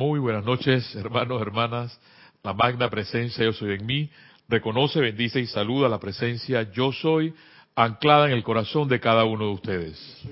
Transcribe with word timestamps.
Muy 0.00 0.18
buenas 0.18 0.46
noches, 0.46 0.96
hermanos, 0.96 1.42
hermanas. 1.42 2.00
La 2.42 2.54
magna 2.54 2.88
presencia 2.88 3.44
yo 3.44 3.52
soy 3.52 3.74
en 3.74 3.84
mí. 3.84 4.10
Reconoce, 4.48 4.98
bendice 4.98 5.40
y 5.40 5.46
saluda 5.46 5.90
la 5.90 6.00
presencia 6.00 6.72
yo 6.72 6.90
soy 6.90 7.34
anclada 7.76 8.24
en 8.24 8.32
el 8.32 8.42
corazón 8.42 8.88
de 8.88 8.98
cada 8.98 9.24
uno 9.24 9.44
de 9.44 9.52
ustedes. 9.52 10.22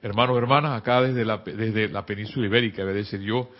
Hermanos, 0.00 0.38
hermanas, 0.38 0.78
acá 0.80 1.02
desde 1.02 1.26
la, 1.26 2.06
península 2.06 2.46
ibérica, 2.46 2.86
debe 2.86 3.00
decir 3.00 3.20
yo, 3.20 3.50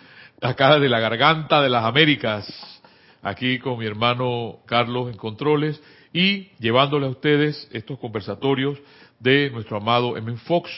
acá 0.40 0.76
desde 0.76 0.88
la 0.88 1.00
garganta 1.00 1.60
de 1.60 1.68
las 1.68 1.84
Américas, 1.84 2.80
aquí 3.20 3.58
con 3.58 3.78
mi 3.78 3.84
hermano 3.84 4.60
Carlos 4.64 5.10
en 5.10 5.18
controles 5.18 5.82
y 6.14 6.48
llevándole 6.60 7.04
a 7.04 7.10
ustedes 7.10 7.68
estos 7.72 7.98
conversatorios 7.98 8.78
de 9.20 9.50
nuestro 9.50 9.76
amado 9.76 10.16
M. 10.16 10.34
Fox, 10.46 10.70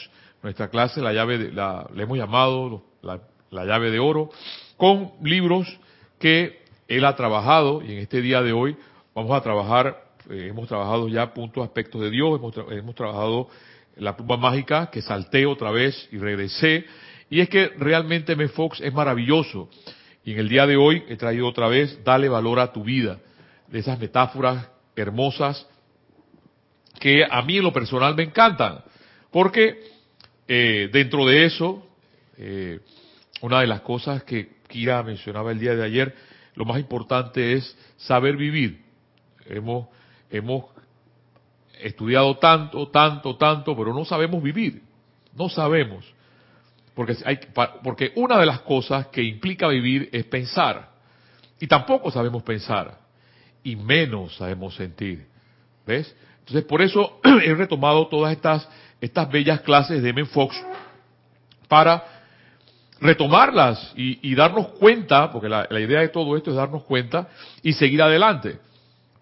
nuestra 0.43 0.67
clase, 0.67 0.99
la 0.99 1.13
llave, 1.13 1.37
de, 1.37 1.53
la, 1.53 1.89
le 1.95 2.03
hemos 2.03 2.17
llamado 2.17 2.90
la, 3.01 3.21
la 3.49 3.65
llave 3.65 3.91
de 3.91 3.99
oro, 3.99 4.29
con 4.77 5.11
libros 5.21 5.67
que 6.19 6.61
él 6.87 7.05
ha 7.05 7.15
trabajado 7.15 7.81
y 7.81 7.93
en 7.93 7.99
este 7.99 8.21
día 8.21 8.41
de 8.41 8.53
hoy 8.53 8.75
vamos 9.13 9.31
a 9.31 9.41
trabajar, 9.41 10.03
eh, 10.29 10.47
hemos 10.49 10.67
trabajado 10.67 11.07
ya 11.07 11.33
puntos, 11.33 11.63
aspectos 11.63 12.01
de 12.01 12.09
Dios, 12.09 12.39
hemos, 12.39 12.55
hemos 12.71 12.95
trabajado 12.95 13.49
la 13.97 14.15
pluma 14.15 14.37
mágica, 14.37 14.89
que 14.89 15.01
salté 15.01 15.45
otra 15.45 15.71
vez 15.71 16.07
y 16.11 16.17
regresé, 16.17 16.85
y 17.29 17.39
es 17.39 17.49
que 17.49 17.67
realmente 17.77 18.33
M. 18.33 18.47
Fox 18.49 18.81
es 18.81 18.93
maravilloso. 18.93 19.69
Y 20.23 20.33
en 20.33 20.39
el 20.39 20.49
día 20.49 20.67
de 20.67 20.75
hoy 20.75 21.03
he 21.07 21.17
traído 21.17 21.47
otra 21.47 21.67
vez, 21.67 22.03
dale 22.03 22.29
valor 22.29 22.59
a 22.59 22.71
tu 22.71 22.83
vida, 22.83 23.19
de 23.67 23.79
esas 23.79 23.99
metáforas 23.99 24.69
hermosas 24.95 25.67
que 26.99 27.25
a 27.29 27.41
mí 27.41 27.57
en 27.57 27.63
lo 27.63 27.73
personal 27.73 28.15
me 28.15 28.23
encantan, 28.23 28.83
porque 29.31 29.79
eh, 30.47 30.89
dentro 30.91 31.25
de 31.25 31.45
eso, 31.45 31.85
eh, 32.37 32.79
una 33.41 33.61
de 33.61 33.67
las 33.67 33.81
cosas 33.81 34.23
que 34.23 34.61
Kira 34.67 35.03
mencionaba 35.03 35.51
el 35.51 35.59
día 35.59 35.75
de 35.75 35.83
ayer, 35.83 36.15
lo 36.55 36.65
más 36.65 36.79
importante 36.79 37.53
es 37.53 37.77
saber 37.97 38.37
vivir. 38.37 38.83
Hemos, 39.45 39.87
hemos 40.29 40.65
estudiado 41.79 42.37
tanto, 42.37 42.87
tanto, 42.89 43.35
tanto, 43.37 43.75
pero 43.75 43.93
no 43.93 44.05
sabemos 44.05 44.41
vivir. 44.41 44.81
No 45.35 45.49
sabemos. 45.49 46.05
Porque, 46.93 47.17
hay, 47.25 47.39
porque 47.83 48.11
una 48.15 48.37
de 48.37 48.45
las 48.45 48.61
cosas 48.61 49.07
que 49.07 49.23
implica 49.23 49.67
vivir 49.67 50.09
es 50.11 50.25
pensar. 50.25 50.91
Y 51.59 51.67
tampoco 51.67 52.11
sabemos 52.11 52.43
pensar. 52.43 52.99
Y 53.63 53.75
menos 53.75 54.35
sabemos 54.35 54.75
sentir. 54.75 55.27
¿Ves? 55.85 56.15
Entonces, 56.39 56.63
por 56.65 56.81
eso 56.81 57.19
he 57.23 57.53
retomado 57.53 58.07
todas 58.07 58.33
estas, 58.33 58.67
estas 58.99 59.29
bellas 59.31 59.61
clases 59.61 60.03
de 60.03 60.09
M. 60.09 60.25
Fox 60.25 60.55
para 61.67 62.20
retomarlas 63.01 63.93
y, 63.97 64.29
y 64.29 64.35
darnos 64.35 64.67
cuenta, 64.69 65.31
porque 65.31 65.49
la, 65.49 65.67
la, 65.69 65.79
idea 65.79 66.01
de 66.01 66.09
todo 66.09 66.37
esto 66.37 66.51
es 66.51 66.55
darnos 66.55 66.83
cuenta 66.83 67.27
y 67.63 67.73
seguir 67.73 68.01
adelante. 68.01 68.59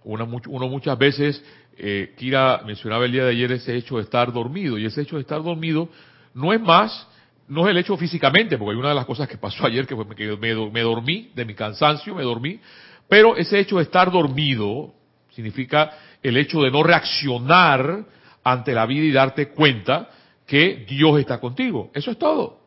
Una, 0.03 0.25
uno 0.25 0.67
muchas 0.67 0.97
veces, 0.97 1.44
eh, 1.77 2.13
Kira 2.17 2.61
mencionaba 2.66 3.05
el 3.05 3.13
día 3.13 3.23
de 3.23 3.31
ayer 3.31 3.53
ese 3.53 3.75
hecho 3.75 3.95
de 3.95 4.03
estar 4.03 4.31
dormido, 4.33 4.77
y 4.77 4.86
ese 4.86 5.02
hecho 5.02 5.16
de 5.16 5.21
estar 5.21 5.41
dormido 5.41 5.88
no 6.33 6.52
es 6.52 6.59
más, 6.59 7.08
no 7.47 7.66
es 7.66 7.71
el 7.71 7.77
hecho 7.77 7.95
físicamente, 7.95 8.58
porque 8.58 8.73
hay 8.73 8.80
una 8.80 8.89
de 8.89 8.95
las 8.95 9.05
cosas 9.05 9.27
que 9.30 9.38
pasó 9.38 9.66
ayer 9.66 9.88
que 9.88 9.95
fue 9.95 10.05
que 10.14 10.36
me, 10.36 10.69
me 10.69 10.81
dormí, 10.81 11.31
de 11.33 11.45
mi 11.45 11.55
cansancio 11.55 12.14
me 12.14 12.23
dormí, 12.23 12.59
pero 13.08 13.38
ese 13.38 13.59
hecho 13.59 13.77
de 13.77 13.83
estar 13.83 14.11
dormido 14.11 14.93
significa 15.31 15.91
el 16.21 16.36
hecho 16.36 16.61
de 16.61 16.69
no 16.69 16.83
reaccionar 16.83 18.05
ante 18.43 18.73
la 18.73 18.86
vida 18.86 19.05
y 19.05 19.11
darte 19.11 19.49
cuenta 19.49 20.09
que 20.45 20.86
Dios 20.88 21.19
está 21.19 21.39
contigo. 21.39 21.91
Eso 21.93 22.11
es 22.11 22.19
todo. 22.19 22.58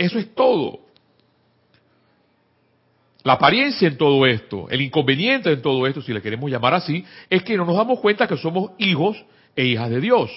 Eso 0.00 0.18
es 0.18 0.34
todo. 0.34 0.80
La 3.22 3.34
apariencia 3.34 3.86
en 3.86 3.98
todo 3.98 4.24
esto, 4.24 4.66
el 4.70 4.80
inconveniente 4.80 5.52
en 5.52 5.60
todo 5.60 5.86
esto, 5.86 6.00
si 6.00 6.14
le 6.14 6.22
queremos 6.22 6.50
llamar 6.50 6.72
así, 6.72 7.04
es 7.28 7.42
que 7.42 7.54
no 7.54 7.66
nos 7.66 7.76
damos 7.76 8.00
cuenta 8.00 8.26
que 8.26 8.38
somos 8.38 8.70
hijos 8.78 9.22
e 9.54 9.66
hijas 9.66 9.90
de 9.90 10.00
Dios. 10.00 10.30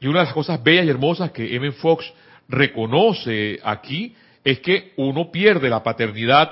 Y 0.00 0.06
una 0.06 0.18
de 0.18 0.26
las 0.26 0.34
cosas 0.34 0.62
bellas 0.62 0.84
y 0.84 0.90
hermosas 0.90 1.30
que 1.30 1.56
M. 1.56 1.72
Fox 1.72 2.12
reconoce 2.46 3.58
aquí 3.64 4.14
es 4.44 4.60
que 4.60 4.92
uno 4.96 5.30
pierde 5.30 5.70
la 5.70 5.82
paternidad. 5.82 6.50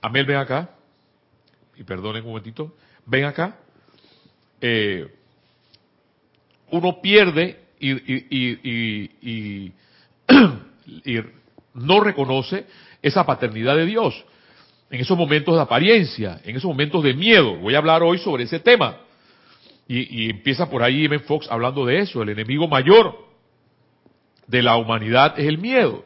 Amel, 0.00 0.24
ven 0.24 0.36
acá. 0.36 0.70
Y 1.76 1.82
perdonen 1.82 2.22
un 2.22 2.28
momentito. 2.28 2.76
Ven 3.06 3.24
acá. 3.24 3.56
Eh, 4.60 5.12
uno 6.70 7.00
pierde 7.00 7.58
y, 7.80 9.72
y 10.86 11.18
no 11.74 12.00
reconoce 12.00 12.66
esa 13.02 13.24
paternidad 13.24 13.76
de 13.76 13.86
Dios. 13.86 14.24
En 14.90 15.00
esos 15.00 15.16
momentos 15.18 15.54
de 15.54 15.60
apariencia, 15.60 16.40
en 16.44 16.56
esos 16.56 16.68
momentos 16.68 17.02
de 17.02 17.14
miedo. 17.14 17.56
Voy 17.56 17.74
a 17.74 17.78
hablar 17.78 18.02
hoy 18.02 18.18
sobre 18.18 18.44
ese 18.44 18.60
tema. 18.60 18.98
Y, 19.88 20.30
empieza 20.30 20.68
por 20.68 20.82
ahí 20.82 21.04
M. 21.04 21.18
Fox 21.20 21.46
hablando 21.50 21.86
de 21.86 22.00
eso. 22.00 22.22
El 22.22 22.30
enemigo 22.30 22.66
mayor 22.66 23.16
de 24.46 24.62
la 24.62 24.76
humanidad 24.76 25.38
es 25.38 25.46
el 25.46 25.58
miedo. 25.58 26.04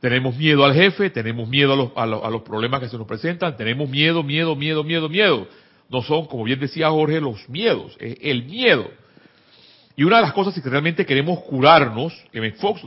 Tenemos 0.00 0.36
miedo 0.36 0.64
al 0.64 0.74
jefe, 0.74 1.10
tenemos 1.10 1.48
miedo 1.48 1.72
a 1.72 1.76
los, 1.76 1.90
a, 1.96 2.06
los, 2.06 2.24
a 2.24 2.30
los 2.30 2.42
problemas 2.42 2.80
que 2.80 2.88
se 2.88 2.98
nos 2.98 3.06
presentan, 3.06 3.56
tenemos 3.56 3.88
miedo, 3.88 4.22
miedo, 4.22 4.54
miedo, 4.54 4.84
miedo, 4.84 5.08
miedo. 5.08 5.48
No 5.88 6.02
son, 6.02 6.26
como 6.26 6.44
bien 6.44 6.60
decía 6.60 6.90
Jorge, 6.90 7.20
los 7.20 7.48
miedos, 7.48 7.96
es 7.98 8.18
el 8.20 8.44
miedo. 8.44 8.90
Y 9.96 10.04
una 10.04 10.16
de 10.16 10.22
las 10.22 10.32
cosas 10.32 10.54
que 10.54 10.68
realmente 10.68 11.06
queremos 11.06 11.40
curarnos, 11.40 12.12
M. 12.32 12.52
Fox 12.52 12.82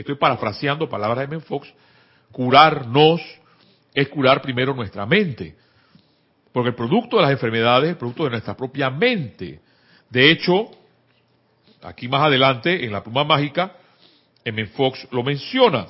estoy 0.00 0.14
parafraseando 0.14 0.88
palabras 0.88 1.28
de 1.28 1.36
M. 1.36 1.40
Fox, 1.44 1.68
curarnos 2.30 3.20
es 3.94 4.08
curar 4.08 4.40
primero 4.40 4.74
nuestra 4.74 5.06
mente. 5.06 5.56
Porque 6.52 6.70
el 6.70 6.74
producto 6.74 7.16
de 7.16 7.22
las 7.22 7.32
enfermedades 7.32 7.84
es 7.84 7.90
el 7.90 7.98
producto 7.98 8.24
de 8.24 8.30
nuestra 8.30 8.56
propia 8.56 8.90
mente. 8.90 9.60
De 10.08 10.30
hecho, 10.30 10.70
aquí 11.82 12.08
más 12.08 12.22
adelante, 12.22 12.84
en 12.84 12.92
la 12.92 13.02
pluma 13.02 13.24
mágica, 13.24 13.72
M. 14.44 14.66
Fox 14.66 15.06
lo 15.10 15.22
menciona. 15.22 15.86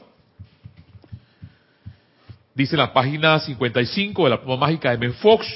Dice 2.55 2.75
en 2.75 2.81
la 2.81 2.93
página 2.93 3.39
55 3.39 4.25
de 4.25 4.31
la 4.31 4.41
pluma 4.41 4.57
mágica 4.57 4.91
de 4.91 4.97
M. 4.97 5.11
Fox, 5.15 5.47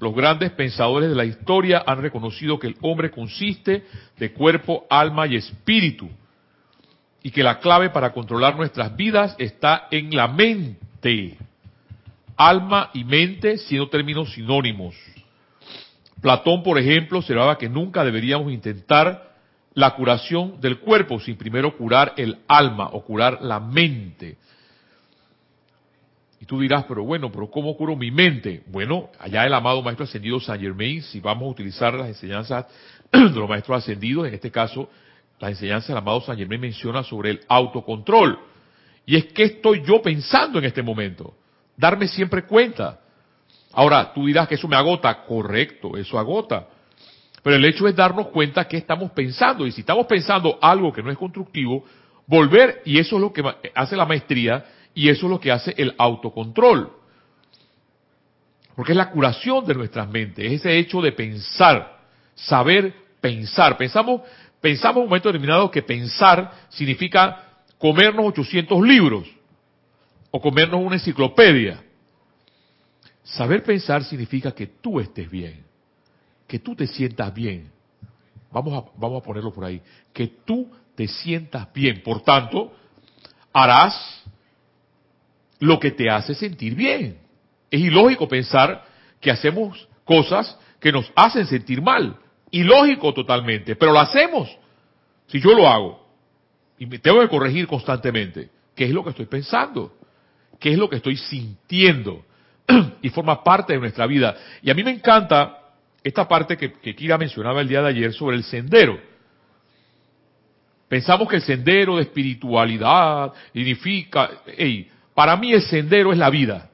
los 0.00 0.14
grandes 0.14 0.50
pensadores 0.50 1.08
de 1.08 1.14
la 1.14 1.24
historia 1.24 1.82
han 1.86 2.02
reconocido 2.02 2.58
que 2.58 2.66
el 2.66 2.76
hombre 2.82 3.10
consiste 3.10 3.84
de 4.18 4.32
cuerpo, 4.32 4.86
alma 4.90 5.26
y 5.26 5.36
espíritu 5.36 6.10
y 7.22 7.30
que 7.30 7.42
la 7.42 7.60
clave 7.60 7.90
para 7.90 8.12
controlar 8.12 8.56
nuestras 8.56 8.96
vidas 8.96 9.34
está 9.38 9.86
en 9.90 10.14
la 10.14 10.28
mente. 10.28 11.38
Alma 12.36 12.90
y 12.94 13.04
mente 13.04 13.58
siendo 13.58 13.88
términos 13.88 14.32
sinónimos. 14.32 14.94
Platón, 16.20 16.62
por 16.62 16.78
ejemplo, 16.78 17.18
observaba 17.18 17.58
que 17.58 17.68
nunca 17.68 18.04
deberíamos 18.04 18.52
intentar 18.52 19.32
la 19.74 19.94
curación 19.94 20.60
del 20.60 20.78
cuerpo 20.80 21.18
sin 21.20 21.36
primero 21.36 21.76
curar 21.76 22.14
el 22.16 22.38
alma 22.48 22.90
o 22.92 23.04
curar 23.04 23.42
la 23.42 23.60
mente. 23.60 24.36
Y 26.40 26.44
tú 26.44 26.60
dirás, 26.60 26.84
pero 26.88 27.04
bueno, 27.04 27.30
pero 27.30 27.48
¿cómo 27.50 27.76
curo 27.76 27.94
mi 27.94 28.10
mente? 28.10 28.64
Bueno, 28.66 29.10
allá 29.20 29.46
el 29.46 29.54
amado 29.54 29.80
Maestro 29.80 30.04
Ascendido 30.04 30.40
Saint 30.40 30.62
Germain, 30.62 31.00
si 31.02 31.20
vamos 31.20 31.46
a 31.46 31.50
utilizar 31.50 31.94
las 31.94 32.08
enseñanzas 32.08 32.66
de 33.12 33.30
los 33.30 33.48
Maestros 33.48 33.78
Ascendidos, 33.78 34.26
en 34.26 34.34
este 34.34 34.50
caso 34.50 34.90
la 35.42 35.48
enseñanza 35.48 35.88
del 35.88 35.98
amado 35.98 36.20
San 36.20 36.38
Germán 36.38 36.60
menciona 36.60 37.02
sobre 37.02 37.30
el 37.30 37.40
autocontrol. 37.48 38.38
Y 39.04 39.16
es 39.16 39.24
que 39.24 39.42
estoy 39.42 39.82
yo 39.84 40.00
pensando 40.00 40.60
en 40.60 40.66
este 40.66 40.82
momento. 40.82 41.34
Darme 41.76 42.06
siempre 42.06 42.44
cuenta. 42.44 43.00
Ahora, 43.72 44.12
tú 44.14 44.26
dirás 44.26 44.46
que 44.46 44.54
eso 44.54 44.68
me 44.68 44.76
agota. 44.76 45.24
Correcto, 45.24 45.96
eso 45.96 46.16
agota. 46.16 46.68
Pero 47.42 47.56
el 47.56 47.64
hecho 47.64 47.88
es 47.88 47.96
darnos 47.96 48.28
cuenta 48.28 48.68
que 48.68 48.76
estamos 48.76 49.10
pensando. 49.10 49.66
Y 49.66 49.72
si 49.72 49.80
estamos 49.80 50.06
pensando 50.06 50.60
algo 50.62 50.92
que 50.92 51.02
no 51.02 51.10
es 51.10 51.18
constructivo, 51.18 51.84
volver, 52.24 52.80
y 52.84 53.00
eso 53.00 53.16
es 53.16 53.22
lo 53.22 53.32
que 53.32 53.42
hace 53.74 53.96
la 53.96 54.06
maestría, 54.06 54.64
y 54.94 55.08
eso 55.08 55.26
es 55.26 55.30
lo 55.30 55.40
que 55.40 55.50
hace 55.50 55.74
el 55.76 55.92
autocontrol. 55.98 56.88
Porque 58.76 58.92
es 58.92 58.96
la 58.96 59.10
curación 59.10 59.66
de 59.66 59.74
nuestras 59.74 60.08
mentes, 60.08 60.46
es 60.46 60.60
ese 60.60 60.78
hecho 60.78 61.00
de 61.00 61.10
pensar, 61.10 61.98
saber 62.36 62.94
pensar. 63.20 63.76
Pensamos, 63.76 64.20
pensamos 64.62 64.98
en 64.98 65.02
un 65.02 65.08
momento 65.08 65.28
determinado 65.28 65.70
que 65.70 65.82
pensar 65.82 66.68
significa 66.70 67.44
comernos 67.76 68.26
800 68.26 68.80
libros 68.80 69.28
o 70.30 70.40
comernos 70.40 70.80
una 70.80 70.94
enciclopedia. 70.94 71.82
Saber 73.24 73.62
pensar 73.62 74.04
significa 74.04 74.52
que 74.52 74.68
tú 74.68 75.00
estés 75.00 75.28
bien, 75.28 75.64
que 76.46 76.60
tú 76.60 76.74
te 76.76 76.86
sientas 76.86 77.34
bien. 77.34 77.70
Vamos 78.52 78.72
a, 78.72 78.90
vamos 78.98 79.20
a 79.20 79.24
ponerlo 79.24 79.52
por 79.52 79.64
ahí. 79.64 79.82
Que 80.12 80.28
tú 80.28 80.70
te 80.94 81.08
sientas 81.08 81.72
bien. 81.72 82.02
Por 82.02 82.22
tanto, 82.22 82.72
harás 83.52 84.22
lo 85.58 85.80
que 85.80 85.90
te 85.90 86.08
hace 86.08 86.34
sentir 86.34 86.74
bien. 86.74 87.18
Es 87.70 87.80
ilógico 87.80 88.28
pensar 88.28 88.84
que 89.20 89.30
hacemos 89.30 89.88
cosas 90.04 90.56
que 90.78 90.92
nos 90.92 91.10
hacen 91.16 91.46
sentir 91.46 91.82
mal 91.82 92.21
ilógico 92.52 93.12
totalmente, 93.12 93.74
pero 93.74 93.92
lo 93.92 93.98
hacemos. 93.98 94.48
Si 95.26 95.40
yo 95.40 95.52
lo 95.54 95.68
hago 95.68 96.06
y 96.78 96.86
me 96.86 96.98
tengo 96.98 97.20
que 97.20 97.28
corregir 97.28 97.66
constantemente. 97.66 98.48
¿Qué 98.74 98.84
es 98.84 98.90
lo 98.90 99.04
que 99.04 99.10
estoy 99.10 99.26
pensando? 99.26 99.92
¿Qué 100.58 100.72
es 100.72 100.78
lo 100.78 100.88
que 100.88 100.96
estoy 100.96 101.16
sintiendo? 101.16 102.24
y 103.02 103.08
forma 103.10 103.42
parte 103.42 103.72
de 103.72 103.78
nuestra 103.78 104.06
vida. 104.06 104.36
Y 104.62 104.70
a 104.70 104.74
mí 104.74 104.82
me 104.82 104.90
encanta 104.90 105.58
esta 106.02 106.26
parte 106.26 106.56
que, 106.56 106.72
que 106.72 106.94
Kira 106.94 107.18
mencionaba 107.18 107.60
el 107.60 107.68
día 107.68 107.82
de 107.82 107.88
ayer 107.88 108.12
sobre 108.12 108.36
el 108.36 108.44
sendero. 108.44 108.98
Pensamos 110.88 111.28
que 111.28 111.36
el 111.36 111.42
sendero 111.42 111.96
de 111.96 112.02
espiritualidad 112.02 113.32
significa, 113.52 114.30
hey, 114.46 114.90
para 115.14 115.36
mí 115.36 115.52
el 115.52 115.62
sendero 115.62 116.12
es 116.12 116.18
la 116.18 116.30
vida. 116.30 116.70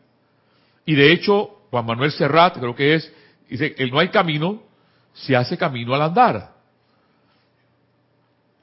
Y 0.85 0.95
de 0.95 1.13
hecho, 1.13 1.51
Juan 1.71 1.87
Manuel 1.87 2.11
Serrat, 2.13 2.59
creo 2.59 2.75
que 2.75 2.95
es, 2.95 3.13
dice, 3.49 3.75
el 3.79 3.91
no 3.91 3.99
hay 3.99 4.09
camino, 4.09 4.63
se 5.23 5.37
hace 5.37 5.57
camino 5.57 5.95
al 5.95 6.03
andar. 6.03 6.53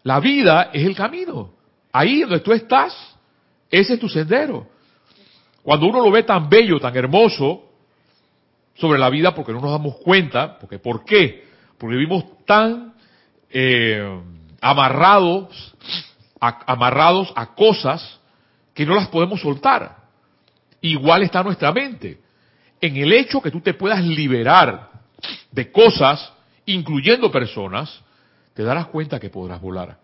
La 0.03 0.19
vida 0.19 0.69
es 0.73 0.85
el 0.85 0.95
camino. 0.95 1.53
Ahí 1.91 2.21
donde 2.21 2.39
tú 2.39 2.53
estás, 2.53 2.95
ese 3.69 3.93
es 3.95 3.99
tu 3.99 4.07
sendero. 4.07 4.67
Cuando 5.63 5.87
uno 5.87 6.01
lo 6.01 6.11
ve 6.11 6.23
tan 6.23 6.47
bello, 6.47 6.79
tan 6.79 6.95
hermoso 6.95 7.63
sobre 8.75 8.99
la 8.99 9.09
vida, 9.09 9.33
porque 9.33 9.51
no 9.51 9.61
nos 9.61 9.71
damos 9.71 9.95
cuenta, 9.97 10.59
porque 10.59 10.79
¿por 10.79 11.03
qué? 11.05 11.45
Porque 11.77 11.95
vivimos 11.95 12.25
tan 12.45 12.93
eh, 13.49 14.21
amarrados, 14.61 15.75
amarrados 16.39 17.33
a 17.35 17.55
cosas 17.55 18.19
que 18.73 18.85
no 18.85 18.93
las 18.93 19.07
podemos 19.07 19.41
soltar. 19.41 19.95
Igual 20.81 21.23
está 21.23 21.41
nuestra 21.41 21.71
mente. 21.71 22.19
En 22.79 22.95
el 22.97 23.11
hecho 23.13 23.41
que 23.41 23.49
tú 23.49 23.61
te 23.61 23.73
puedas 23.73 24.03
liberar 24.03 24.91
de 25.51 25.71
cosas, 25.71 26.34
incluyendo 26.65 27.31
personas, 27.31 28.01
te 28.53 28.63
darás 28.63 28.87
cuenta 28.87 29.19
que 29.19 29.29
podrás 29.29 29.61
volar. 29.61 29.97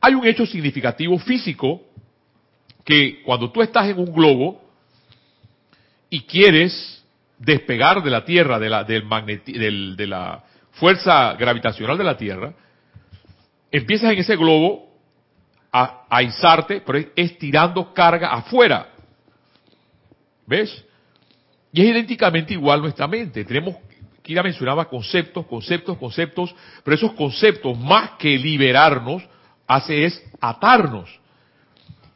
Hay 0.00 0.14
un 0.14 0.26
hecho 0.26 0.44
significativo 0.46 1.18
físico 1.18 1.82
que 2.84 3.22
cuando 3.22 3.50
tú 3.50 3.62
estás 3.62 3.88
en 3.88 3.98
un 3.98 4.12
globo 4.12 4.62
y 6.10 6.20
quieres 6.22 7.02
despegar 7.38 8.02
de 8.02 8.10
la 8.10 8.24
Tierra, 8.24 8.58
de 8.58 8.68
la, 8.68 8.84
del 8.84 9.96
de 9.96 10.06
la 10.06 10.44
fuerza 10.72 11.32
gravitacional 11.34 11.96
de 11.96 12.04
la 12.04 12.16
Tierra, 12.16 12.52
empiezas 13.70 14.12
en 14.12 14.18
ese 14.18 14.36
globo 14.36 14.92
a, 15.72 16.04
a 16.08 16.22
izarte, 16.22 16.82
pero 16.82 16.98
es, 16.98 17.06
es 17.16 17.38
tirando 17.38 17.92
carga 17.94 18.28
afuera. 18.32 18.90
¿Ves? 20.46 20.84
Y 21.72 21.82
es 21.82 21.88
idénticamente 21.88 22.52
igual 22.52 22.82
nuestra 22.82 23.08
mente. 23.08 23.44
Tenemos, 23.44 23.76
Kira 24.24 24.42
mencionaba 24.42 24.88
conceptos, 24.88 25.44
conceptos, 25.44 25.98
conceptos, 25.98 26.54
pero 26.82 26.94
esos 26.96 27.12
conceptos, 27.12 27.78
más 27.78 28.12
que 28.18 28.38
liberarnos, 28.38 29.22
hace 29.66 30.06
es 30.06 30.24
atarnos. 30.40 31.10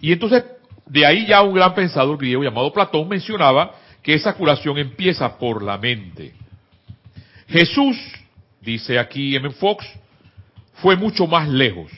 Y 0.00 0.12
entonces 0.12 0.42
de 0.86 1.04
ahí 1.04 1.26
ya 1.26 1.42
un 1.42 1.54
gran 1.54 1.74
pensador 1.74 2.16
griego 2.16 2.42
llamado 2.42 2.72
Platón 2.72 3.06
mencionaba 3.08 3.74
que 4.02 4.14
esa 4.14 4.32
curación 4.32 4.78
empieza 4.78 5.36
por 5.36 5.62
la 5.62 5.76
mente. 5.76 6.32
Jesús, 7.46 7.96
dice 8.62 8.98
aquí 8.98 9.36
M. 9.36 9.50
Fox, 9.50 9.86
fue 10.74 10.96
mucho 10.96 11.26
más 11.26 11.46
lejos. 11.46 11.92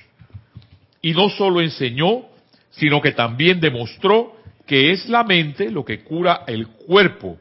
Y 1.00 1.12
no 1.12 1.28
solo 1.28 1.60
enseñó, 1.60 2.22
sino 2.70 3.00
que 3.00 3.12
también 3.12 3.60
demostró 3.60 4.36
que 4.66 4.90
es 4.90 5.08
la 5.08 5.22
mente 5.22 5.70
lo 5.70 5.84
que 5.84 6.02
cura 6.02 6.42
el 6.48 6.66
cuerpo 6.66 7.38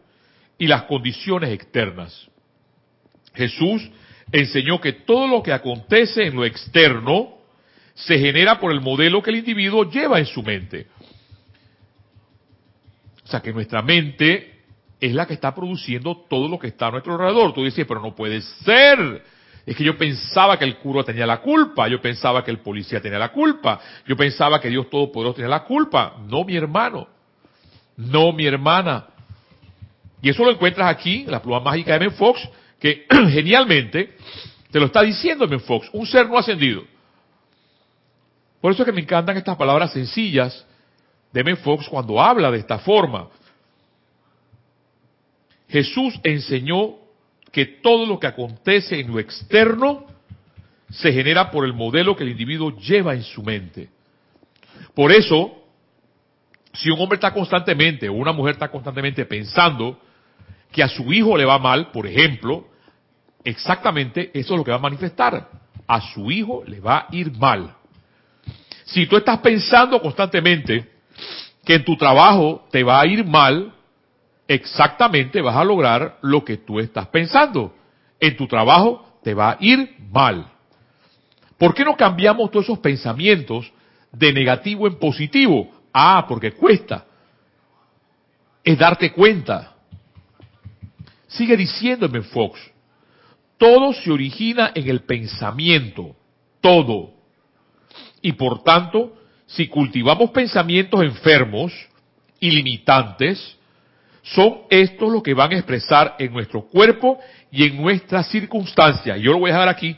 y 0.59 0.67
las 0.67 0.83
condiciones 0.83 1.49
externas. 1.51 2.28
Jesús 3.39 3.89
enseñó 4.31 4.79
que 4.79 4.93
todo 4.93 5.27
lo 5.27 5.41
que 5.41 5.53
acontece 5.53 6.27
en 6.27 6.35
lo 6.35 6.45
externo 6.45 7.37
se 7.95 8.19
genera 8.19 8.59
por 8.59 8.71
el 8.71 8.81
modelo 8.81 9.23
que 9.23 9.31
el 9.31 9.37
individuo 9.37 9.89
lleva 9.89 10.19
en 10.19 10.25
su 10.25 10.43
mente. 10.43 10.87
O 13.23 13.27
sea 13.27 13.41
que 13.41 13.53
nuestra 13.53 13.81
mente 13.81 14.59
es 14.99 15.13
la 15.13 15.25
que 15.25 15.33
está 15.33 15.55
produciendo 15.55 16.25
todo 16.29 16.47
lo 16.47 16.59
que 16.59 16.67
está 16.67 16.87
a 16.87 16.91
nuestro 16.91 17.13
alrededor. 17.13 17.53
Tú 17.53 17.63
dices, 17.63 17.85
pero 17.87 18.01
no 18.01 18.13
puede 18.13 18.41
ser. 18.41 19.23
Es 19.65 19.75
que 19.75 19.83
yo 19.83 19.97
pensaba 19.97 20.57
que 20.57 20.65
el 20.65 20.77
cura 20.77 21.03
tenía 21.03 21.25
la 21.25 21.41
culpa, 21.41 21.87
yo 21.87 22.01
pensaba 22.01 22.43
que 22.43 22.51
el 22.51 22.59
policía 22.59 23.01
tenía 23.01 23.19
la 23.19 23.31
culpa, 23.31 23.79
yo 24.07 24.17
pensaba 24.17 24.59
que 24.59 24.69
Dios 24.69 24.89
Todopoderoso 24.89 25.35
tenía 25.35 25.49
la 25.49 25.63
culpa. 25.63 26.15
No, 26.27 26.43
mi 26.43 26.55
hermano. 26.55 27.07
No, 27.95 28.33
mi 28.33 28.45
hermana. 28.45 29.07
Y 30.21 30.29
eso 30.29 30.43
lo 30.43 30.51
encuentras 30.51 30.89
aquí, 30.89 31.25
la 31.27 31.41
pluma 31.41 31.59
mágica 31.59 31.93
de 31.93 31.99
Ben 31.99 32.11
Fox, 32.11 32.41
que 32.79 33.05
genialmente 33.29 34.15
te 34.71 34.79
lo 34.79 34.87
está 34.87 35.01
diciendo 35.01 35.47
Ben 35.47 35.59
Fox, 35.59 35.89
un 35.93 36.05
ser 36.05 36.27
no 36.27 36.37
ascendido. 36.37 36.83
Por 38.61 38.71
eso 38.71 38.83
es 38.83 38.85
que 38.85 38.91
me 38.91 39.01
encantan 39.01 39.37
estas 39.37 39.57
palabras 39.57 39.93
sencillas 39.93 40.65
Deme 41.31 41.55
Fox 41.57 41.87
cuando 41.87 42.19
habla 42.21 42.51
de 42.51 42.57
esta 42.57 42.79
forma. 42.79 43.29
Jesús 45.67 46.19
enseñó 46.23 46.95
que 47.51 47.65
todo 47.65 48.05
lo 48.05 48.19
que 48.19 48.27
acontece 48.27 48.99
en 48.99 49.11
lo 49.11 49.19
externo 49.19 50.05
se 50.89 51.11
genera 51.13 51.51
por 51.51 51.65
el 51.65 51.73
modelo 51.73 52.15
que 52.15 52.23
el 52.23 52.31
individuo 52.31 52.75
lleva 52.77 53.13
en 53.13 53.21
su 53.21 53.43
mente. 53.43 53.89
Por 54.95 55.11
eso, 55.11 55.63
si 56.73 56.89
un 56.89 56.99
hombre 56.99 57.17
está 57.17 57.31
constantemente 57.31 58.09
o 58.09 58.13
una 58.13 58.31
mujer 58.31 58.53
está 58.53 58.69
constantemente 58.69 59.25
pensando 59.25 59.99
que 60.71 60.83
a 60.83 60.89
su 60.89 61.11
hijo 61.11 61.37
le 61.37 61.45
va 61.45 61.57
mal, 61.57 61.91
por 61.91 62.05
ejemplo, 62.05 62.67
exactamente 63.43 64.31
eso 64.33 64.53
es 64.53 64.57
lo 64.57 64.63
que 64.63 64.71
va 64.71 64.77
a 64.77 64.81
manifestar. 64.81 65.49
A 65.87 66.01
su 66.01 66.29
hijo 66.29 66.63
le 66.65 66.79
va 66.79 66.99
a 66.99 67.07
ir 67.11 67.31
mal. 67.37 67.75
Si 68.85 69.05
tú 69.07 69.17
estás 69.17 69.39
pensando 69.39 70.01
constantemente 70.01 70.89
que 71.63 71.75
en 71.75 71.85
tu 71.85 71.95
trabajo 71.95 72.67
te 72.71 72.83
va 72.83 72.99
a 72.99 73.05
ir 73.05 73.25
mal, 73.25 73.73
exactamente 74.47 75.41
vas 75.41 75.55
a 75.55 75.63
lograr 75.63 76.17
lo 76.21 76.43
que 76.43 76.57
tú 76.57 76.79
estás 76.79 77.07
pensando. 77.07 77.75
En 78.19 78.35
tu 78.35 78.47
trabajo 78.47 79.19
te 79.23 79.33
va 79.33 79.51
a 79.51 79.57
ir 79.59 79.95
mal. 80.11 80.51
¿Por 81.57 81.73
qué 81.73 81.83
no 81.83 81.95
cambiamos 81.95 82.49
todos 82.49 82.65
esos 82.65 82.79
pensamientos 82.79 83.71
de 84.11 84.33
negativo 84.33 84.87
en 84.87 84.97
positivo? 84.97 85.69
Ah, 85.93 86.25
porque 86.27 86.53
cuesta. 86.53 87.05
Es 88.63 88.77
darte 88.77 89.11
cuenta. 89.11 89.75
Sigue 91.29 91.55
diciéndome 91.55 92.21
Fox. 92.21 92.59
Todo 93.57 93.93
se 93.93 94.11
origina 94.11 94.71
en 94.75 94.89
el 94.89 95.01
pensamiento. 95.01 96.15
Todo. 96.61 97.11
Y 98.21 98.33
por 98.33 98.63
tanto, 98.63 99.15
si 99.45 99.67
cultivamos 99.67 100.31
pensamientos 100.31 101.01
enfermos 101.01 101.73
y 102.39 102.51
limitantes, 102.51 103.57
son 104.23 104.59
estos 104.69 105.11
los 105.11 105.23
que 105.23 105.33
van 105.33 105.51
a 105.51 105.55
expresar 105.55 106.15
en 106.19 106.33
nuestro 106.33 106.61
cuerpo 106.63 107.19
y 107.51 107.65
en 107.65 107.81
nuestras 107.81 108.27
circunstancias. 108.29 109.19
Yo 109.19 109.31
lo 109.31 109.39
voy 109.39 109.51
a 109.51 109.53
dejar 109.53 109.69
aquí, 109.69 109.95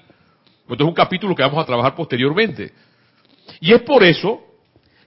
porque 0.67 0.83
es 0.83 0.87
un 0.87 0.95
capítulo 0.95 1.35
que 1.35 1.43
vamos 1.43 1.61
a 1.61 1.65
trabajar 1.65 1.95
posteriormente. 1.95 2.71
Y 3.59 3.73
es 3.73 3.81
por 3.81 4.03
eso 4.03 4.41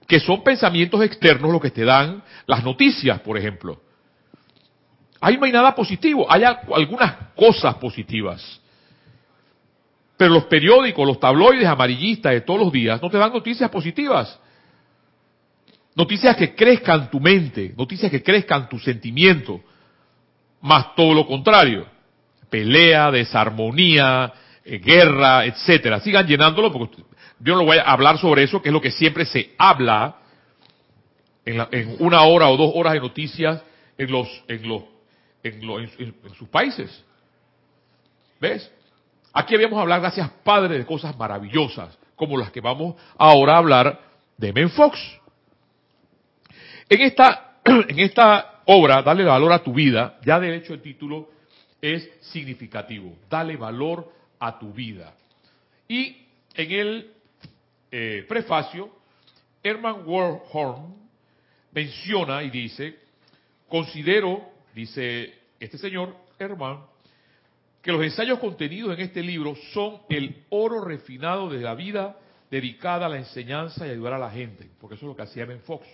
que 0.07 0.19
son 0.19 0.43
pensamientos 0.43 1.01
externos 1.03 1.51
los 1.51 1.61
que 1.61 1.71
te 1.71 1.83
dan 1.83 2.23
las 2.45 2.63
noticias, 2.63 3.19
por 3.21 3.37
ejemplo. 3.37 3.81
Ahí 5.25 5.37
no 5.37 5.45
hay 5.45 5.51
nada 5.51 5.73
positivo, 5.73 6.27
hay 6.29 6.43
algunas 6.43 7.15
cosas 7.35 7.73
positivas. 7.77 8.61
Pero 10.15 10.35
los 10.35 10.43
periódicos, 10.43 11.07
los 11.07 11.19
tabloides 11.19 11.65
amarillistas 11.65 12.33
de 12.33 12.41
todos 12.41 12.59
los 12.59 12.71
días 12.71 13.01
no 13.01 13.09
te 13.09 13.17
dan 13.17 13.33
noticias 13.33 13.71
positivas. 13.71 14.39
Noticias 15.95 16.35
que 16.35 16.53
crezcan 16.53 17.09
tu 17.09 17.19
mente, 17.19 17.73
noticias 17.75 18.11
que 18.11 18.21
crezcan 18.21 18.69
tu 18.69 18.77
sentimiento. 18.77 19.61
Más 20.61 20.93
todo 20.93 21.15
lo 21.15 21.25
contrario. 21.25 21.87
Pelea, 22.51 23.09
desarmonía, 23.09 24.31
eh, 24.63 24.77
guerra, 24.77 25.43
etcétera. 25.45 26.01
Sigan 26.01 26.27
llenándolo 26.27 26.71
porque 26.71 27.01
yo 27.39 27.55
no 27.55 27.65
voy 27.65 27.79
a 27.79 27.81
hablar 27.81 28.19
sobre 28.19 28.43
eso, 28.43 28.61
que 28.61 28.69
es 28.69 28.73
lo 28.73 28.81
que 28.81 28.91
siempre 28.91 29.25
se 29.25 29.55
habla 29.57 30.17
en, 31.43 31.65
en 31.71 31.95
una 31.97 32.21
hora 32.21 32.47
o 32.49 32.57
dos 32.57 32.73
horas 32.75 32.93
de 32.93 32.99
noticias 32.99 33.63
en 33.97 34.11
los, 34.11 34.27
en 34.47 34.67
los, 34.69 34.83
en, 35.49 36.33
sus 36.35 36.47
países. 36.49 37.03
¿Ves? 38.39 38.71
Aquí 39.33 39.53
habíamos 39.53 39.79
hablado, 39.79 40.01
gracias 40.01 40.29
Padre, 40.43 40.77
de 40.77 40.85
cosas 40.85 41.15
maravillosas, 41.17 41.97
como 42.15 42.37
las 42.37 42.51
que 42.51 42.61
vamos 42.61 42.95
ahora 43.17 43.53
a 43.53 43.57
hablar 43.57 44.01
de 44.37 44.53
Men 44.53 44.69
Fox. 44.69 44.99
En 46.89 47.01
esta, 47.01 47.59
en 47.65 47.99
esta 47.99 48.61
obra, 48.65 49.01
Dale 49.01 49.23
valor 49.23 49.51
a 49.51 49.63
tu 49.63 49.73
vida, 49.73 50.19
ya 50.25 50.39
de 50.39 50.55
hecho 50.55 50.73
el 50.73 50.81
título 50.81 51.29
es 51.81 52.09
significativo, 52.21 53.15
Dale 53.29 53.57
valor 53.57 54.11
a 54.39 54.57
tu 54.57 54.73
vida. 54.73 55.13
Y 55.87 56.25
en 56.55 56.71
el 56.71 57.11
eh, 57.91 58.25
prefacio, 58.27 58.89
Herman 59.61 60.07
Warhorn 60.07 60.95
menciona 61.71 62.41
y 62.41 62.49
dice, 62.49 62.97
considero, 63.67 64.54
dice 64.75 65.33
este 65.59 65.77
señor 65.77 66.15
Herman, 66.37 66.81
que 67.81 67.91
los 67.91 68.03
ensayos 68.03 68.39
contenidos 68.39 68.93
en 68.97 69.05
este 69.05 69.23
libro 69.23 69.55
son 69.73 70.01
el 70.09 70.43
oro 70.49 70.83
refinado 70.83 71.49
de 71.49 71.61
la 71.61 71.75
vida 71.75 72.19
dedicada 72.51 73.05
a 73.05 73.09
la 73.09 73.17
enseñanza 73.17 73.87
y 73.87 73.91
ayudar 73.91 74.13
a 74.13 74.19
la 74.19 74.29
gente, 74.29 74.69
porque 74.79 74.95
eso 74.95 75.05
es 75.05 75.09
lo 75.09 75.15
que 75.15 75.23
hacía 75.23 75.45
Ben 75.45 75.61
Fox. 75.61 75.87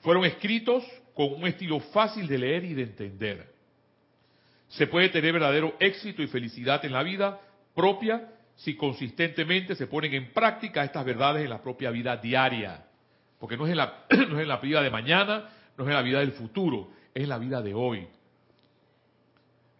Fueron 0.00 0.24
escritos 0.24 0.84
con 1.14 1.32
un 1.34 1.46
estilo 1.46 1.80
fácil 1.80 2.26
de 2.28 2.38
leer 2.38 2.64
y 2.64 2.74
de 2.74 2.82
entender. 2.82 3.52
Se 4.68 4.86
puede 4.86 5.08
tener 5.08 5.32
verdadero 5.32 5.74
éxito 5.80 6.22
y 6.22 6.26
felicidad 6.28 6.84
en 6.84 6.92
la 6.92 7.02
vida 7.02 7.40
propia 7.74 8.28
si 8.56 8.76
consistentemente 8.76 9.74
se 9.74 9.86
ponen 9.86 10.12
en 10.14 10.32
práctica 10.32 10.84
estas 10.84 11.04
verdades 11.04 11.44
en 11.44 11.50
la 11.50 11.62
propia 11.62 11.90
vida 11.90 12.16
diaria. 12.16 12.84
Porque 13.38 13.56
no 13.56 13.66
es 13.66 13.70
en 13.70 13.78
la, 13.78 14.04
no 14.10 14.36
es 14.36 14.42
en 14.42 14.48
la 14.48 14.58
vida 14.58 14.82
de 14.82 14.90
mañana, 14.90 15.48
no 15.76 15.84
es 15.84 15.88
en 15.88 15.94
la 15.94 16.02
vida 16.02 16.20
del 16.20 16.32
futuro, 16.32 16.90
es 17.14 17.28
la 17.28 17.38
vida 17.38 17.62
de 17.62 17.74
hoy. 17.74 18.08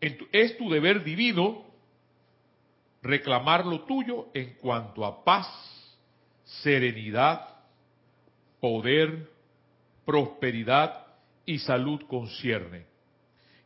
Es 0.00 0.56
tu 0.56 0.70
deber 0.70 1.02
divino 1.02 1.64
reclamar 3.02 3.66
lo 3.66 3.80
tuyo 3.82 4.28
en 4.34 4.54
cuanto 4.54 5.04
a 5.04 5.24
paz, 5.24 5.46
serenidad, 6.44 7.48
poder, 8.60 9.30
prosperidad 10.04 11.06
y 11.44 11.58
salud 11.58 12.02
concierne. 12.08 12.86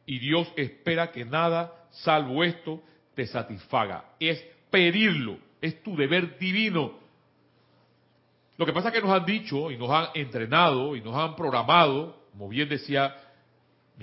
Y 0.06 0.18
Dios 0.18 0.52
espera 0.56 1.12
que 1.12 1.24
nada, 1.24 1.86
salvo 1.90 2.44
esto, 2.44 2.82
te 3.14 3.26
satisfaga. 3.26 4.04
Es 4.18 4.42
pedirlo, 4.70 5.38
es 5.60 5.82
tu 5.82 5.96
deber 5.96 6.38
divino. 6.38 7.00
Lo 8.58 8.66
que 8.66 8.72
pasa 8.72 8.88
es 8.88 8.94
que 8.94 9.00
nos 9.00 9.10
han 9.10 9.24
dicho 9.24 9.70
y 9.70 9.76
nos 9.76 9.90
han 9.90 10.08
entrenado 10.14 10.94
y 10.96 11.00
nos 11.00 11.16
han 11.16 11.36
programado, 11.36 12.16
como 12.32 12.48
bien 12.48 12.68
decía 12.68 13.14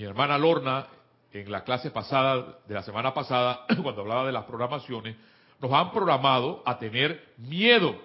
mi 0.00 0.06
hermana 0.06 0.38
Lorna 0.38 0.86
en 1.30 1.52
la 1.52 1.62
clase 1.62 1.90
pasada, 1.90 2.58
de 2.66 2.72
la 2.72 2.82
semana 2.82 3.12
pasada, 3.12 3.66
cuando 3.82 4.00
hablaba 4.00 4.24
de 4.24 4.32
las 4.32 4.46
programaciones, 4.46 5.14
nos 5.60 5.70
han 5.70 5.92
programado 5.92 6.62
a 6.64 6.78
tener 6.78 7.34
miedo. 7.36 8.00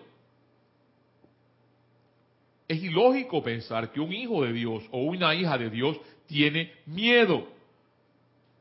Es 2.68 2.84
ilógico 2.84 3.42
pensar 3.42 3.94
que 3.94 4.02
un 4.02 4.12
hijo 4.12 4.44
de 4.44 4.52
Dios 4.52 4.84
o 4.92 5.04
una 5.04 5.34
hija 5.36 5.58
de 5.58 5.70
Dios 5.70 5.98
tiene 6.28 6.74
miedo. 6.86 7.48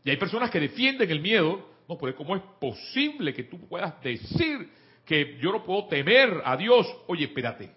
Y 0.05 0.11
hay 0.11 0.17
personas 0.17 0.49
que 0.49 0.61
defienden 0.61 1.11
el 1.11 1.19
miedo. 1.19 1.69
No, 1.88 1.99
pero 1.99 2.14
¿cómo 2.14 2.37
es 2.37 2.43
posible 2.61 3.35
que 3.35 3.43
tú 3.43 3.59
puedas 3.67 4.00
decir 4.00 4.71
que 5.05 5.38
yo 5.41 5.50
no 5.50 5.64
puedo 5.64 5.87
temer 5.87 6.41
a 6.45 6.57
Dios? 6.57 6.87
Oye, 7.09 7.25
espérate, 7.25 7.69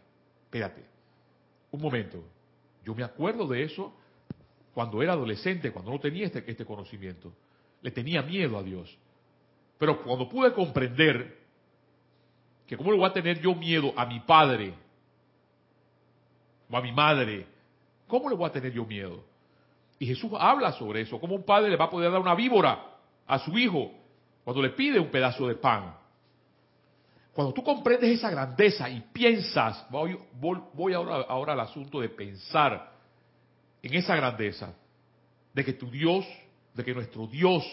espérate. 0.44 0.86
Un 1.72 1.82
momento. 1.82 2.24
Yo 2.86 2.94
me 2.94 3.04
acuerdo 3.04 3.48
de 3.48 3.64
eso 3.64 3.92
cuando 4.78 5.02
era 5.02 5.14
adolescente, 5.14 5.72
cuando 5.72 5.90
no 5.90 6.00
tenía 6.00 6.28
este, 6.28 6.44
este 6.46 6.64
conocimiento. 6.64 7.34
Le 7.82 7.90
tenía 7.90 8.22
miedo 8.22 8.60
a 8.60 8.62
Dios. 8.62 8.96
Pero 9.80 10.04
cuando 10.04 10.30
pude 10.30 10.54
comprender 10.54 11.36
que 12.68 12.78
cómo 12.78 12.92
le 12.92 13.00
voy 13.00 13.10
a 13.10 13.12
tener 13.12 13.42
yo 13.42 13.56
miedo 13.56 13.92
a 13.98 14.06
mi 14.06 14.20
padre 14.20 14.76
o 16.70 16.78
a 16.78 16.82
mi 16.82 16.92
madre, 16.92 17.48
¿cómo 18.06 18.30
le 18.30 18.36
voy 18.36 18.48
a 18.48 18.52
tener 18.52 18.72
yo 18.72 18.86
miedo? 18.86 19.24
Y 19.98 20.06
Jesús 20.06 20.32
habla 20.38 20.72
sobre 20.74 21.02
eso, 21.02 21.20
cómo 21.20 21.34
un 21.34 21.44
padre 21.44 21.72
le 21.72 21.76
va 21.76 21.86
a 21.86 21.90
poder 21.90 22.12
dar 22.12 22.22
una 22.22 22.36
víbora 22.36 22.80
a 23.26 23.40
su 23.40 23.58
hijo 23.58 23.92
cuando 24.44 24.62
le 24.62 24.70
pide 24.70 25.00
un 25.00 25.10
pedazo 25.10 25.48
de 25.48 25.56
pan. 25.56 25.98
Cuando 27.34 27.52
tú 27.52 27.64
comprendes 27.64 28.12
esa 28.12 28.30
grandeza 28.30 28.88
y 28.92 29.02
piensas, 29.12 29.88
voy, 29.90 30.94
ahora 30.94 31.54
al 31.54 31.62
asunto 31.62 32.00
de 32.00 32.10
pensar 32.10 32.97
en 33.88 33.94
esa 33.96 34.16
grandeza, 34.16 34.74
de 35.54 35.64
que 35.64 35.74
tu 35.74 35.90
Dios, 35.90 36.26
de 36.74 36.84
que 36.84 36.94
nuestro 36.94 37.26
Dios 37.26 37.64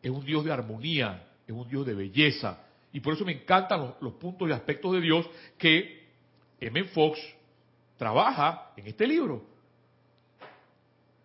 es 0.00 0.10
un 0.10 0.24
Dios 0.24 0.44
de 0.44 0.52
armonía, 0.52 1.26
es 1.46 1.52
un 1.52 1.68
Dios 1.68 1.84
de 1.84 1.94
belleza. 1.94 2.64
Y 2.92 3.00
por 3.00 3.14
eso 3.14 3.24
me 3.24 3.32
encantan 3.32 3.94
los, 4.00 4.12
puntos 4.14 4.48
y 4.48 4.52
aspectos 4.52 4.92
de 4.92 5.00
Dios 5.00 5.28
que 5.58 6.08
M. 6.60 6.84
Fox 6.84 7.18
trabaja 7.96 8.70
en 8.76 8.86
este 8.86 9.06
libro. 9.06 9.44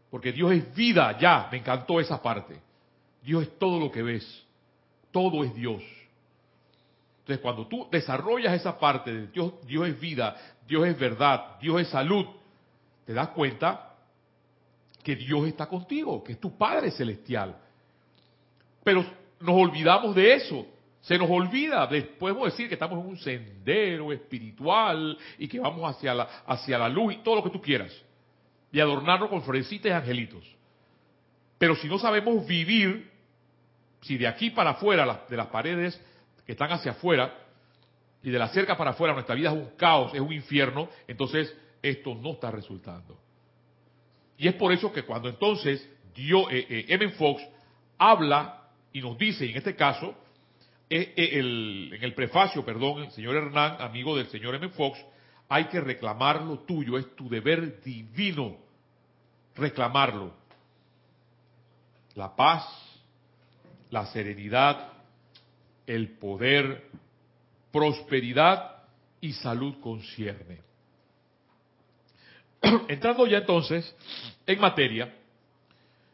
Porque 0.10 0.32
Dios 0.32 0.52
es 0.54 0.76
vida, 0.76 1.18
ya, 1.20 1.48
me 1.52 1.60
encantó 1.60 2.00
esa 2.00 2.22
parte. 2.22 2.60
Dios 3.22 3.44
es 3.44 3.60
todo 3.60 3.80
lo 3.80 3.92
que 3.92 4.02
ves, 4.02 4.46
todo 5.12 5.44
es 5.44 5.54
Dios. 5.54 5.84
Entonces, 7.20 7.44
cuando 7.44 7.68
tú 7.68 7.88
desarrollas 7.92 8.56
esa 8.56 8.80
parte 8.80 9.14
de 9.14 9.28
Dios, 9.28 9.54
Dios 9.68 9.88
es 9.88 10.00
vida, 10.00 10.36
Dios 10.68 10.88
es 10.88 10.98
verdad, 10.98 11.60
Dios 11.60 11.80
es 11.80 11.90
salud, 11.90 12.26
te 13.06 13.14
das 13.14 13.30
cuenta 13.30 13.89
que 15.04 15.16
Dios 15.16 15.48
está 15.48 15.68
contigo, 15.68 16.24
que 16.24 16.34
es 16.34 16.40
tu 16.40 16.58
Padre 16.58 16.92
celestial. 16.92 17.56
Pero 18.84 19.06
nos 19.40 19.56
olvidamos 19.56 20.16
de 20.16 20.34
eso. 20.34 20.66
Se 21.02 21.18
nos 21.18 21.30
olvida, 21.30 21.90
podemos 22.20 22.46
decir 22.46 22.68
que 22.68 22.74
estamos 22.74 23.00
en 23.00 23.10
un 23.10 23.18
sendero 23.18 24.12
espiritual 24.12 25.18
y 25.38 25.48
que 25.48 25.60
vamos 25.60 25.96
hacia 25.96 26.14
la, 26.14 26.24
hacia 26.46 26.78
la 26.78 26.90
luz 26.90 27.14
y 27.14 27.18
todo 27.18 27.36
lo 27.36 27.44
que 27.44 27.50
tú 27.50 27.62
quieras. 27.62 27.96
Y 28.72 28.80
adornarlo 28.80 29.30
con 29.30 29.42
florecitas 29.42 29.90
y 29.90 29.94
angelitos. 29.94 30.44
Pero 31.58 31.76
si 31.76 31.88
no 31.88 31.98
sabemos 31.98 32.46
vivir, 32.46 33.10
si 34.02 34.18
de 34.18 34.28
aquí 34.28 34.50
para 34.50 34.72
afuera, 34.72 35.24
de 35.30 35.38
las 35.38 35.48
paredes 35.48 36.00
que 36.46 36.52
están 36.52 36.72
hacia 36.72 36.92
afuera, 36.92 37.34
y 38.22 38.30
de 38.30 38.40
la 38.40 38.50
cerca 38.50 38.78
para 38.78 38.92
afuera 38.92 39.14
nuestra 39.14 39.36
vida 39.36 39.50
es 39.50 39.56
un 39.56 39.70
caos, 39.78 40.14
es 40.14 40.20
un 40.20 40.34
infierno, 40.34 40.90
entonces 41.08 41.56
esto 41.82 42.16
no 42.16 42.32
está 42.32 42.52
resultando. 42.52 43.18
Y 44.40 44.48
es 44.48 44.56
por 44.56 44.72
eso 44.72 44.92
que 44.92 45.04
cuando 45.04 45.28
entonces 45.28 45.88
Dios, 46.16 46.48
eh, 46.50 46.86
eh 46.88 47.10
Fox 47.10 47.44
habla 47.98 48.70
y 48.94 49.02
nos 49.02 49.18
dice, 49.18 49.50
en 49.50 49.58
este 49.58 49.76
caso, 49.76 50.16
eh, 50.90 51.14
eh, 51.16 51.40
en 51.94 52.04
el 52.04 52.14
prefacio, 52.16 52.64
perdón, 52.66 53.04
el 53.04 53.12
señor 53.12 53.36
Hernán, 53.36 53.76
amigo 53.82 54.16
del 54.16 54.28
señor 54.28 54.56
M. 54.56 54.70
Fox, 54.70 54.98
hay 55.50 55.66
que 55.66 55.82
reclamar 55.82 56.42
lo 56.42 56.60
tuyo, 56.60 56.98
es 56.98 57.16
tu 57.16 57.28
deber 57.28 57.82
divino 57.84 58.58
reclamarlo. 59.56 60.34
La 62.16 62.34
paz, 62.34 62.66
la 63.90 64.06
serenidad, 64.06 64.94
el 65.86 66.18
poder, 66.18 66.90
prosperidad 67.72 68.84
y 69.20 69.34
salud 69.34 69.80
concierne. 69.82 70.69
Entrando 72.88 73.26
ya 73.28 73.40
entonces 73.40 73.96
en 74.46 74.60
materia, 74.60 75.14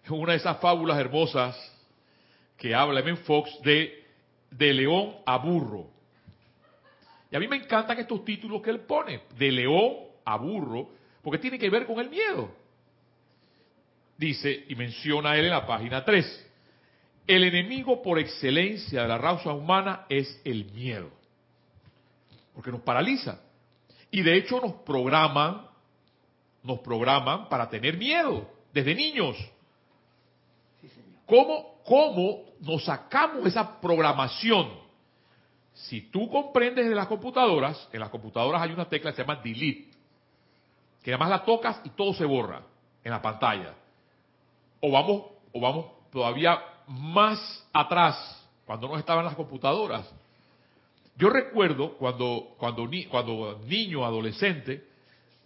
una 0.10 0.34
de 0.34 0.38
esas 0.38 0.60
fábulas 0.60 0.98
hermosas 1.00 1.56
que 2.58 2.74
habla 2.74 3.00
en 3.02 3.18
Fox 3.18 3.50
de 3.64 4.06
de 4.58 4.74
león 4.74 5.16
a 5.26 5.38
burro. 5.38 5.88
Y 7.32 7.36
a 7.36 7.40
mí 7.40 7.48
me 7.48 7.58
encantan 7.58 8.00
estos 8.00 8.24
títulos 8.24 8.62
que 8.62 8.70
él 8.70 8.82
pone, 8.82 9.22
de 9.38 9.52
león 9.52 9.96
a 10.24 10.38
burro, 10.38 10.90
porque 11.22 11.40
tiene 11.40 11.60
que 11.60 11.70
ver 11.70 11.86
con 11.86 12.00
el 12.00 12.10
miedo. 12.10 12.52
Dice, 14.18 14.66
y 14.70 14.76
menciona 14.76 15.36
él 15.36 15.46
en 15.46 15.52
la 15.52 15.68
página 15.68 16.06
3, 16.06 16.52
el 17.28 17.44
enemigo 17.44 18.02
por 18.02 18.20
excelencia 18.20 19.02
de 19.02 19.08
la 19.08 19.18
raza 19.18 19.52
humana 19.52 20.06
es 20.08 20.42
el 20.46 20.66
miedo, 20.72 21.10
porque 22.54 22.72
nos 22.72 22.82
paraliza. 22.82 23.42
Y 24.12 24.22
de 24.22 24.38
hecho 24.38 24.62
nos 24.62 24.74
programan, 24.84 25.68
nos 26.66 26.80
programan 26.80 27.48
para 27.48 27.70
tener 27.70 27.98
miedo 27.98 28.48
desde 28.74 28.96
niños. 28.96 29.38
¿Cómo, 31.26 31.76
¿Cómo 31.86 32.42
nos 32.60 32.84
sacamos 32.84 33.46
esa 33.46 33.80
programación? 33.80 34.70
Si 35.74 36.02
tú 36.02 36.30
comprendes 36.30 36.88
de 36.88 36.96
las 36.96 37.08
computadoras, 37.08 37.88
en 37.92 38.00
las 38.00 38.10
computadoras 38.10 38.62
hay 38.62 38.72
una 38.72 38.88
tecla 38.88 39.12
que 39.12 39.18
se 39.18 39.24
llama 39.24 39.42
delete, 39.44 39.92
que 41.04 41.12
además 41.12 41.30
la 41.30 41.46
tocas 41.46 41.82
y 41.84 41.90
todo 41.90 42.14
se 42.14 42.26
borra 42.26 42.62
en 43.04 43.12
la 43.12 43.22
pantalla. 43.22 43.74
O 44.82 44.92
vamos, 44.92 45.24
o 45.54 45.60
vamos 45.60 45.86
todavía 46.12 46.60
más 46.88 47.68
atrás, 47.74 48.48
cuando 48.66 48.88
no 48.88 48.98
estaban 48.98 49.26
las 49.26 49.36
computadoras. 49.36 50.12
Yo 51.18 51.30
recuerdo 51.30 51.94
cuando, 51.98 52.56
cuando, 52.58 52.90
cuando 53.10 53.60
niño, 53.68 54.04
adolescente, 54.04 54.95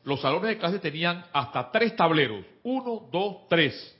los 0.03 0.22
salones 0.22 0.50
de 0.50 0.58
clase 0.58 0.79
tenían 0.79 1.25
hasta 1.34 1.72
tres 1.72 1.96
tableros. 1.96 2.46
Uno, 2.63 3.08
dos, 3.12 3.48
tres 3.50 3.96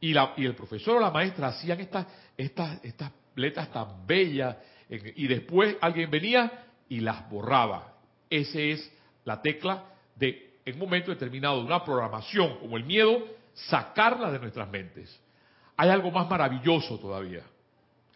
y, 0.00 0.12
la, 0.12 0.34
y 0.36 0.44
el 0.44 0.54
profesor 0.54 0.96
o 0.96 1.00
la 1.00 1.10
maestra 1.10 1.48
hacían 1.48 1.80
estas, 1.80 2.06
estas, 2.36 3.10
letras 3.36 3.72
tan 3.72 4.06
bellas 4.06 4.56
y 4.88 5.26
después 5.26 5.76
alguien 5.80 6.10
venía 6.10 6.66
y 6.88 7.00
las 7.00 7.28
borraba. 7.28 7.94
Esa 8.30 8.60
es 8.60 8.92
la 9.24 9.40
tecla 9.42 9.84
de, 10.14 10.58
en 10.64 10.74
un 10.74 10.80
momento 10.80 11.10
determinado, 11.10 11.58
de 11.58 11.66
una 11.66 11.82
programación 11.84 12.58
como 12.58 12.76
el 12.76 12.84
miedo, 12.84 13.26
sacarla 13.54 14.30
de 14.30 14.38
nuestras 14.38 14.68
mentes. 14.68 15.20
Hay 15.76 15.88
algo 15.88 16.10
más 16.10 16.28
maravilloso 16.28 16.98
todavía. 16.98 17.42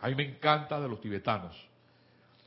A 0.00 0.08
mí 0.08 0.14
me 0.14 0.24
encanta 0.24 0.80
de 0.80 0.88
los 0.88 1.00
tibetanos. 1.00 1.56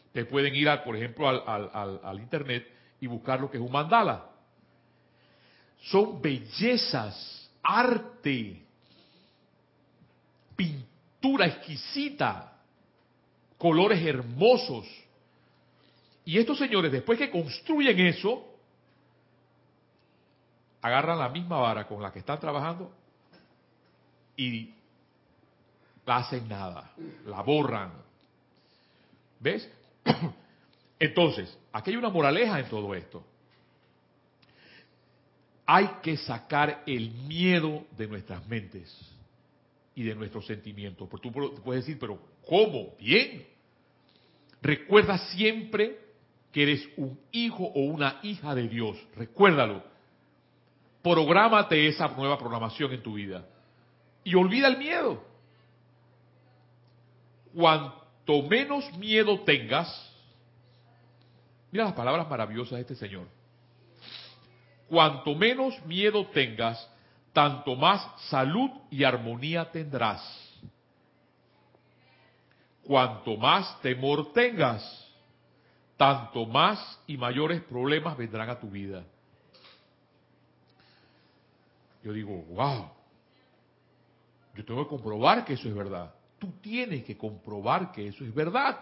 Ustedes 0.05 0.27
pueden 0.27 0.55
ir, 0.55 0.69
por 0.85 0.95
ejemplo, 0.95 1.27
al, 1.27 1.69
al, 1.73 1.99
al 2.03 2.19
internet 2.19 2.67
y 3.01 3.07
buscar 3.07 3.41
lo 3.41 3.49
que 3.49 3.57
es 3.57 3.63
un 3.63 3.71
mandala. 3.71 4.29
Son 5.81 6.21
bellezas, 6.21 7.49
arte, 7.63 8.63
pintura 10.55 11.47
exquisita, 11.47 12.53
colores 13.57 14.05
hermosos. 14.05 14.87
Y 16.23 16.37
estos 16.37 16.59
señores, 16.59 16.91
después 16.91 17.17
que 17.17 17.31
construyen 17.31 17.99
eso, 17.99 18.45
agarran 20.81 21.17
la 21.17 21.29
misma 21.29 21.57
vara 21.57 21.87
con 21.87 22.01
la 22.01 22.13
que 22.13 22.19
están 22.19 22.39
trabajando 22.39 22.91
y 24.37 24.75
la 26.05 26.17
hacen 26.17 26.47
nada, 26.47 26.91
la 27.25 27.41
borran. 27.41 27.93
¿Ves? 29.39 29.67
Entonces, 31.01 31.57
aquí 31.73 31.89
hay 31.89 31.97
una 31.97 32.11
moraleja 32.11 32.59
en 32.59 32.69
todo 32.69 32.93
esto. 32.93 33.25
Hay 35.65 35.89
que 36.03 36.15
sacar 36.15 36.83
el 36.85 37.09
miedo 37.09 37.85
de 37.97 38.05
nuestras 38.05 38.47
mentes 38.47 38.95
y 39.95 40.03
de 40.03 40.13
nuestros 40.13 40.45
sentimientos. 40.45 41.09
Porque 41.09 41.27
tú 41.27 41.55
puedes 41.63 41.85
decir, 41.85 41.97
pero 41.99 42.19
¿cómo? 42.47 42.93
Bien. 42.99 43.47
Recuerda 44.61 45.17
siempre 45.29 45.97
que 46.51 46.61
eres 46.61 46.87
un 46.97 47.19
hijo 47.31 47.63
o 47.63 47.79
una 47.79 48.19
hija 48.21 48.53
de 48.53 48.67
Dios. 48.67 48.95
Recuérdalo. 49.15 49.83
Prográmate 51.01 51.87
esa 51.87 52.09
nueva 52.09 52.37
programación 52.37 52.91
en 52.93 53.01
tu 53.01 53.15
vida. 53.15 53.43
Y 54.23 54.35
olvida 54.35 54.67
el 54.67 54.77
miedo. 54.77 55.23
Cuanto 57.55 58.43
menos 58.47 58.95
miedo 58.99 59.39
tengas, 59.39 60.10
mira 61.71 61.85
las 61.85 61.93
palabras 61.93 62.29
maravillosas 62.29 62.73
de 62.73 62.81
este 62.81 62.95
Señor. 62.95 63.27
Cuanto 64.87 65.35
menos 65.35 65.83
miedo 65.85 66.27
tengas, 66.27 66.89
tanto 67.33 67.75
más 67.75 68.05
salud 68.29 68.69
y 68.89 69.03
armonía 69.03 69.71
tendrás. 69.71 70.21
Cuanto 72.83 73.37
más 73.37 73.79
temor 73.81 74.33
tengas, 74.33 74.83
tanto 75.95 76.45
más 76.45 76.99
y 77.07 77.15
mayores 77.15 77.61
problemas 77.61 78.17
vendrán 78.17 78.49
a 78.49 78.59
tu 78.59 78.69
vida. 78.69 79.03
Yo 82.03 82.11
digo, 82.11 82.43
wow, 82.49 82.89
yo 84.55 84.65
tengo 84.65 84.83
que 84.83 84.89
comprobar 84.89 85.45
que 85.45 85.53
eso 85.53 85.67
es 85.69 85.75
verdad. 85.75 86.13
Tú 86.39 86.51
tienes 86.59 87.03
que 87.05 87.17
comprobar 87.17 87.91
que 87.91 88.07
eso 88.07 88.25
es 88.25 88.33
verdad. 88.33 88.79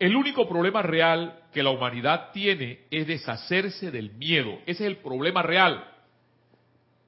El 0.00 0.16
único 0.16 0.48
problema 0.48 0.80
real 0.80 1.42
que 1.52 1.62
la 1.62 1.68
humanidad 1.68 2.30
tiene 2.32 2.86
es 2.90 3.06
deshacerse 3.06 3.90
del 3.90 4.12
miedo. 4.12 4.54
Ese 4.62 4.84
es 4.84 4.88
el 4.92 4.96
problema 4.96 5.42
real. 5.42 5.86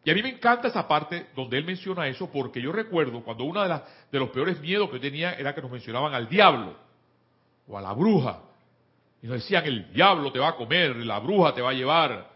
Y 0.05 0.11
a 0.11 0.15
mí 0.15 0.23
me 0.23 0.29
encanta 0.29 0.69
esa 0.69 0.87
parte 0.87 1.29
donde 1.35 1.57
él 1.57 1.65
menciona 1.65 2.07
eso, 2.07 2.31
porque 2.31 2.61
yo 2.61 2.71
recuerdo 2.71 3.25
cuando 3.25 3.45
uno 3.45 3.63
de, 3.63 3.81
de 4.11 4.19
los 4.19 4.29
peores 4.29 4.61
miedos 4.61 4.91
que 4.91 4.99
tenía 4.99 5.33
era 5.33 5.55
que 5.55 5.63
nos 5.63 5.71
mencionaban 5.71 6.13
al 6.13 6.29
diablo 6.29 6.77
o 7.67 7.79
a 7.79 7.81
la 7.81 7.95
bruja. 7.95 8.43
Y 9.23 9.27
nos 9.27 9.37
decían, 9.37 9.65
el 9.65 9.91
diablo 9.91 10.31
te 10.31 10.39
va 10.39 10.49
a 10.49 10.57
comer, 10.57 10.95
la 10.97 11.19
bruja 11.19 11.55
te 11.55 11.63
va 11.63 11.71
a 11.71 11.75
llevar. 11.75 12.31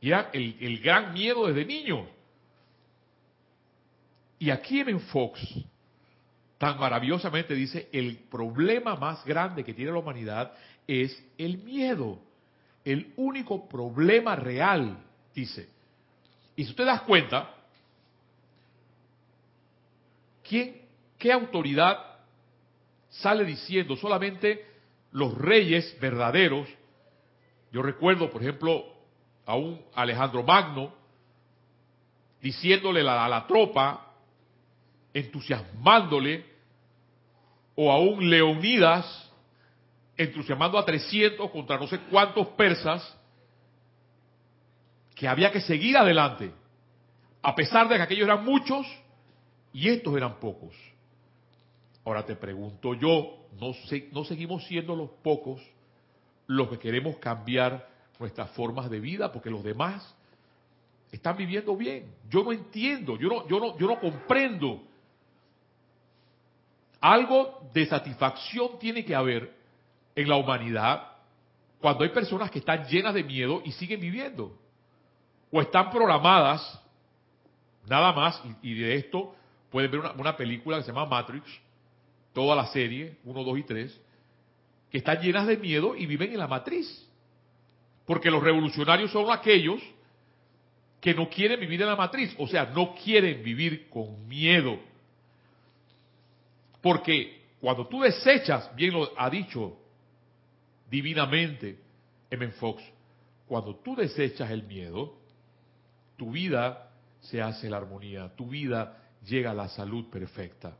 Y 0.00 0.08
era 0.08 0.30
el, 0.32 0.56
el 0.60 0.80
gran 0.80 1.12
miedo 1.12 1.46
desde 1.46 1.66
niño. 1.66 2.06
Y 4.38 4.48
aquí 4.48 4.80
en 4.80 5.00
Fox, 5.00 5.40
tan 6.60 6.78
maravillosamente 6.78 7.54
dice, 7.54 7.88
el 7.90 8.18
problema 8.30 8.94
más 8.94 9.24
grande 9.24 9.64
que 9.64 9.72
tiene 9.72 9.92
la 9.92 9.96
humanidad 9.96 10.52
es 10.86 11.10
el 11.38 11.56
miedo. 11.56 12.20
El 12.84 13.14
único 13.16 13.66
problema 13.66 14.36
real, 14.36 14.98
dice. 15.34 15.70
Y 16.56 16.64
si 16.64 16.70
usted 16.72 16.84
das 16.84 17.00
cuenta, 17.00 17.54
¿quién, 20.46 20.82
qué 21.16 21.32
autoridad 21.32 21.96
sale 23.08 23.46
diciendo 23.46 23.96
solamente 23.96 24.62
los 25.12 25.34
reyes 25.38 25.98
verdaderos? 25.98 26.68
Yo 27.72 27.80
recuerdo, 27.80 28.28
por 28.28 28.42
ejemplo, 28.42 28.84
a 29.46 29.56
un 29.56 29.80
Alejandro 29.94 30.42
Magno 30.42 30.92
diciéndole 32.42 33.00
a 33.00 33.28
la 33.30 33.46
tropa, 33.46 34.12
entusiasmándole, 35.14 36.49
o 37.82 37.90
a 37.90 37.98
un 37.98 38.28
Leonidas 38.28 39.06
entusiasmando 40.14 40.76
a 40.76 40.84
300 40.84 41.50
contra 41.50 41.78
no 41.78 41.86
sé 41.86 41.98
cuántos 42.10 42.48
persas, 42.48 43.16
que 45.14 45.26
había 45.26 45.50
que 45.50 45.62
seguir 45.62 45.96
adelante, 45.96 46.52
a 47.40 47.54
pesar 47.54 47.88
de 47.88 47.96
que 47.96 48.02
aquellos 48.02 48.26
eran 48.26 48.44
muchos 48.44 48.86
y 49.72 49.88
estos 49.88 50.14
eran 50.14 50.38
pocos. 50.38 50.74
Ahora 52.04 52.22
te 52.26 52.36
pregunto 52.36 52.92
yo, 52.92 53.46
¿no, 53.58 53.72
¿no 54.12 54.24
seguimos 54.24 54.66
siendo 54.66 54.94
los 54.94 55.08
pocos 55.22 55.62
los 56.48 56.68
que 56.68 56.78
queremos 56.78 57.16
cambiar 57.16 57.88
nuestras 58.18 58.50
formas 58.50 58.90
de 58.90 59.00
vida 59.00 59.32
porque 59.32 59.48
los 59.48 59.64
demás 59.64 60.14
están 61.12 61.34
viviendo 61.34 61.74
bien? 61.78 62.14
Yo 62.28 62.44
no 62.44 62.52
entiendo, 62.52 63.16
yo 63.16 63.28
no, 63.30 63.48
yo 63.48 63.58
no, 63.58 63.78
yo 63.78 63.86
no 63.86 63.98
comprendo. 63.98 64.82
Algo 67.00 67.70
de 67.72 67.86
satisfacción 67.86 68.78
tiene 68.78 69.04
que 69.04 69.14
haber 69.14 69.54
en 70.14 70.28
la 70.28 70.36
humanidad 70.36 71.06
cuando 71.80 72.04
hay 72.04 72.10
personas 72.10 72.50
que 72.50 72.58
están 72.58 72.84
llenas 72.86 73.14
de 73.14 73.24
miedo 73.24 73.62
y 73.64 73.72
siguen 73.72 74.00
viviendo 74.00 74.56
o 75.50 75.60
están 75.60 75.90
programadas, 75.90 76.80
nada 77.88 78.12
más, 78.12 78.40
y, 78.62 78.74
de 78.74 78.96
esto 78.96 79.34
pueden 79.70 79.90
ver 79.90 80.00
una, 80.00 80.36
película 80.36 80.78
que 80.78 80.84
se 80.84 80.92
llama 80.92 81.06
Matrix, 81.06 81.44
toda 82.32 82.54
la 82.54 82.66
serie, 82.66 83.16
1, 83.24 83.44
2 83.44 83.58
y 83.58 83.62
3, 83.64 84.00
que 84.90 84.98
están 84.98 85.20
llenas 85.20 85.46
de 85.46 85.56
miedo 85.56 85.96
y 85.96 86.06
viven 86.06 86.32
en 86.32 86.38
la 86.38 86.46
matriz. 86.46 87.08
Porque 88.06 88.30
los 88.30 88.42
revolucionarios 88.42 89.10
son 89.10 89.30
aquellos 89.30 89.80
que 91.00 91.14
no 91.14 91.28
quieren 91.28 91.60
vivir 91.60 91.80
en 91.82 91.88
la 91.88 91.96
matriz, 91.96 92.34
o 92.38 92.46
sea, 92.46 92.66
no 92.66 92.94
quieren 92.94 93.42
vivir 93.42 93.88
con 93.88 94.28
miedo. 94.28 94.78
Porque 96.80 97.40
cuando 97.60 97.86
tú 97.86 98.00
desechas, 98.00 98.74
bien 98.74 98.94
lo 98.94 99.10
ha 99.18 99.28
dicho 99.28 99.76
divinamente 100.88 101.78
M. 102.30 102.48
Fox, 102.52 102.82
cuando 103.46 103.76
tú 103.76 103.94
desechas 103.96 104.50
el 104.50 104.62
miedo, 104.62 105.18
tu 106.16 106.30
vida 106.30 106.90
se 107.20 107.40
hace 107.40 107.68
la 107.68 107.78
armonía, 107.78 108.34
tu 108.36 108.48
vida 108.48 108.96
llega 109.24 109.50
a 109.50 109.54
la 109.54 109.68
salud 109.68 110.08
perfecta. 110.08 110.76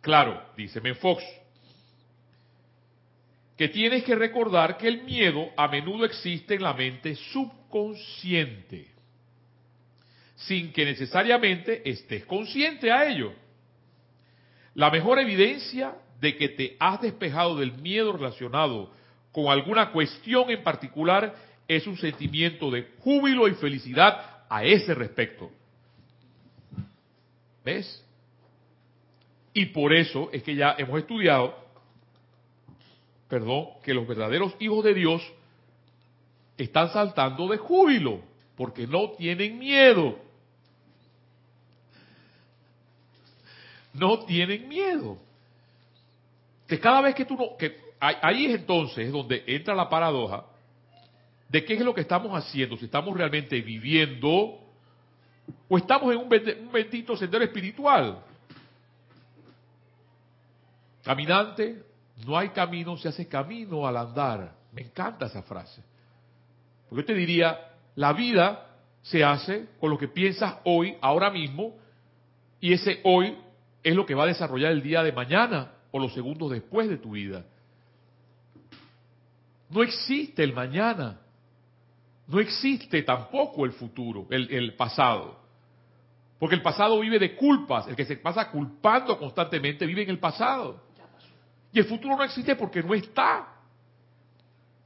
Claro, 0.00 0.40
dice 0.56 0.80
Fox, 0.94 1.24
que 3.56 3.68
tienes 3.68 4.04
que 4.04 4.14
recordar 4.14 4.76
que 4.76 4.86
el 4.86 5.02
miedo 5.02 5.48
a 5.56 5.66
menudo 5.66 6.04
existe 6.04 6.54
en 6.54 6.62
la 6.62 6.74
mente 6.74 7.16
subconsciente, 7.16 8.88
sin 10.36 10.72
que 10.72 10.84
necesariamente 10.84 11.88
estés 11.88 12.24
consciente 12.26 12.92
a 12.92 13.06
ello. 13.08 13.32
La 14.74 14.90
mejor 14.90 15.18
evidencia 15.18 15.94
de 16.20 16.36
que 16.36 16.50
te 16.50 16.76
has 16.78 17.00
despejado 17.00 17.56
del 17.56 17.72
miedo 17.72 18.12
relacionado 18.12 18.90
con 19.32 19.46
alguna 19.48 19.90
cuestión 19.90 20.50
en 20.50 20.62
particular 20.62 21.34
es 21.66 21.86
un 21.86 21.96
sentimiento 21.96 22.70
de 22.70 22.88
júbilo 23.00 23.48
y 23.48 23.54
felicidad 23.54 24.44
a 24.48 24.64
ese 24.64 24.94
respecto. 24.94 25.50
¿Ves? 27.64 28.04
Y 29.52 29.66
por 29.66 29.92
eso 29.92 30.28
es 30.32 30.42
que 30.42 30.54
ya 30.54 30.76
hemos 30.78 30.98
estudiado, 30.98 31.56
perdón, 33.28 33.68
que 33.82 33.94
los 33.94 34.06
verdaderos 34.06 34.54
hijos 34.60 34.84
de 34.84 34.94
Dios 34.94 35.22
están 36.58 36.92
saltando 36.92 37.48
de 37.48 37.56
júbilo, 37.56 38.20
porque 38.56 38.86
no 38.86 39.10
tienen 39.12 39.58
miedo. 39.58 40.25
No 43.98 44.20
tienen 44.20 44.68
miedo. 44.68 45.18
Que 46.66 46.78
cada 46.78 47.00
vez 47.00 47.14
que 47.14 47.24
tú 47.24 47.36
no, 47.36 47.56
que 47.56 47.76
ahí 48.00 48.46
es 48.46 48.60
entonces 48.60 49.10
donde 49.10 49.42
entra 49.46 49.74
la 49.74 49.88
paradoja 49.88 50.44
de 51.48 51.64
qué 51.64 51.74
es 51.74 51.80
lo 51.80 51.94
que 51.94 52.00
estamos 52.00 52.32
haciendo, 52.32 52.76
si 52.76 52.86
estamos 52.86 53.16
realmente 53.16 53.60
viviendo 53.60 54.58
o 55.68 55.78
estamos 55.78 56.12
en 56.12 56.18
un 56.18 56.28
bendito 56.28 57.16
sendero 57.16 57.44
espiritual. 57.44 58.18
Caminante, 61.04 61.84
no 62.26 62.36
hay 62.36 62.48
camino, 62.48 62.96
se 62.96 63.08
hace 63.08 63.28
camino 63.28 63.86
al 63.86 63.96
andar. 63.96 64.52
Me 64.72 64.82
encanta 64.82 65.26
esa 65.26 65.42
frase. 65.42 65.82
Porque 66.88 67.02
yo 67.02 67.06
te 67.06 67.14
diría, 67.14 67.58
la 67.94 68.12
vida 68.12 68.66
se 69.02 69.22
hace 69.22 69.68
con 69.78 69.90
lo 69.90 69.98
que 69.98 70.08
piensas 70.08 70.56
hoy, 70.64 70.96
ahora 71.00 71.30
mismo, 71.30 71.76
y 72.60 72.72
ese 72.72 73.00
hoy 73.04 73.36
es 73.86 73.94
lo 73.94 74.04
que 74.04 74.16
va 74.16 74.24
a 74.24 74.26
desarrollar 74.26 74.72
el 74.72 74.82
día 74.82 75.04
de 75.04 75.12
mañana 75.12 75.70
o 75.92 76.00
los 76.00 76.12
segundos 76.12 76.50
después 76.50 76.88
de 76.88 76.96
tu 76.96 77.12
vida. 77.12 77.44
No 79.70 79.80
existe 79.84 80.42
el 80.42 80.52
mañana. 80.52 81.20
No 82.26 82.40
existe 82.40 83.00
tampoco 83.04 83.64
el 83.64 83.70
futuro, 83.70 84.26
el, 84.30 84.74
pasado. 84.74 85.38
Porque 86.40 86.56
el 86.56 86.62
pasado 86.62 86.98
vive 86.98 87.20
de 87.20 87.36
culpas. 87.36 87.86
El 87.86 87.94
que 87.94 88.04
se 88.04 88.16
pasa 88.16 88.50
culpando 88.50 89.16
constantemente 89.16 89.86
vive 89.86 90.02
en 90.02 90.10
el 90.10 90.18
pasado. 90.18 90.82
Y 91.72 91.78
el 91.78 91.84
futuro 91.84 92.16
no 92.16 92.24
existe 92.24 92.56
porque 92.56 92.82
no 92.82 92.92
está. 92.92 93.54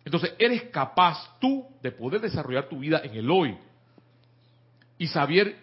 Entonces, 0.04 0.34
eres 0.38 0.64
capaz 0.64 1.38
tú 1.40 1.66
de 1.82 1.90
poder 1.90 2.20
desarrollar 2.20 2.68
tu 2.68 2.80
vida 2.80 3.00
en 3.02 3.14
el 3.14 3.30
hoy 3.30 3.56
y 4.98 5.06
saber 5.06 5.56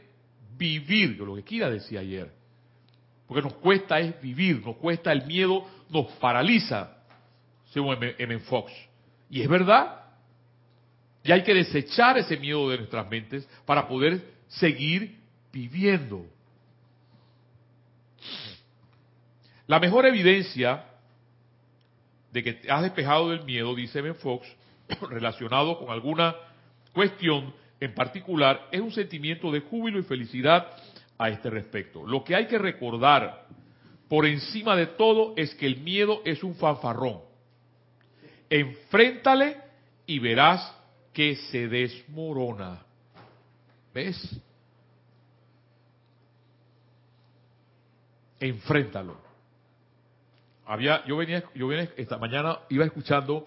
vivir, 0.57 1.19
lo 1.19 1.35
que 1.35 1.43
Kira 1.43 1.69
decía 1.69 1.99
ayer. 1.99 2.35
Porque 3.27 3.43
nos 3.43 3.53
cuesta 3.55 3.99
es 3.99 4.19
vivir, 4.21 4.65
nos 4.65 4.77
cuesta 4.77 5.11
el 5.11 5.25
miedo, 5.25 5.65
nos 5.89 6.07
paraliza, 6.13 6.97
según 7.71 7.97
M. 8.17 8.39
Fox. 8.39 8.71
Y 9.29 9.41
es 9.41 9.49
verdad. 9.49 10.05
Y 11.23 11.31
hay 11.31 11.43
que 11.43 11.53
desechar 11.53 12.17
ese 12.17 12.37
miedo 12.37 12.69
de 12.69 12.77
nuestras 12.77 13.09
mentes 13.09 13.47
para 13.65 13.87
poder 13.87 14.23
seguir 14.47 15.19
viviendo. 15.51 16.25
La 19.67 19.79
mejor 19.79 20.05
evidencia 20.05 20.85
de 22.31 22.43
que 22.43 22.53
te 22.53 22.71
has 22.71 22.81
despejado 22.81 23.29
del 23.29 23.43
miedo, 23.43 23.75
dice 23.75 24.01
Ben 24.01 24.15
Fox, 24.15 24.47
relacionado 25.09 25.77
con 25.77 25.89
alguna 25.89 26.35
cuestión 26.93 27.53
en 27.79 27.93
particular, 27.93 28.67
es 28.71 28.79
un 28.79 28.91
sentimiento 28.91 29.51
de 29.51 29.59
júbilo 29.59 29.99
y 29.99 30.03
felicidad 30.03 30.71
a 31.17 31.29
este 31.29 31.49
respecto. 31.49 32.05
Lo 32.05 32.23
que 32.23 32.35
hay 32.35 32.47
que 32.47 32.57
recordar 32.57 33.47
por 34.07 34.25
encima 34.25 34.75
de 34.75 34.87
todo 34.87 35.33
es 35.35 35.53
que 35.55 35.65
el 35.65 35.77
miedo 35.77 36.21
es 36.25 36.43
un 36.43 36.55
fanfarrón. 36.55 37.21
Enfréntale 38.49 39.57
y 40.05 40.19
verás 40.19 40.75
que 41.13 41.35
se 41.35 41.67
desmorona. 41.67 42.83
¿Ves? 43.93 44.39
Enfréntalo 48.39 49.27
había, 50.67 51.05
yo 51.05 51.17
venía, 51.17 51.43
yo 51.55 51.67
venía 51.67 51.89
esta 51.95 52.17
mañana 52.17 52.59
iba 52.69 52.85
escuchando 52.85 53.45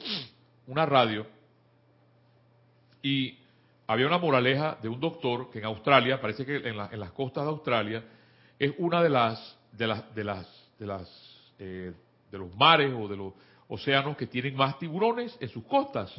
una 0.67 0.87
radio 0.87 1.27
y 3.03 3.39
había 3.91 4.07
una 4.07 4.19
moraleja 4.19 4.79
de 4.81 4.89
un 4.89 5.01
doctor 5.01 5.51
que 5.51 5.59
en 5.59 5.65
Australia, 5.65 6.21
parece 6.21 6.47
que 6.47 6.59
en, 6.59 6.77
las 6.77 7.11
costas 7.11 7.43
de 7.43 7.51
Australia, 7.51 8.05
es 8.57 8.73
una 8.79 9.03
de 9.03 9.11
las 9.11 9.59
de 9.73 9.87
las 9.89 10.15
de 10.15 10.23
las 10.23 10.71
de 10.79 10.87
las 10.87 11.53
eh, 11.59 11.93
de 12.31 12.39
los 12.39 12.55
mares 12.55 12.93
o 12.97 13.09
de 13.09 13.17
los 13.17 13.33
océanos 13.67 14.17
que 14.17 14.29
tienen 14.29 14.55
más 14.55 14.79
tiburones 14.79 15.37
en 15.41 15.49
sus 15.49 15.65
costas. 15.65 16.15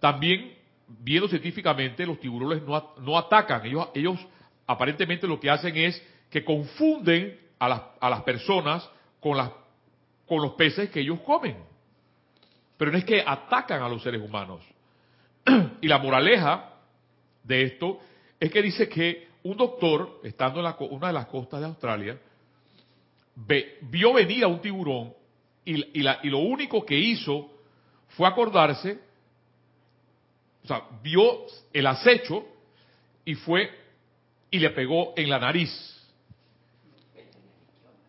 También, 0.00 0.54
viendo 0.86 1.28
científicamente, 1.28 2.04
los 2.04 2.20
tiburones 2.20 2.62
no, 2.62 2.94
no 2.98 3.16
atacan. 3.16 3.64
Ellos, 3.64 3.88
ellos 3.94 4.18
aparentemente 4.66 5.26
lo 5.26 5.40
que 5.40 5.48
hacen 5.48 5.74
es 5.78 6.02
que 6.28 6.44
confunden 6.44 7.40
a 7.58 7.70
las, 7.70 7.82
a 7.98 8.10
las 8.10 8.22
personas 8.22 8.86
con, 9.18 9.38
las, 9.38 9.50
con 10.26 10.42
los 10.42 10.52
peces 10.56 10.90
que 10.90 11.00
ellos 11.00 11.20
comen. 11.20 11.56
Pero 12.76 12.92
no 12.92 12.98
es 12.98 13.04
que 13.06 13.24
atacan 13.26 13.82
a 13.82 13.88
los 13.88 14.02
seres 14.02 14.20
humanos. 14.20 14.62
y 15.80 15.88
la 15.88 15.98
moraleja 15.98 16.70
de 17.42 17.62
esto 17.62 18.00
es 18.38 18.50
que 18.50 18.62
dice 18.62 18.88
que 18.88 19.28
un 19.44 19.56
doctor, 19.56 20.20
estando 20.22 20.60
en 20.60 20.74
una 20.90 21.08
de 21.08 21.12
las 21.12 21.26
costas 21.26 21.60
de 21.60 21.66
Australia, 21.66 22.18
vio 23.82 24.12
venir 24.12 24.44
a 24.44 24.48
un 24.48 24.60
tiburón 24.60 25.12
y, 25.64 26.00
y 26.00 26.30
lo 26.30 26.38
único 26.38 26.84
que 26.84 26.98
hizo 26.98 27.50
fue 28.08 28.28
acordarse, 28.28 28.98
o 30.64 30.66
sea, 30.66 30.82
vio 31.02 31.46
el 31.72 31.86
acecho 31.86 32.44
y 33.24 33.34
fue 33.34 33.70
y 34.50 34.58
le 34.58 34.70
pegó 34.70 35.14
en 35.16 35.30
la 35.30 35.38
nariz. 35.38 35.70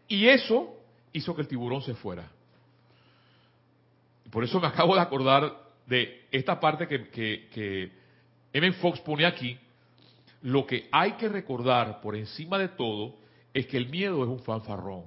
Y 0.08 0.28
eso 0.28 0.76
hizo 1.14 1.34
que 1.34 1.42
el 1.42 1.48
tiburón 1.48 1.82
se 1.82 1.96
fuera. 1.96 2.30
Por 4.30 4.44
eso 4.44 4.60
me 4.60 4.68
acabo 4.68 4.94
de 4.96 5.02
acordar 5.02 5.63
de 5.86 6.28
esta 6.32 6.60
parte 6.60 6.88
que, 6.88 7.10
que, 7.50 7.92
M. 8.54 8.72
Fox 8.74 9.00
pone 9.02 9.26
aquí. 9.26 9.58
Lo 10.42 10.66
que 10.66 10.88
hay 10.92 11.14
que 11.14 11.30
recordar 11.30 12.02
por 12.02 12.16
encima 12.16 12.58
de 12.58 12.70
todo 12.70 13.16
es 13.54 13.68
que 13.68 13.78
el 13.78 13.90
miedo 13.90 14.24
es 14.24 14.30
un 14.30 14.40
fanfarrón. 14.40 15.06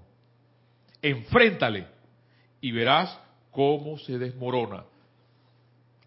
Enfréntale 1.03 1.87
y 2.61 2.73
verás 2.73 3.19
cómo 3.51 3.99
se 3.99 4.19
desmorona. 4.19 4.85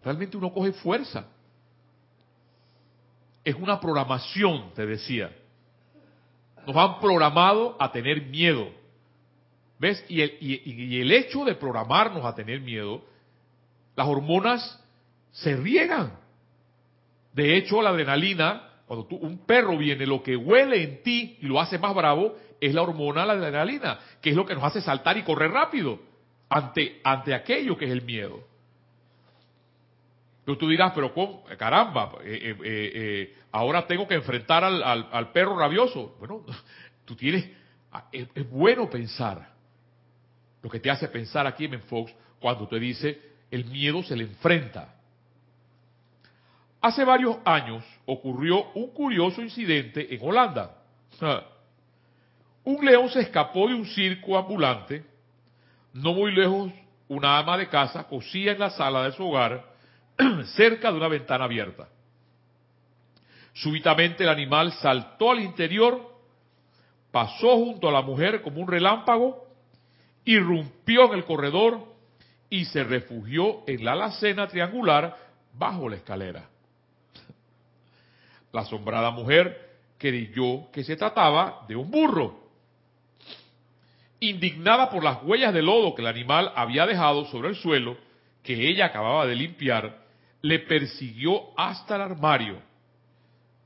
Realmente 0.02 0.36
uno 0.36 0.52
coge 0.52 0.72
fuerza. 0.72 1.26
Es 3.44 3.54
una 3.54 3.80
programación, 3.80 4.72
te 4.74 4.86
decía. 4.86 5.34
Nos 6.66 6.76
han 6.76 7.00
programado 7.00 7.76
a 7.78 7.90
tener 7.90 8.22
miedo. 8.26 8.68
¿Ves? 9.78 10.04
Y 10.08 10.20
el, 10.20 10.36
y, 10.40 11.00
el 11.00 11.10
hecho 11.10 11.44
de 11.44 11.54
programarnos 11.54 12.24
a 12.24 12.34
tener 12.34 12.60
miedo, 12.60 13.02
las 13.96 14.06
hormonas 14.06 14.80
se 15.32 15.56
riegan. 15.56 16.12
De 17.32 17.56
hecho, 17.56 17.80
la 17.82 17.90
adrenalina, 17.90 18.68
cuando 18.86 19.06
un 19.16 19.38
perro 19.46 19.76
viene, 19.76 20.06
lo 20.06 20.22
que 20.22 20.36
huele 20.36 20.82
en 20.82 21.02
ti 21.02 21.38
y 21.40 21.46
lo 21.46 21.60
hace 21.60 21.78
más 21.78 21.94
bravo 21.94 22.36
es 22.60 22.74
la 22.74 22.82
hormona 22.82 23.24
la 23.24 23.34
adrenalina, 23.34 23.98
que 24.20 24.30
es 24.30 24.36
lo 24.36 24.44
que 24.44 24.54
nos 24.54 24.64
hace 24.64 24.80
saltar 24.80 25.16
y 25.16 25.22
correr 25.22 25.50
rápido 25.50 26.00
ante, 26.48 27.00
ante 27.04 27.34
aquello 27.34 27.76
que 27.76 27.86
es 27.86 27.90
el 27.90 28.02
miedo. 28.02 28.44
Pero 30.44 30.58
tú 30.58 30.68
dirás, 30.68 30.92
pero 30.94 31.12
caramba, 31.56 32.12
eh, 32.24 32.38
eh, 32.42 32.56
eh, 32.64 33.36
ahora 33.52 33.86
tengo 33.86 34.08
que 34.08 34.14
enfrentar 34.14 34.64
al, 34.64 34.82
al, 34.82 35.32
perro 35.32 35.56
rabioso. 35.56 36.16
Bueno, 36.18 36.44
tú 37.04 37.14
tienes, 37.14 37.48
es 38.12 38.50
bueno 38.50 38.90
pensar 38.90 39.50
lo 40.62 40.68
que 40.68 40.80
te 40.80 40.90
hace 40.90 41.08
pensar 41.08 41.46
aquí 41.46 41.66
en 41.66 41.80
Fox 41.82 42.12
cuando 42.38 42.66
te 42.68 42.78
dice 42.78 43.29
el 43.50 43.64
miedo 43.64 44.02
se 44.02 44.16
le 44.16 44.24
enfrenta. 44.24 44.94
Hace 46.80 47.04
varios 47.04 47.36
años 47.44 47.84
ocurrió 48.06 48.70
un 48.72 48.90
curioso 48.92 49.42
incidente 49.42 50.14
en 50.14 50.20
Holanda. 50.22 50.76
Un 52.64 52.84
león 52.84 53.08
se 53.10 53.20
escapó 53.20 53.68
de 53.68 53.74
un 53.74 53.86
circo 53.86 54.38
ambulante. 54.38 55.04
No 55.92 56.14
muy 56.14 56.32
lejos, 56.32 56.72
una 57.08 57.38
ama 57.38 57.58
de 57.58 57.68
casa 57.68 58.04
cosía 58.04 58.52
en 58.52 58.60
la 58.60 58.70
sala 58.70 59.04
de 59.04 59.12
su 59.12 59.26
hogar, 59.26 59.64
cerca 60.54 60.90
de 60.90 60.96
una 60.96 61.08
ventana 61.08 61.44
abierta. 61.44 61.88
Súbitamente 63.52 64.22
el 64.22 64.30
animal 64.30 64.72
saltó 64.74 65.32
al 65.32 65.40
interior, 65.40 66.14
pasó 67.10 67.56
junto 67.56 67.88
a 67.88 67.92
la 67.92 68.02
mujer 68.02 68.40
como 68.42 68.60
un 68.60 68.68
relámpago 68.68 69.50
irrumpió 70.24 71.06
en 71.06 71.18
el 71.18 71.24
corredor 71.24 71.84
y 72.50 72.64
se 72.64 72.82
refugió 72.82 73.62
en 73.68 73.84
la 73.84 73.92
alacena 73.92 74.48
triangular 74.48 75.16
bajo 75.54 75.88
la 75.88 75.96
escalera. 75.96 76.48
La 78.52 78.62
asombrada 78.62 79.12
mujer 79.12 79.70
creyó 79.96 80.70
que 80.72 80.82
se 80.82 80.96
trataba 80.96 81.64
de 81.68 81.76
un 81.76 81.88
burro. 81.88 82.40
Indignada 84.18 84.90
por 84.90 85.04
las 85.04 85.22
huellas 85.22 85.54
de 85.54 85.62
lodo 85.62 85.94
que 85.94 86.02
el 86.02 86.08
animal 86.08 86.52
había 86.56 86.84
dejado 86.86 87.24
sobre 87.26 87.50
el 87.50 87.56
suelo, 87.56 87.96
que 88.42 88.68
ella 88.68 88.86
acababa 88.86 89.26
de 89.26 89.36
limpiar, 89.36 90.04
le 90.42 90.58
persiguió 90.58 91.56
hasta 91.56 91.96
el 91.96 92.02
armario, 92.02 92.60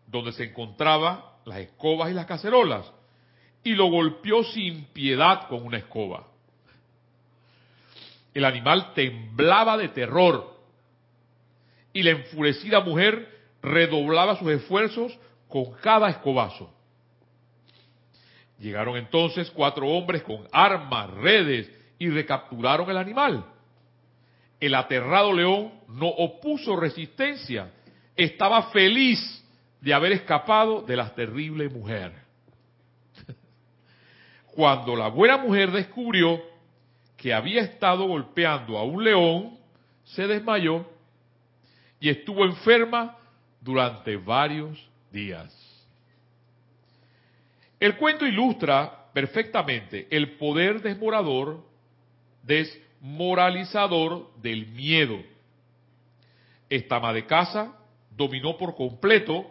donde 0.07 0.33
se 0.33 0.45
encontraban 0.45 1.21
las 1.45 1.59
escobas 1.59 2.11
y 2.11 2.15
las 2.15 2.27
cacerolas, 2.27 2.93
y 3.63 3.75
lo 3.75 3.87
golpeó 3.87 4.45
sin 4.45 4.85
piedad 4.87 5.49
con 5.49 5.65
una 5.65 5.79
escoba. 5.79 6.34
El 8.35 8.45
animal 8.45 8.93
temblaba 8.95 9.79
de 9.79 9.89
terror 9.89 10.53
y 11.93 12.03
la 12.03 12.11
enfurecida 12.11 12.81
mujer 12.81 13.29
redoblaba 13.63 14.37
sus 14.37 14.51
esfuerzos 14.51 15.17
con 15.49 15.73
cada 15.81 16.11
escobazo. 16.11 16.71
Llegaron 18.59 18.97
entonces 18.97 19.51
cuatro 19.51 19.87
hombres 19.89 20.23
con 20.23 20.47
armas, 20.53 21.11
redes 21.15 21.71
y 21.99 22.09
recapturaron 22.09 22.91
el 22.91 22.97
animal. 22.97 23.45
El 24.59 24.75
aterrado 24.75 25.33
león 25.33 25.73
no 25.89 26.09
opuso 26.09 26.77
resistencia, 26.77 27.71
estaba 28.17 28.71
feliz 28.71 29.45
de 29.81 29.93
haber 29.95 30.13
escapado 30.13 30.83
de 30.83 30.97
la 30.97 31.15
terrible 31.15 31.69
mujer. 31.69 32.13
Cuando 34.55 34.97
la 34.97 35.09
buena 35.09 35.37
mujer 35.37 35.71
descubrió 35.71 36.41
que 37.25 37.33
había 37.33 37.63
estado 37.63 38.07
golpeando 38.07 38.77
a 38.77 38.83
un 38.83 39.03
león, 39.03 39.57
se 40.05 40.27
desmayó 40.27 40.87
y 41.99 42.11
estuvo 42.11 42.45
enferma 42.45 43.17
durante 43.63 44.15
varios 44.19 44.79
días. 45.11 45.51
El 47.81 47.97
cuento 47.97 48.27
ilustra 48.27 49.07
perfectamente 49.15 50.07
el 50.11 50.37
poder 50.37 50.83
desmorador, 50.83 51.65
desmoralizador 52.43 54.31
del 54.43 54.67
miedo. 54.67 55.19
Esta 56.69 56.97
ama 56.97 57.15
de 57.15 57.25
casa 57.25 57.75
dominó 58.11 58.59
por 58.59 58.77
completo 58.77 59.51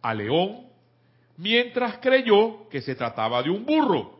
a 0.00 0.14
León 0.14 0.68
mientras 1.36 1.98
creyó 1.98 2.66
que 2.70 2.80
se 2.80 2.94
trataba 2.94 3.42
de 3.42 3.50
un 3.50 3.66
burro 3.66 4.15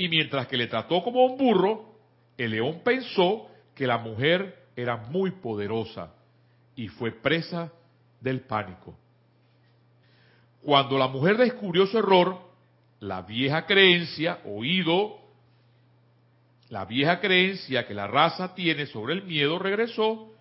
Y 0.00 0.08
mientras 0.08 0.46
que 0.46 0.56
le 0.56 0.66
trató 0.66 1.02
como 1.04 1.26
un 1.26 1.36
burro, 1.36 1.92
el 2.38 2.52
león 2.52 2.80
pensó 2.82 3.50
que 3.74 3.86
la 3.86 3.98
mujer 3.98 4.68
era 4.74 4.96
muy 4.96 5.30
poderosa 5.30 6.14
y 6.74 6.88
fue 6.88 7.12
presa 7.12 7.70
del 8.18 8.40
pánico. 8.40 8.96
Cuando 10.62 10.96
la 10.96 11.06
mujer 11.06 11.36
descubrió 11.36 11.86
su 11.86 11.98
error, 11.98 12.38
la 13.00 13.20
vieja 13.20 13.66
creencia, 13.66 14.38
oído, 14.46 15.18
la 16.70 16.86
vieja 16.86 17.20
creencia 17.20 17.86
que 17.86 17.92
la 17.92 18.06
raza 18.06 18.54
tiene 18.54 18.86
sobre 18.86 19.12
el 19.12 19.24
miedo 19.24 19.58
regresó 19.58 20.32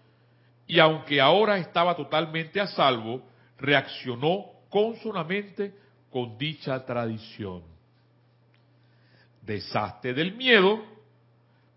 y 0.68 0.80
aunque 0.80 1.20
ahora 1.20 1.58
estaba 1.58 1.98
totalmente 1.98 2.62
a 2.62 2.68
salvo, 2.68 3.24
reaccionó 3.58 4.46
consonamente 4.70 5.74
con 6.10 6.38
dicha 6.38 6.86
tradición. 6.86 7.78
Deshazte 9.50 10.14
del 10.14 10.36
miedo, 10.36 10.80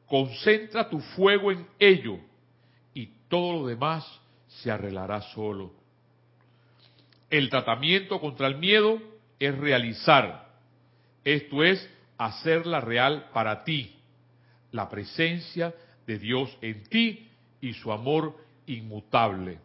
concentra 0.07 0.91
tu 0.91 1.01
fuego 1.01 1.51
en 1.51 1.67
ello 1.79 2.19
y 2.93 3.07
todo 3.29 3.61
lo 3.61 3.67
demás 3.67 4.05
se 4.47 4.71
arreglará 4.71 5.23
solo. 5.23 5.73
El 7.31 7.49
tratamiento 7.49 8.21
contra 8.21 8.47
el 8.47 8.59
miedo 8.59 9.01
es 9.39 9.57
realizar, 9.57 10.51
esto 11.25 11.65
es, 11.65 11.89
hacerla 12.19 12.83
real 12.83 13.31
para 13.33 13.65
ti, 13.65 13.97
la 14.71 14.91
presencia 14.91 15.75
de 16.07 16.19
Dios 16.19 16.55
en 16.61 16.85
ti 16.85 17.31
y 17.63 17.73
su 17.73 17.91
amor 17.91 18.37
inmutable. 18.67 19.59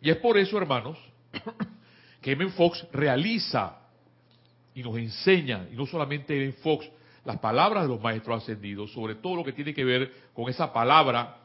Y 0.00 0.08
es 0.08 0.16
por 0.16 0.38
eso, 0.38 0.56
hermanos, 0.56 0.96
que 2.22 2.32
M. 2.32 2.48
Fox 2.52 2.86
realiza 2.92 3.83
y 4.74 4.82
nos 4.82 4.96
enseña, 4.96 5.68
y 5.72 5.76
no 5.76 5.86
solamente 5.86 6.36
M. 6.36 6.52
Fox, 6.54 6.88
las 7.24 7.38
palabras 7.38 7.84
de 7.84 7.88
los 7.88 8.00
maestros 8.00 8.42
ascendidos, 8.42 8.92
sobre 8.92 9.14
todo 9.14 9.36
lo 9.36 9.44
que 9.44 9.52
tiene 9.52 9.72
que 9.72 9.84
ver 9.84 10.12
con 10.34 10.48
esa 10.48 10.72
palabra 10.72 11.38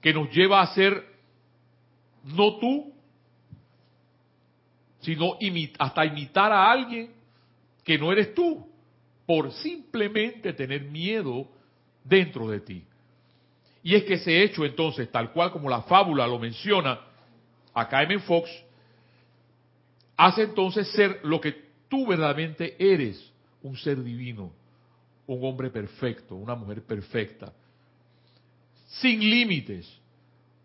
que 0.00 0.14
nos 0.14 0.30
lleva 0.30 0.62
a 0.62 0.74
ser 0.74 1.04
no 2.24 2.58
tú, 2.58 2.92
sino 5.00 5.36
hasta 5.78 6.04
imitar 6.04 6.52
a 6.52 6.70
alguien 6.70 7.12
que 7.84 7.98
no 7.98 8.12
eres 8.12 8.34
tú, 8.34 8.66
por 9.26 9.52
simplemente 9.52 10.52
tener 10.52 10.82
miedo 10.84 11.48
dentro 12.04 12.48
de 12.48 12.60
ti. 12.60 12.84
Y 13.82 13.94
es 13.94 14.04
que 14.04 14.14
ese 14.14 14.42
hecho 14.42 14.64
entonces, 14.64 15.10
tal 15.10 15.32
cual 15.32 15.52
como 15.52 15.68
la 15.68 15.82
fábula 15.82 16.26
lo 16.26 16.38
menciona, 16.38 17.00
acá 17.74 18.02
M. 18.02 18.18
Fox, 18.20 18.50
hace 20.18 20.42
entonces 20.42 20.88
ser 20.88 21.20
lo 21.22 21.40
que 21.40 21.68
tú 21.88 22.06
verdaderamente 22.06 22.76
eres, 22.78 23.32
un 23.62 23.76
ser 23.76 24.02
divino, 24.02 24.52
un 25.26 25.44
hombre 25.44 25.70
perfecto, 25.70 26.34
una 26.34 26.56
mujer 26.56 26.82
perfecta, 26.82 27.52
sin 28.86 29.20
límites, 29.20 29.88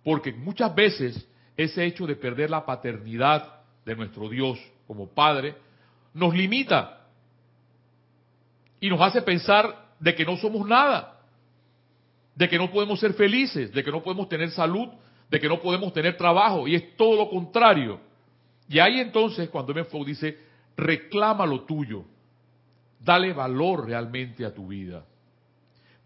porque 0.03 0.33
muchas 0.33 0.73
veces 0.73 1.27
ese 1.55 1.85
hecho 1.85 2.07
de 2.07 2.15
perder 2.15 2.49
la 2.49 2.65
paternidad 2.65 3.61
de 3.85 3.95
nuestro 3.95 4.27
Dios 4.27 4.59
como 4.87 5.07
Padre 5.07 5.55
nos 6.13 6.33
limita 6.33 7.05
y 8.79 8.89
nos 8.89 9.01
hace 9.01 9.21
pensar 9.21 9.93
de 9.99 10.15
que 10.15 10.25
no 10.25 10.35
somos 10.37 10.67
nada, 10.67 11.21
de 12.35 12.49
que 12.49 12.57
no 12.57 12.71
podemos 12.71 12.99
ser 12.99 13.13
felices, 13.13 13.71
de 13.71 13.83
que 13.83 13.91
no 13.91 14.01
podemos 14.01 14.27
tener 14.27 14.49
salud, 14.49 14.89
de 15.29 15.39
que 15.39 15.47
no 15.47 15.61
podemos 15.61 15.93
tener 15.93 16.17
trabajo, 16.17 16.67
y 16.67 16.75
es 16.75 16.97
todo 16.97 17.15
lo 17.15 17.29
contrario. 17.29 18.12
Y 18.73 18.79
ahí 18.79 18.99
entonces, 18.99 19.49
cuando 19.49 19.71
M. 19.71 19.83
Fogg 19.83 20.03
dice, 20.03 20.35
reclama 20.75 21.45
lo 21.45 21.61
tuyo, 21.61 22.05
dale 22.99 23.31
valor 23.31 23.85
realmente 23.85 24.43
a 24.43 24.51
tu 24.51 24.69
vida. 24.69 25.05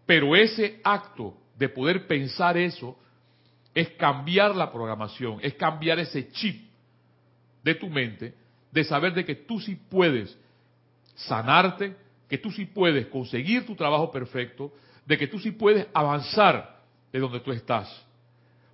Pero 0.04 0.36
ese 0.36 0.78
acto 0.84 1.34
de 1.56 1.70
poder 1.70 2.06
pensar 2.06 2.58
eso 2.58 2.98
es 3.74 3.88
cambiar 3.92 4.54
la 4.54 4.70
programación, 4.70 5.38
es 5.40 5.54
cambiar 5.54 5.98
ese 5.98 6.30
chip 6.30 6.68
de 7.64 7.74
tu 7.74 7.88
mente, 7.88 8.34
de 8.70 8.84
saber 8.84 9.14
de 9.14 9.24
que 9.24 9.34
tú 9.34 9.58
sí 9.58 9.74
puedes 9.74 10.38
sanarte, 11.14 11.96
que 12.28 12.36
tú 12.36 12.50
sí 12.50 12.66
puedes 12.66 13.06
conseguir 13.06 13.64
tu 13.64 13.76
trabajo 13.76 14.10
perfecto, 14.10 14.74
de 15.06 15.16
que 15.16 15.26
tú 15.26 15.38
sí 15.38 15.52
puedes 15.52 15.86
avanzar 15.94 16.82
de 17.10 17.18
donde 17.18 17.40
tú 17.40 17.50
estás. 17.50 18.04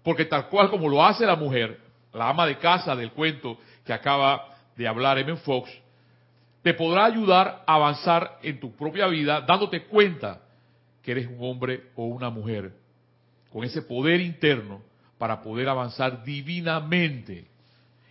Porque 0.02 0.24
tal 0.24 0.48
cual 0.48 0.68
como 0.68 0.88
lo 0.88 1.04
hace 1.04 1.24
la 1.24 1.37
mujer, 1.37 1.80
la 2.12 2.28
ama 2.28 2.44
de 2.44 2.59
casa 2.59 2.96
del 2.96 3.12
cuento 3.12 3.59
que 3.85 3.92
acaba 3.92 4.57
de 4.77 4.88
hablar 4.88 5.18
M. 5.18 5.37
Fox, 5.37 5.70
te 6.62 6.75
podrá 6.75 7.05
ayudar 7.05 7.62
a 7.66 7.75
avanzar 7.75 8.38
en 8.42 8.59
tu 8.59 8.75
propia 8.75 9.07
vida 9.07 9.42
dándote 9.42 9.85
cuenta 9.85 10.40
que 11.03 11.12
eres 11.12 11.27
un 11.27 11.37
hombre 11.40 11.90
o 11.94 12.07
una 12.07 12.31
mujer 12.31 12.73
con 13.53 13.64
ese 13.64 13.83
poder 13.83 14.20
interno 14.20 14.81
para 15.18 15.42
poder 15.42 15.68
avanzar 15.68 16.25
divinamente 16.25 17.47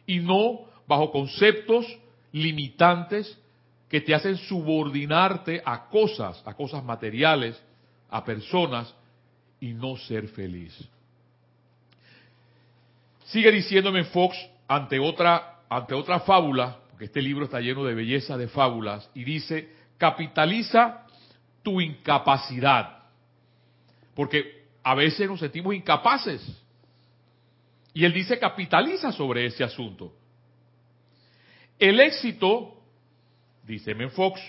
y 0.05 0.19
no 0.19 0.61
bajo 0.87 1.11
conceptos 1.11 1.85
limitantes 2.31 3.37
que 3.89 4.01
te 4.01 4.13
hacen 4.13 4.37
subordinarte 4.37 5.61
a 5.65 5.87
cosas, 5.89 6.41
a 6.45 6.53
cosas 6.53 6.83
materiales, 6.83 7.61
a 8.09 8.23
personas 8.23 8.93
y 9.59 9.73
no 9.73 9.97
ser 9.97 10.27
feliz. 10.29 10.77
Sigue 13.25 13.51
diciéndome 13.51 14.03
Fox 14.05 14.37
ante 14.67 14.99
otra 14.99 15.52
ante 15.75 15.95
otra 15.95 16.19
fábula, 16.19 16.77
porque 16.89 17.05
este 17.05 17.21
libro 17.21 17.45
está 17.45 17.59
lleno 17.59 17.83
de 17.83 17.95
belleza 17.95 18.37
de 18.37 18.47
fábulas 18.47 19.09
y 19.15 19.23
dice, 19.23 19.73
"Capitaliza 19.97 21.05
tu 21.63 21.81
incapacidad." 21.81 22.99
Porque 24.13 24.67
a 24.83 24.93
veces 24.93 25.27
nos 25.27 25.39
sentimos 25.39 25.73
incapaces. 25.73 26.41
Y 27.93 28.05
él 28.05 28.13
dice, 28.13 28.37
"Capitaliza 28.37 29.11
sobre 29.11 29.47
ese 29.47 29.63
asunto." 29.63 30.13
El 31.79 31.99
éxito 31.99 32.75
dice 33.63 33.91
M. 33.91 34.09
Fox, 34.09 34.39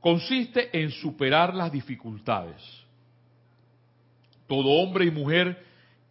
consiste 0.00 0.70
en 0.82 0.90
superar 0.90 1.54
las 1.54 1.70
dificultades. 1.70 2.60
Todo 4.48 4.68
hombre 4.68 5.04
y 5.04 5.10
mujer 5.12 5.64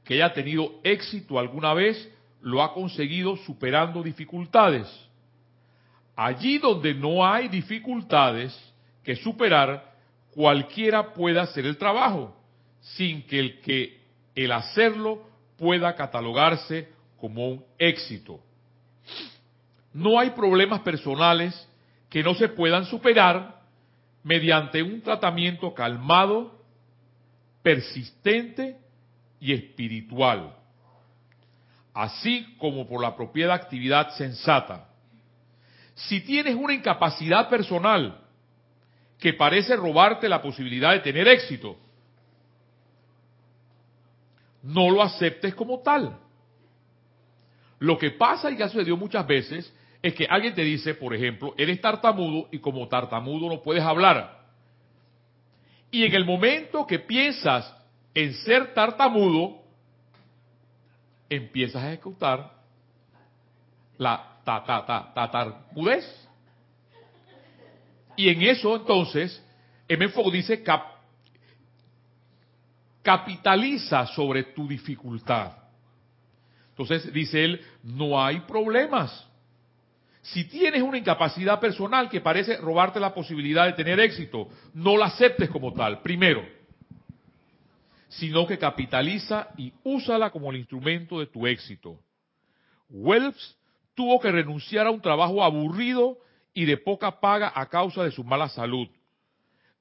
que 0.06 0.14
haya 0.14 0.34
tenido 0.34 0.80
éxito 0.84 1.38
alguna 1.38 1.74
vez 1.74 2.10
lo 2.42 2.62
ha 2.62 2.74
conseguido 2.74 3.36
superando 3.38 4.02
dificultades. 4.04 4.88
Allí 6.16 6.58
donde 6.58 6.94
no 6.94 7.26
hay 7.26 7.48
dificultades 7.48 8.58
que 9.04 9.16
superar, 9.16 9.94
cualquiera 10.32 11.14
puede 11.14 11.40
hacer 11.40 11.66
el 11.66 11.78
trabajo, 11.78 12.36
sin 12.82 13.24
que 13.24 13.40
el 13.40 13.62
que 13.62 14.00
el 14.36 14.52
hacerlo 14.52 15.24
pueda 15.58 15.96
catalogarse 15.96 16.90
como 17.18 17.48
un 17.50 17.66
éxito. 17.78 18.40
No 19.94 20.20
hay 20.20 20.32
problemas 20.32 20.82
personales 20.82 21.68
que 22.10 22.24
no 22.24 22.34
se 22.36 22.50
puedan 22.50 22.86
superar 22.86 23.60
mediante 24.24 24.82
un 24.84 25.02
tratamiento 25.02 25.74
calmado, 25.74 26.60
persistente 27.62 28.78
y 29.40 29.54
espiritual, 29.54 30.56
así 32.00 32.56
como 32.58 32.88
por 32.88 33.02
la 33.02 33.14
propia 33.14 33.54
actividad 33.54 34.12
sensata. 34.12 34.88
Si 35.96 36.22
tienes 36.22 36.56
una 36.56 36.74
incapacidad 36.74 37.50
personal 37.50 38.22
que 39.20 39.34
parece 39.34 39.76
robarte 39.76 40.30
la 40.30 40.42
posibilidad 40.42 40.94
de 40.94 41.00
tener 41.00 41.28
éxito, 41.28 41.76
no 44.64 44.90
lo 44.90 45.04
aceptes 45.04 45.54
como 45.54 45.80
tal. 45.80 46.18
Lo 47.80 47.98
que 47.98 48.12
pasa 48.12 48.50
y 48.50 48.56
que 48.56 48.64
ha 48.64 48.70
sucedido 48.70 48.96
muchas 48.96 49.28
veces 49.28 49.74
es 50.02 50.14
que 50.14 50.26
alguien 50.26 50.56
te 50.56 50.64
dice, 50.64 50.94
por 50.94 51.14
ejemplo, 51.14 51.54
eres 51.58 51.82
tartamudo 51.82 52.48
y 52.50 52.60
como 52.60 52.88
tartamudo 52.88 53.50
no 53.50 53.62
puedes 53.62 53.84
hablar. 53.84 54.40
Y 55.92 56.06
en 56.06 56.16
el 56.16 56.24
momento 56.24 56.88
que 56.88 57.00
piensas 57.00 57.76
en 58.14 58.34
ser 58.36 58.74
tartamudo, 58.74 59.60
empiezas 61.30 61.84
a 61.84 61.88
ejecutar 61.90 62.52
la 63.98 64.40
ta. 64.44 65.64
Y 68.16 68.30
en 68.30 68.42
eso 68.42 68.76
entonces, 68.76 69.44
M. 69.88 70.10
Fogg 70.10 70.32
dice, 70.32 70.64
capitaliza 73.02 74.08
sobre 74.08 74.44
tu 74.44 74.68
dificultad. 74.68 75.54
Entonces 76.72 77.12
dice 77.14 77.44
él, 77.44 77.62
no 77.84 78.22
hay 78.22 78.42
problemas. 78.42 79.26
Si 80.22 80.46
tienes 80.46 80.82
una 80.82 80.98
incapacidad 80.98 81.60
personal 81.60 82.10
que 82.10 82.22
parece 82.22 82.58
robarte 82.58 83.00
la 83.00 83.14
posibilidad 83.14 83.66
de 83.66 83.74
tener 83.74 84.00
éxito, 84.00 84.50
no 84.74 84.98
la 84.98 85.08
aceptes 85.08 85.50
como 85.50 85.74
tal, 85.74 86.02
primero, 86.02 86.59
sino 88.10 88.46
que 88.46 88.58
capitaliza 88.58 89.50
y 89.58 89.74
úsala 89.84 90.32
como 90.32 90.52
el 90.52 90.58
instrumento 90.58 91.20
de 91.20 91.28
tu 91.28 91.48
éxito. 91.48 92.00
Wells 92.90 93.58
tuvo 93.96 94.20
que 94.20 94.32
renunciar 94.32 94.88
a 94.88 94.92
un 94.92 95.02
trabajo 95.02 95.44
aburrido 95.44 96.18
y 96.54 96.66
de 96.66 96.78
poca 96.78 97.20
paga 97.20 97.52
a 97.56 97.68
causa 97.68 98.04
de 98.04 98.12
su 98.12 98.24
mala 98.24 98.50
salud. 98.50 98.88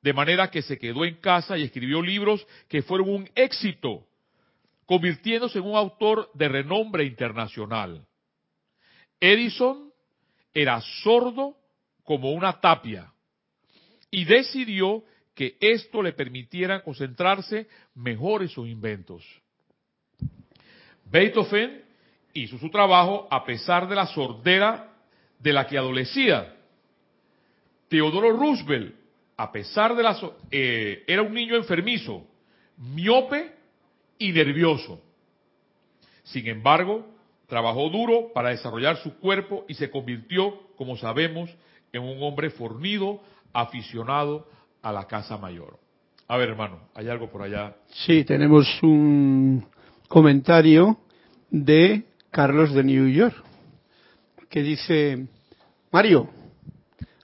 de 0.01 0.13
manera 0.13 0.51
que 0.51 0.63
se 0.63 0.79
quedó 0.79 1.05
en 1.05 1.17
casa 1.17 1.59
y 1.59 1.65
escribió 1.65 2.01
libros 2.01 2.47
que 2.69 2.83
fueron 2.83 3.09
un 3.11 3.31
éxito, 3.35 4.07
convirtiéndose 4.87 5.59
en 5.59 5.65
un 5.65 5.77
autor 5.77 6.31
de 6.35 6.49
renombre 6.49 7.05
internacional. 7.05 8.07
Edison 9.21 9.93
era 10.55 10.81
sordo 11.03 11.57
como 12.05 12.33
una 12.33 12.61
tapia 12.61 13.13
y 14.11 14.25
decidió 14.25 15.03
que 15.39 15.57
esto 15.61 16.03
le 16.03 16.15
permitiera 16.15 16.83
concentrarse 16.83 17.69
mejor 17.95 18.43
en 18.43 18.49
sus 18.49 18.67
inventos. 18.67 19.25
Beethoven 21.05 21.85
hizo 22.33 22.59
su 22.59 22.69
trabajo 22.71 23.29
a 23.31 23.45
pesar 23.45 23.89
de 23.89 23.95
la 23.95 24.09
sordera 24.09 24.97
de 25.39 25.53
la 25.53 25.65
que 25.69 25.79
adolecía. 25.79 26.57
Teodoro 27.87 28.33
Roosevelt, 28.33 28.97
a 29.37 29.53
pesar 29.53 29.95
de 29.95 30.03
la 30.03 30.19
eh, 30.51 31.05
era 31.07 31.23
un 31.23 31.33
niño 31.33 31.55
enfermizo, 31.55 32.27
miope 32.77 33.55
y 34.19 34.33
nervioso. 34.33 35.01
Sin 36.25 36.49
embargo, 36.49 37.07
trabajó 37.47 37.89
duro 37.91 38.33
para 38.35 38.49
desarrollar 38.49 38.97
su 38.97 39.17
cuerpo 39.21 39.65
y 39.69 39.75
se 39.75 39.89
convirtió, 39.89 40.61
como 40.75 40.97
sabemos, 40.97 41.49
en 41.93 42.03
un 42.03 42.21
hombre 42.25 42.51
fornido, 42.51 43.23
aficionado 43.53 44.58
a 44.83 44.93
la 44.93 45.07
casa 45.07 45.37
mayor. 45.37 45.79
A 46.27 46.37
ver, 46.37 46.51
hermano, 46.51 46.81
¿hay 46.95 47.09
algo 47.09 47.31
por 47.31 47.43
allá? 47.43 47.75
Sí, 48.07 48.25
tenemos 48.25 48.67
un 48.83 49.65
comentario 50.09 50.99
de 51.51 52.05
Carlos 52.31 52.75
de 52.75 52.85
New 52.85 53.09
York, 53.09 53.35
que 54.51 54.63
dice, 54.63 55.27
Mario, 55.91 56.29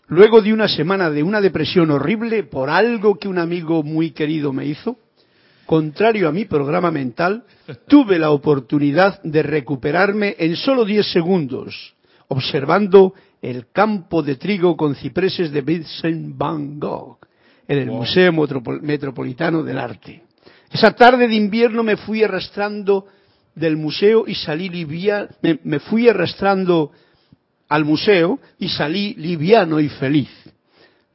luego 0.06 0.40
de 0.40 0.54
una 0.54 0.68
semana 0.68 1.10
de 1.10 1.22
una 1.22 1.42
depresión 1.42 1.90
horrible 1.90 2.44
por 2.44 2.70
algo 2.70 3.18
que 3.18 3.28
un 3.28 3.38
amigo 3.38 3.82
muy 3.82 4.12
querido 4.12 4.54
me 4.54 4.64
hizo, 4.64 4.96
contrario 5.66 6.26
a 6.26 6.32
mi 6.32 6.46
programa 6.46 6.90
mental, 6.90 7.44
tuve 7.88 8.18
la 8.18 8.30
oportunidad 8.30 9.22
de 9.22 9.42
recuperarme 9.42 10.34
en 10.38 10.56
solo 10.56 10.86
10 10.86 11.12
segundos, 11.12 11.94
observando 12.28 13.12
el 13.42 13.70
campo 13.70 14.22
de 14.22 14.36
trigo 14.36 14.78
con 14.78 14.94
cipreses 14.94 15.52
de 15.52 15.60
Vincent 15.60 16.38
Van 16.38 16.80
Gogh 16.80 17.18
en 17.66 17.79
el 17.79 17.90
Museo 17.90 18.33
Metropolitano 18.83 19.62
del 19.62 19.79
Arte. 19.79 20.22
Esa 20.70 20.92
tarde 20.92 21.29
de 21.29 21.35
invierno 21.35 21.83
me 21.83 21.96
fui 21.96 22.22
arrastrando 22.22 23.07
del 23.55 23.77
museo 23.77 24.24
y 24.27 24.35
salí 24.35 24.68
liviano, 24.68 25.29
me, 25.62 25.79
fui 25.79 26.09
arrastrando 26.09 26.90
al 27.68 27.85
museo 27.85 28.40
y 28.59 28.68
salí 28.68 29.14
liviano 29.14 29.79
y 29.81 29.88
feliz. 29.88 30.31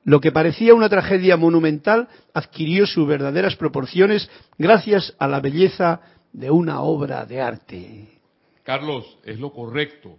Lo 0.06 0.22
que 0.22 0.32
parecía 0.32 0.74
una 0.74 0.90
tragedia 0.90 1.36
monumental 1.36 2.08
adquirió 2.34 2.88
sus 2.88 3.08
verdaderas 3.08 3.56
proporciones 3.58 4.30
gracias 4.58 5.14
a 5.20 5.28
la 5.28 5.42
belleza 5.42 6.02
de 6.32 6.50
una 6.50 6.82
obra 6.82 7.26
de 7.26 7.42
arte. 7.42 8.08
Carlos, 8.64 9.18
es 9.26 9.40
lo 9.40 9.52
correcto. 9.52 10.18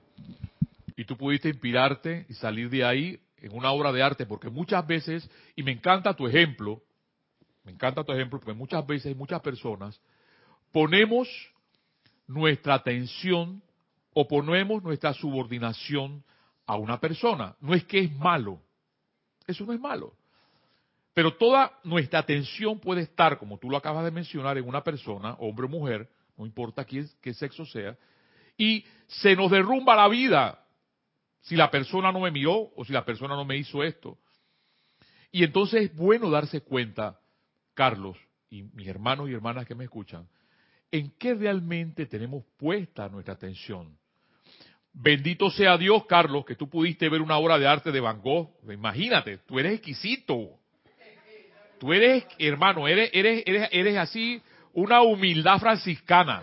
Y 0.96 1.04
tú 1.06 1.16
pudiste 1.16 1.48
inspirarte 1.48 2.26
y 2.28 2.34
salir 2.34 2.68
de 2.68 2.84
ahí 2.84 3.18
en 3.40 3.54
una 3.54 3.70
obra 3.72 3.92
de 3.92 4.02
arte, 4.02 4.26
porque 4.26 4.50
muchas 4.50 4.86
veces, 4.86 5.28
y 5.56 5.62
me 5.62 5.72
encanta 5.72 6.14
tu 6.14 6.26
ejemplo, 6.26 6.82
me 7.64 7.72
encanta 7.72 8.04
tu 8.04 8.12
ejemplo, 8.12 8.38
porque 8.38 8.52
muchas 8.52 8.86
veces 8.86 9.16
muchas 9.16 9.40
personas, 9.40 10.00
ponemos 10.72 11.28
nuestra 12.26 12.74
atención 12.74 13.62
o 14.12 14.26
ponemos 14.26 14.82
nuestra 14.82 15.12
subordinación 15.14 16.24
a 16.66 16.76
una 16.76 17.00
persona. 17.00 17.56
No 17.60 17.74
es 17.74 17.84
que 17.84 18.00
es 18.00 18.12
malo, 18.16 18.60
eso 19.46 19.64
no 19.64 19.72
es 19.72 19.80
malo. 19.80 20.14
Pero 21.12 21.34
toda 21.34 21.72
nuestra 21.82 22.20
atención 22.20 22.78
puede 22.78 23.02
estar, 23.02 23.38
como 23.38 23.58
tú 23.58 23.68
lo 23.68 23.76
acabas 23.76 24.04
de 24.04 24.10
mencionar, 24.10 24.58
en 24.58 24.68
una 24.68 24.82
persona, 24.84 25.34
hombre 25.40 25.66
o 25.66 25.68
mujer, 25.68 26.08
no 26.36 26.46
importa 26.46 26.84
qué, 26.84 27.04
qué 27.20 27.34
sexo 27.34 27.66
sea, 27.66 27.96
y 28.56 28.84
se 29.06 29.34
nos 29.34 29.50
derrumba 29.50 29.96
la 29.96 30.08
vida 30.08 30.59
si 31.40 31.56
la 31.56 31.70
persona 31.70 32.12
no 32.12 32.20
me 32.20 32.30
miró 32.30 32.70
o 32.76 32.84
si 32.84 32.92
la 32.92 33.04
persona 33.04 33.34
no 33.34 33.44
me 33.44 33.56
hizo 33.56 33.82
esto. 33.82 34.18
Y 35.32 35.44
entonces 35.44 35.82
es 35.82 35.96
bueno 35.96 36.30
darse 36.30 36.60
cuenta, 36.60 37.20
Carlos 37.74 38.16
y 38.50 38.64
mis 38.64 38.88
hermanos 38.88 39.30
y 39.30 39.32
hermanas 39.32 39.64
que 39.64 39.74
me 39.74 39.84
escuchan, 39.84 40.28
en 40.90 41.12
qué 41.18 41.34
realmente 41.34 42.06
tenemos 42.06 42.44
puesta 42.58 43.08
nuestra 43.08 43.34
atención. 43.34 43.96
Bendito 44.92 45.50
sea 45.50 45.78
Dios, 45.78 46.04
Carlos, 46.06 46.44
que 46.44 46.56
tú 46.56 46.68
pudiste 46.68 47.08
ver 47.08 47.22
una 47.22 47.38
obra 47.38 47.58
de 47.58 47.68
arte 47.68 47.92
de 47.92 48.00
Van 48.00 48.20
Gogh. 48.20 48.50
Imagínate, 48.68 49.38
tú 49.38 49.60
eres 49.60 49.74
exquisito. 49.74 50.58
Tú 51.78 51.92
eres, 51.92 52.26
hermano, 52.38 52.88
eres, 52.88 53.08
eres, 53.12 53.44
eres, 53.46 53.68
eres 53.70 53.96
así 53.96 54.42
una 54.72 55.00
humildad 55.02 55.60
franciscana. 55.60 56.42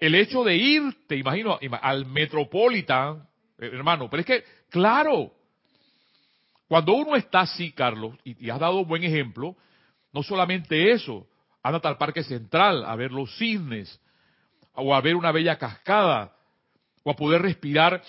El 0.00 0.14
hecho 0.14 0.44
de 0.44 0.56
irte, 0.56 1.16
imagino, 1.16 1.58
al 1.82 2.06
Metropolitan, 2.06 3.28
hermano, 3.58 4.08
pero 4.10 4.20
es 4.20 4.26
que, 4.26 4.44
claro, 4.68 5.32
cuando 6.68 6.94
uno 6.94 7.16
está 7.16 7.40
así, 7.40 7.72
Carlos, 7.72 8.14
y, 8.24 8.50
has 8.50 8.58
dado 8.58 8.80
un 8.80 8.88
buen 8.88 9.04
ejemplo, 9.04 9.56
no 10.12 10.22
solamente 10.22 10.92
eso, 10.92 11.26
Ándate 11.62 11.88
al 11.88 11.98
Parque 11.98 12.22
Central 12.22 12.84
a 12.84 12.94
ver 12.94 13.10
los 13.10 13.36
cisnes, 13.38 14.00
o 14.74 14.94
a 14.94 15.00
ver 15.00 15.16
una 15.16 15.32
bella 15.32 15.58
cascada, 15.58 16.32
o 17.02 17.10
a 17.10 17.16
poder 17.16 17.42
respirar 17.42 18.00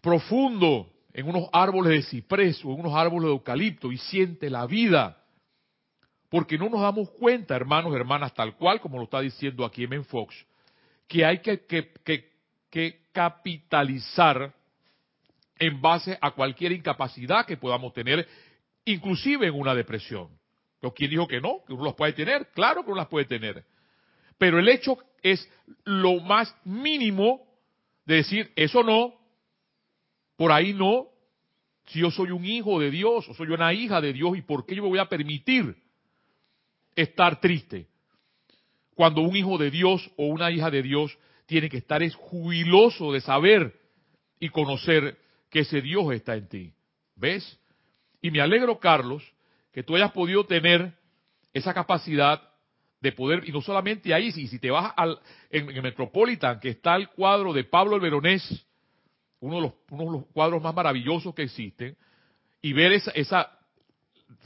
profundo 0.00 0.88
en 1.12 1.28
unos 1.28 1.48
árboles 1.52 1.90
de 1.90 2.02
ciprés 2.02 2.64
o 2.64 2.72
en 2.72 2.78
unos 2.78 2.94
árboles 2.94 3.24
de 3.24 3.32
eucalipto 3.32 3.90
y 3.90 3.98
siente 3.98 4.48
la 4.48 4.64
vida. 4.64 5.24
Porque 6.28 6.56
no 6.56 6.68
nos 6.68 6.82
damos 6.82 7.10
cuenta, 7.18 7.56
hermanos, 7.56 7.92
hermanas, 7.96 8.32
tal 8.32 8.54
cual 8.54 8.80
como 8.80 8.98
lo 8.98 9.04
está 9.04 9.18
diciendo 9.18 9.64
aquí 9.64 9.82
M. 9.82 10.04
Fox, 10.04 10.36
que 11.08 11.24
hay 11.24 11.40
que 11.40 13.05
capitalizar 13.16 14.52
en 15.58 15.80
base 15.80 16.18
a 16.20 16.32
cualquier 16.32 16.72
incapacidad 16.72 17.46
que 17.46 17.56
podamos 17.56 17.94
tener, 17.94 18.28
inclusive 18.84 19.46
en 19.46 19.54
una 19.54 19.74
depresión. 19.74 20.28
¿Quién 20.94 21.10
dijo 21.10 21.26
que 21.26 21.40
no? 21.40 21.64
Que 21.66 21.72
uno 21.72 21.86
las 21.86 21.94
puede 21.94 22.12
tener. 22.12 22.50
Claro 22.52 22.84
que 22.84 22.90
uno 22.90 22.98
las 22.98 23.08
puede 23.08 23.24
tener. 23.24 23.64
Pero 24.36 24.58
el 24.58 24.68
hecho 24.68 24.98
es 25.22 25.50
lo 25.84 26.20
más 26.20 26.54
mínimo 26.64 27.40
de 28.04 28.16
decir, 28.16 28.52
eso 28.54 28.82
no, 28.82 29.14
por 30.36 30.52
ahí 30.52 30.74
no. 30.74 31.08
Si 31.86 32.00
yo 32.00 32.10
soy 32.10 32.32
un 32.32 32.44
hijo 32.44 32.78
de 32.78 32.90
Dios 32.90 33.26
o 33.30 33.34
soy 33.34 33.48
una 33.48 33.72
hija 33.72 34.02
de 34.02 34.12
Dios, 34.12 34.36
¿y 34.36 34.42
por 34.42 34.66
qué 34.66 34.76
yo 34.76 34.82
me 34.82 34.90
voy 34.90 34.98
a 34.98 35.08
permitir 35.08 35.74
estar 36.94 37.40
triste? 37.40 37.88
Cuando 38.94 39.22
un 39.22 39.34
hijo 39.34 39.56
de 39.56 39.70
Dios 39.70 40.10
o 40.18 40.26
una 40.26 40.50
hija 40.50 40.70
de 40.70 40.82
Dios 40.82 41.18
tiene 41.46 41.68
que 41.68 41.78
estar 41.78 42.02
es 42.02 42.14
jubiloso 42.14 43.12
de 43.12 43.20
saber 43.20 43.72
y 44.38 44.48
conocer 44.50 45.16
que 45.50 45.60
ese 45.60 45.80
Dios 45.80 46.12
está 46.12 46.34
en 46.34 46.48
ti. 46.48 46.72
¿Ves? 47.14 47.58
Y 48.20 48.30
me 48.30 48.40
alegro, 48.40 48.78
Carlos, 48.78 49.22
que 49.72 49.82
tú 49.82 49.96
hayas 49.96 50.12
podido 50.12 50.44
tener 50.44 50.92
esa 51.54 51.72
capacidad 51.72 52.42
de 53.00 53.12
poder, 53.12 53.48
y 53.48 53.52
no 53.52 53.62
solamente 53.62 54.12
ahí, 54.12 54.32
si, 54.32 54.48
si 54.48 54.58
te 54.58 54.70
vas 54.70 54.92
al, 54.96 55.18
en, 55.50 55.70
el 55.70 55.82
Metropolitan, 55.82 56.60
que 56.60 56.70
está 56.70 56.96
el 56.96 57.08
cuadro 57.10 57.52
de 57.52 57.64
Pablo 57.64 57.94
el 57.94 58.02
Veronés, 58.02 58.66
uno 59.40 59.56
de, 59.56 59.62
los, 59.62 59.72
uno 59.90 60.04
de 60.04 60.10
los 60.10 60.26
cuadros 60.32 60.62
más 60.62 60.74
maravillosos 60.74 61.34
que 61.34 61.42
existen, 61.42 61.96
y 62.60 62.72
ver 62.72 62.92
esa, 62.92 63.10
esa, 63.12 63.58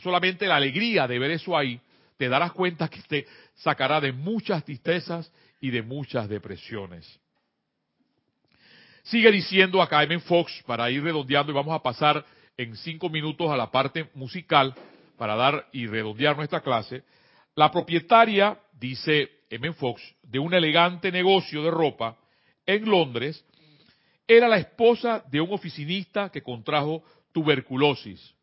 solamente 0.03 0.47
la 0.47 0.57
alegría 0.57 1.07
de 1.07 1.19
ver 1.19 1.31
eso 1.31 1.57
ahí, 1.57 1.81
te 2.17 2.29
darás 2.29 2.53
cuenta 2.53 2.89
que 2.89 3.01
te 3.03 3.27
sacará 3.55 4.01
de 4.01 4.13
muchas 4.13 4.65
tristezas 4.65 5.33
y 5.61 5.71
de 5.71 5.83
muchas 5.83 6.29
depresiones. 6.29 7.21
Sigue 9.03 9.31
diciendo 9.31 9.81
acá 9.81 10.03
M. 10.03 10.19
Fox, 10.21 10.63
para 10.67 10.91
ir 10.91 11.03
redondeando 11.03 11.53
y 11.53 11.55
vamos 11.55 11.75
a 11.75 11.83
pasar 11.83 12.25
en 12.57 12.77
cinco 12.77 13.09
minutos 13.09 13.51
a 13.51 13.57
la 13.57 13.71
parte 13.71 14.11
musical, 14.15 14.75
para 15.17 15.35
dar 15.37 15.69
y 15.73 15.87
redondear 15.87 16.37
nuestra 16.37 16.61
clase, 16.61 17.03
la 17.55 17.71
propietaria, 17.71 18.59
dice 18.79 19.31
M. 19.51 19.73
Fox, 19.75 20.03
de 20.23 20.39
un 20.39 20.55
elegante 20.55 21.11
negocio 21.11 21.63
de 21.63 21.71
ropa 21.71 22.17
en 22.65 22.89
Londres, 22.89 23.45
era 24.27 24.47
la 24.49 24.59
esposa 24.59 25.25
de 25.31 25.41
un 25.41 25.53
oficinista 25.53 26.31
que 26.31 26.43
contrajo 26.43 27.03
tuberculosis. 27.33 28.35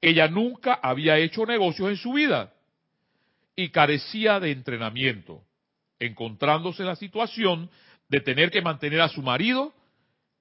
Ella 0.00 0.28
nunca 0.28 0.74
había 0.82 1.16
hecho 1.16 1.46
negocios 1.46 1.88
en 1.88 1.96
su 1.96 2.12
vida 2.12 2.52
y 3.56 3.70
carecía 3.70 4.40
de 4.40 4.50
entrenamiento, 4.50 5.42
encontrándose 6.06 6.82
en 6.82 6.88
la 6.88 6.96
situación 6.96 7.70
de 8.08 8.20
tener 8.20 8.50
que 8.50 8.60
mantener 8.60 9.00
a 9.00 9.08
su 9.08 9.22
marido 9.22 9.72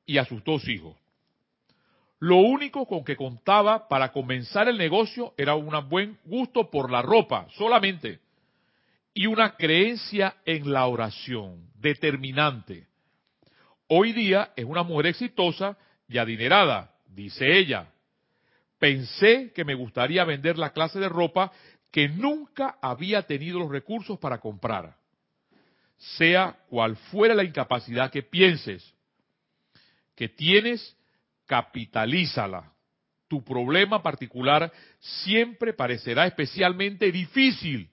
y 0.06 0.18
a 0.18 0.26
sus 0.26 0.44
dos 0.44 0.68
hijos. 0.68 0.98
Lo 2.20 2.38
único 2.38 2.86
con 2.86 3.04
que 3.04 3.16
contaba 3.16 3.88
para 3.88 4.12
comenzar 4.12 4.68
el 4.68 4.78
negocio 4.78 5.34
era 5.38 5.56
un 5.56 5.90
buen 5.90 6.18
gusto 6.26 6.70
por 6.70 6.92
la 6.92 7.02
ropa, 7.02 7.48
solamente, 7.58 8.20
y 9.14 9.26
una 9.26 9.56
creencia 9.56 10.36
en 10.46 10.72
la 10.72 10.86
oración, 10.86 11.70
determinante. 11.76 12.88
Hoy 13.88 14.14
día 14.14 14.52
es 14.56 14.66
una 14.66 14.84
mujer 14.84 15.08
exitosa 15.08 15.78
y 16.08 16.18
adinerada, 16.18 16.94
dice 17.08 17.58
ella, 17.58 17.88
pensé 18.78 19.52
que 19.54 19.66
me 19.66 19.76
gustaría 19.76 20.24
vender 20.24 20.58
la 20.58 20.74
clase 20.74 21.00
de 21.00 21.10
ropa 21.10 21.52
que 21.92 22.08
nunca 22.08 22.78
había 22.82 23.24
tenido 23.24 23.60
los 23.60 23.70
recursos 23.70 24.18
para 24.20 24.40
comprar. 24.40 25.01
Sea 26.18 26.58
cual 26.70 26.96
fuera 26.96 27.36
la 27.36 27.44
incapacidad 27.44 28.12
que 28.12 28.24
pienses 28.24 28.94
que 30.22 30.30
tienes, 30.30 30.96
capitalízala. 31.48 32.72
Tu 33.28 33.44
problema 33.44 34.04
particular 34.04 34.72
siempre 35.00 35.74
parecerá 35.74 36.28
especialmente 36.28 37.12
difícil, 37.12 37.90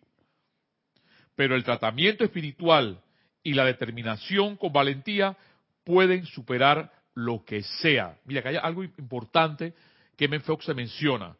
pero 1.35 1.55
el 1.55 1.65
tratamiento 1.65 2.25
espiritual 2.25 3.01
y 3.43 3.55
la 3.55 3.65
determinación 3.65 4.57
con 4.57 4.75
valentía 4.75 5.39
pueden 5.85 6.27
superar 6.27 6.93
lo 7.15 7.45
que 7.47 7.63
sea. 7.63 8.19
Mira, 8.27 8.43
que 8.43 8.49
hay 8.49 8.57
algo 8.57 8.85
importante 8.85 9.73
que 10.15 10.29
Menfox 10.29 10.67
se 10.67 10.75
menciona. 10.75 11.35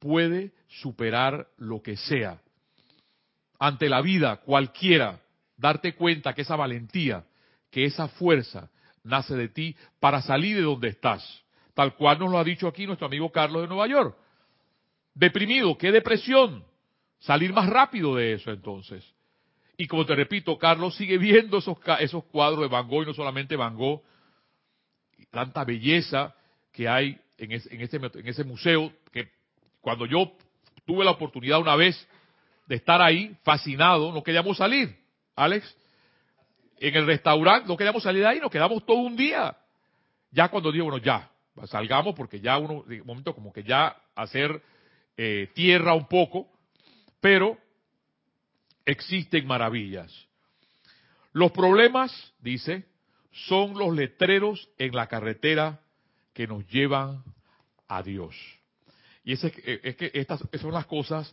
Puede 0.00 0.50
superar 0.66 1.46
lo 1.58 1.80
que 1.80 1.96
sea. 1.96 2.40
Ante 3.60 3.88
la 3.88 4.00
vida, 4.00 4.38
cualquiera, 4.38 5.20
darte 5.58 5.94
cuenta 5.94 6.32
que 6.32 6.42
esa 6.42 6.56
valentía, 6.56 7.24
que 7.70 7.84
esa 7.84 8.08
fuerza 8.08 8.70
nace 9.02 9.34
de 9.34 9.48
ti 9.48 9.76
para 10.00 10.22
salir 10.22 10.56
de 10.56 10.62
donde 10.62 10.88
estás. 10.88 11.44
Tal 11.74 11.94
cual 11.94 12.18
nos 12.18 12.30
lo 12.30 12.38
ha 12.38 12.44
dicho 12.44 12.66
aquí 12.66 12.86
nuestro 12.86 13.06
amigo 13.06 13.30
Carlos 13.30 13.62
de 13.62 13.68
Nueva 13.68 13.86
York. 13.86 14.16
Deprimido, 15.14 15.76
¿qué 15.76 15.92
depresión? 15.92 16.64
Salir 17.18 17.52
más 17.52 17.68
rápido 17.68 18.14
de 18.14 18.34
eso 18.34 18.50
entonces. 18.50 19.04
Y 19.76 19.86
como 19.86 20.06
te 20.06 20.14
repito, 20.14 20.58
Carlos 20.58 20.96
sigue 20.96 21.18
viendo 21.18 21.58
esos, 21.58 21.76
esos 22.00 22.24
cuadros 22.24 22.62
de 22.62 22.68
Van 22.68 22.88
Gogh 22.88 23.02
y 23.02 23.06
no 23.06 23.14
solamente 23.14 23.56
Van 23.56 23.76
Gogh, 23.76 24.02
tanta 25.30 25.64
belleza 25.64 26.34
que 26.72 26.88
hay 26.88 27.20
en, 27.36 27.52
en, 27.52 27.80
ese, 27.80 27.96
en 27.96 28.26
ese 28.26 28.44
museo, 28.44 28.92
que 29.12 29.30
cuando 29.80 30.06
yo 30.06 30.32
tuve 30.84 31.04
la 31.04 31.12
oportunidad 31.12 31.60
una 31.60 31.76
vez 31.76 32.08
de 32.66 32.76
estar 32.76 33.00
ahí, 33.00 33.36
fascinado, 33.44 34.12
no 34.12 34.22
queríamos 34.22 34.56
salir, 34.56 34.97
Alex, 35.38 35.76
en 36.80 36.96
el 36.96 37.06
restaurante, 37.06 37.68
no 37.68 37.76
queríamos 37.76 38.02
salir 38.02 38.22
de 38.22 38.28
ahí, 38.28 38.40
nos 38.40 38.50
quedamos 38.50 38.84
todo 38.84 38.98
un 38.98 39.16
día. 39.16 39.56
Ya 40.32 40.48
cuando 40.48 40.72
digo, 40.72 40.86
bueno, 40.86 40.98
ya, 40.98 41.30
salgamos 41.66 42.14
porque 42.14 42.40
ya 42.40 42.58
uno, 42.58 42.82
de 42.82 43.02
momento 43.02 43.34
como 43.34 43.52
que 43.52 43.62
ya 43.62 43.96
hacer 44.16 44.60
eh, 45.16 45.48
tierra 45.54 45.94
un 45.94 46.06
poco, 46.06 46.48
pero 47.20 47.56
existen 48.84 49.46
maravillas. 49.46 50.12
Los 51.32 51.52
problemas, 51.52 52.34
dice, 52.40 52.86
son 53.30 53.78
los 53.78 53.94
letreros 53.94 54.68
en 54.76 54.94
la 54.94 55.06
carretera 55.06 55.80
que 56.32 56.48
nos 56.48 56.66
llevan 56.66 57.22
a 57.86 58.02
Dios. 58.02 58.34
Y 59.22 59.34
es, 59.34 59.44
es 59.44 59.96
que 59.96 60.10
estas 60.14 60.42
son 60.60 60.72
las 60.72 60.86
cosas 60.86 61.32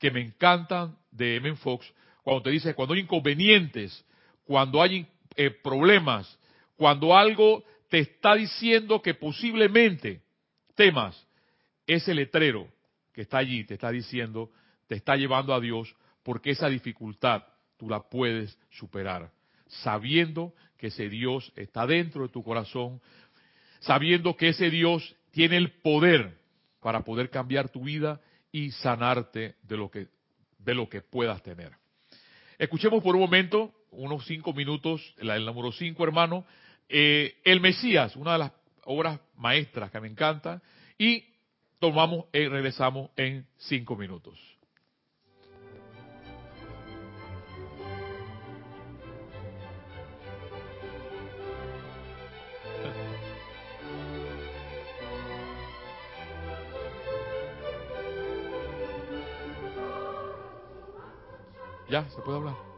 que 0.00 0.10
me 0.10 0.20
encantan 0.20 0.96
de 1.10 1.36
M. 1.36 1.54
Fox, 1.56 1.86
cuando 2.24 2.42
te 2.42 2.50
dice, 2.50 2.74
cuando 2.74 2.94
hay 2.94 3.00
inconvenientes, 3.00 4.04
cuando 4.44 4.82
hay 4.82 5.06
eh, 5.36 5.50
problemas, 5.50 6.38
cuando 6.74 7.16
algo 7.16 7.62
te 7.90 7.98
está 8.00 8.34
diciendo 8.34 9.02
que 9.02 9.14
posiblemente 9.14 10.22
temas, 10.74 11.28
ese 11.86 12.14
letrero 12.14 12.66
que 13.12 13.22
está 13.22 13.38
allí 13.38 13.64
te 13.64 13.74
está 13.74 13.90
diciendo, 13.90 14.50
te 14.88 14.96
está 14.96 15.16
llevando 15.16 15.54
a 15.54 15.60
Dios, 15.60 15.94
porque 16.22 16.50
esa 16.50 16.68
dificultad 16.68 17.44
tú 17.76 17.88
la 17.90 18.00
puedes 18.00 18.58
superar, 18.70 19.30
sabiendo 19.68 20.54
que 20.78 20.86
ese 20.86 21.10
Dios 21.10 21.52
está 21.56 21.86
dentro 21.86 22.22
de 22.22 22.30
tu 22.30 22.42
corazón, 22.42 23.02
sabiendo 23.80 24.34
que 24.36 24.48
ese 24.48 24.70
Dios 24.70 25.14
tiene 25.30 25.58
el 25.58 25.72
poder 25.82 26.38
para 26.80 27.04
poder 27.04 27.28
cambiar 27.28 27.68
tu 27.68 27.84
vida 27.84 28.20
y 28.50 28.70
sanarte 28.70 29.56
de 29.62 29.76
lo 29.76 29.90
que, 29.90 30.08
de 30.58 30.74
lo 30.74 30.88
que 30.88 31.02
puedas 31.02 31.42
tener. 31.42 31.83
Escuchemos 32.58 33.02
por 33.02 33.14
un 33.16 33.22
momento, 33.22 33.72
unos 33.90 34.24
cinco 34.26 34.52
minutos, 34.52 35.14
el, 35.18 35.44
número 35.44 35.72
cinco, 35.72 36.04
hermano, 36.04 36.44
eh, 36.88 37.36
El 37.44 37.60
Mesías, 37.60 38.16
una 38.16 38.32
de 38.32 38.38
las 38.38 38.52
obras 38.84 39.20
maestras 39.36 39.90
que 39.90 40.00
me 40.00 40.08
encantan, 40.08 40.62
y 40.98 41.24
tomamos 41.78 42.26
y 42.32 42.46
regresamos 42.46 43.10
en 43.16 43.46
cinco 43.56 43.96
minutos. 43.96 44.38
Ya, 61.94 62.10
se 62.10 62.20
puede 62.22 62.38
hablar. 62.38 62.73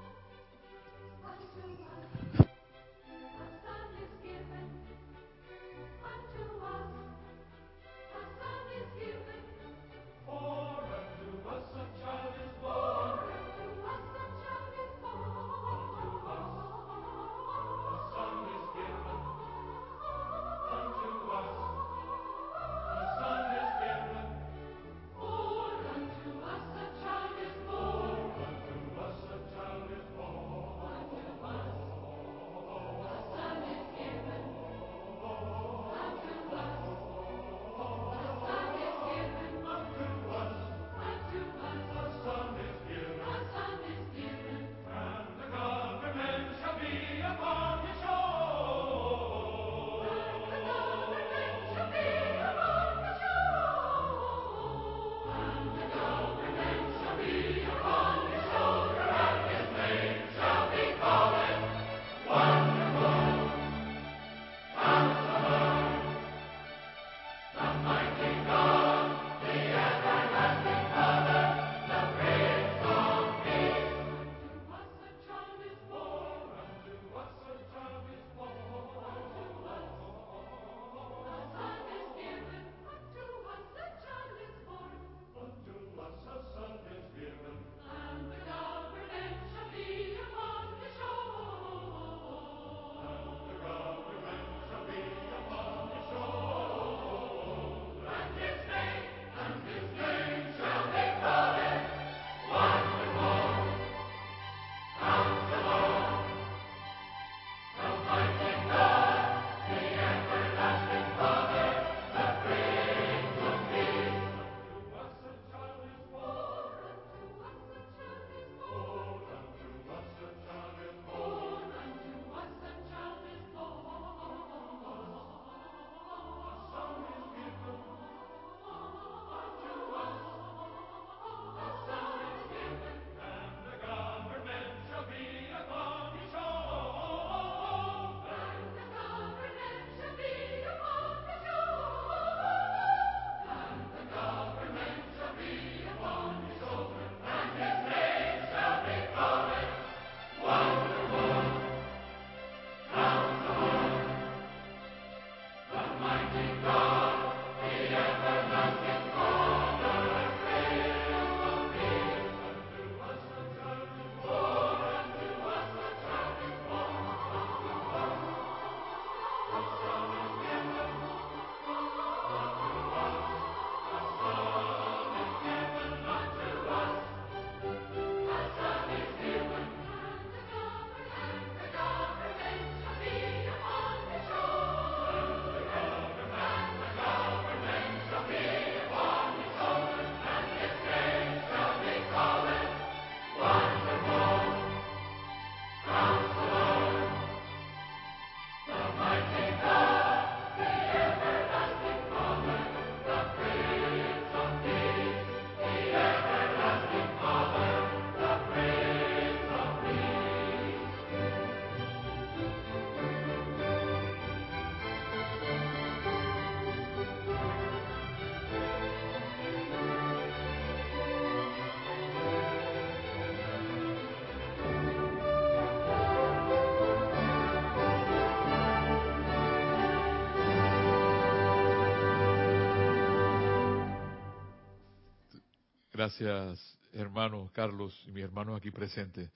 Gracias, 236.06 236.78
hermanos 236.92 237.50
Carlos 237.50 238.00
y 238.06 238.12
mis 238.12 238.22
hermanos 238.22 238.56
aquí 238.56 238.70
presentes. 238.70 239.28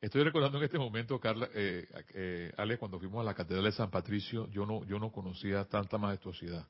Estoy 0.00 0.22
recordando 0.22 0.56
en 0.56 0.64
este 0.64 0.78
momento, 0.78 1.20
Carla, 1.20 1.50
eh, 1.54 1.86
eh, 2.14 2.50
Ale, 2.56 2.78
cuando 2.78 2.98
fuimos 2.98 3.20
a 3.20 3.24
la 3.24 3.34
Catedral 3.34 3.66
de 3.66 3.72
San 3.72 3.90
Patricio, 3.90 4.48
yo 4.50 4.64
no, 4.64 4.86
yo 4.86 4.98
no 4.98 5.12
conocía 5.12 5.66
tanta 5.66 5.98
majestuosidad. 5.98 6.66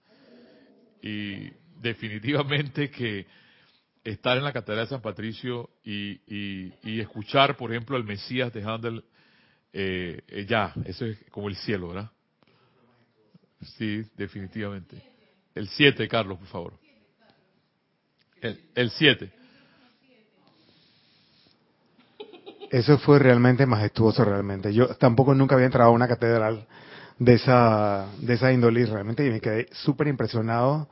Y 1.01 1.53
definitivamente 1.81 2.91
que 2.91 3.29
estar 4.03 4.37
en 4.37 4.43
la 4.43 4.53
Catedral 4.53 4.87
de 4.87 4.91
San 4.91 5.01
Patricio 5.01 5.71
y, 5.85 6.73
escuchar, 7.01 7.57
por 7.57 7.71
ejemplo, 7.71 7.97
al 7.97 8.03
Mesías 8.03 8.53
de 8.53 8.65
Handel, 8.65 9.05
eh, 9.73 10.21
eh, 10.27 10.47
ya, 10.49 10.75
eso 10.85 11.07
es 11.07 11.17
como 11.31 11.49
el 11.49 11.55
cielo, 11.55 11.91
¿verdad? 11.91 12.11
Sí, 13.79 14.03
definitivamente. 14.17 15.01
El 15.55 15.69
7, 15.69 16.09
Carlos, 16.09 16.41
por 16.41 16.49
favor. 16.49 16.73
El 18.75 18.91
7. 18.91 19.44
Eso 22.75 22.99
fue 22.99 23.21
realmente 23.21 23.67
majestuoso, 23.67 24.25
realmente. 24.25 24.75
Yo 24.75 24.89
tampoco 24.97 25.33
nunca 25.33 25.55
había 25.55 25.67
entrado 25.67 25.91
a 25.91 25.93
una 25.93 26.09
catedral 26.09 26.67
de 27.21 27.35
esa, 27.35 28.07
de 28.19 28.35
esa 28.35 28.53
índole 28.53 28.85
realmente 28.85 29.25
y 29.25 29.31
me 29.31 29.41
quedé 29.41 29.69
súper 29.71 30.09
impresionado 30.09 30.89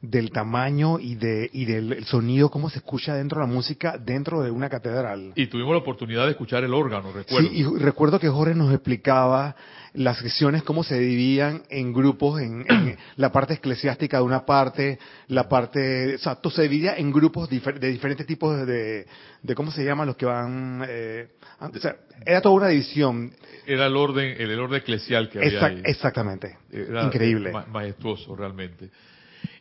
del 0.00 0.30
tamaño 0.30 1.00
y 1.00 1.16
de 1.16 1.50
y 1.52 1.64
del 1.64 2.04
sonido, 2.04 2.50
cómo 2.50 2.70
se 2.70 2.78
escucha 2.78 3.14
dentro 3.14 3.40
de 3.40 3.46
la 3.48 3.52
música 3.52 3.98
dentro 3.98 4.42
de 4.42 4.50
una 4.50 4.68
catedral. 4.68 5.32
Y 5.34 5.48
tuvimos 5.48 5.72
la 5.72 5.78
oportunidad 5.78 6.24
de 6.26 6.32
escuchar 6.32 6.62
el 6.62 6.72
órgano, 6.72 7.12
recuerdo. 7.12 7.48
Sí, 7.48 7.54
y 7.54 7.64
recuerdo 7.78 8.20
que 8.20 8.28
Jorge 8.28 8.54
nos 8.54 8.72
explicaba 8.72 9.56
las 9.94 10.18
sesiones 10.18 10.62
cómo 10.62 10.84
se 10.84 10.98
dividían 10.98 11.62
en 11.70 11.92
grupos, 11.92 12.40
en, 12.40 12.64
la 13.16 13.32
parte 13.32 13.54
eclesiástica 13.54 14.18
de 14.18 14.22
una 14.22 14.46
parte, 14.46 14.98
la 15.26 15.48
parte, 15.48 16.14
o 16.14 16.18
sea, 16.18 16.36
todo 16.36 16.52
se 16.52 16.62
dividía 16.62 16.96
en 16.96 17.10
grupos 17.10 17.48
de 17.50 17.90
diferentes 17.90 18.26
tipos 18.26 18.66
de, 18.66 19.06
de, 19.42 19.54
¿cómo 19.56 19.72
se 19.72 19.84
llaman 19.84 20.06
los 20.06 20.16
que 20.16 20.26
van? 20.26 20.84
Eh, 20.88 21.28
o 21.60 21.78
sea, 21.78 21.96
era 22.24 22.40
toda 22.40 22.54
una 22.54 22.68
división. 22.68 23.32
Era 23.66 23.86
el 23.86 23.96
orden, 23.96 24.36
el, 24.38 24.58
orden 24.58 24.80
eclesial 24.80 25.28
que 25.28 25.38
había 25.38 25.66
ahí. 25.66 25.82
Exactamente. 25.84 26.56
Increíble. 26.72 27.52
majestuoso, 27.68 28.36
realmente. 28.36 28.90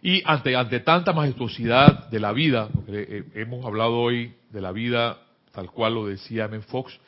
Y 0.01 0.21
ante, 0.25 0.79
tanta 0.81 1.13
majestuosidad 1.13 2.09
de 2.09 2.19
la 2.19 2.31
vida, 2.31 2.69
porque 2.73 3.05
eh, 3.09 3.23
hemos 3.35 3.65
hablado 3.65 3.97
hoy 3.97 4.33
de 4.51 4.61
la 4.61 4.71
vida 4.71 5.17
tal 5.51 5.71
cual 5.71 5.95
lo 5.95 6.05
decía 6.05 6.45
M. 6.45 6.61
Fox, 6.61 6.99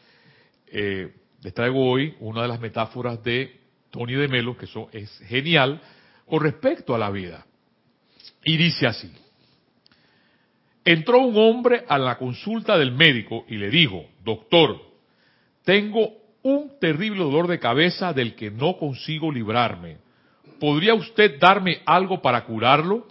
eh, 0.71 1.13
les 1.43 1.53
traigo 1.53 1.87
hoy 1.87 2.15
una 2.19 2.41
de 2.41 2.47
las 2.47 2.59
metáforas 2.59 3.23
de 3.23 3.59
Tony 3.91 4.13
de 4.13 4.27
Melo, 4.27 4.57
que 4.57 4.67
es 4.93 5.19
genial, 5.27 5.79
con 6.25 6.41
respecto 6.41 6.95
a 6.95 6.97
la 6.97 7.11
vida. 7.11 7.45
Y 8.43 8.57
dice 8.57 8.87
así, 8.87 9.11
entró 10.83 11.19
un 11.19 11.37
hombre 11.37 11.85
a 11.87 11.97
la 11.97 12.17
consulta 12.17 12.77
del 12.77 12.91
médico 12.91 13.45
y 13.47 13.57
le 13.57 13.69
dijo, 13.69 14.05
doctor, 14.23 14.81
tengo 15.63 16.13
un 16.41 16.79
terrible 16.79 17.23
dolor 17.23 17.47
de 17.47 17.59
cabeza 17.59 18.13
del 18.13 18.33
que 18.33 18.49
no 18.49 18.77
consigo 18.77 19.31
librarme 19.31 19.97
¿podría 20.59 20.93
usted 20.93 21.39
darme 21.39 21.81
algo 21.85 22.21
para 22.21 22.43
curarlo? 22.43 23.07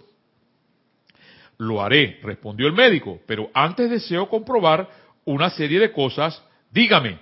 Lo 1.57 1.81
haré, 1.81 2.19
respondió 2.23 2.67
el 2.67 2.73
médico, 2.73 3.19
pero 3.25 3.49
antes 3.53 3.89
deseo 3.89 4.29
comprobar 4.29 4.89
una 5.25 5.49
serie 5.49 5.79
de 5.79 5.91
cosas. 5.91 6.41
Dígame, 6.71 7.19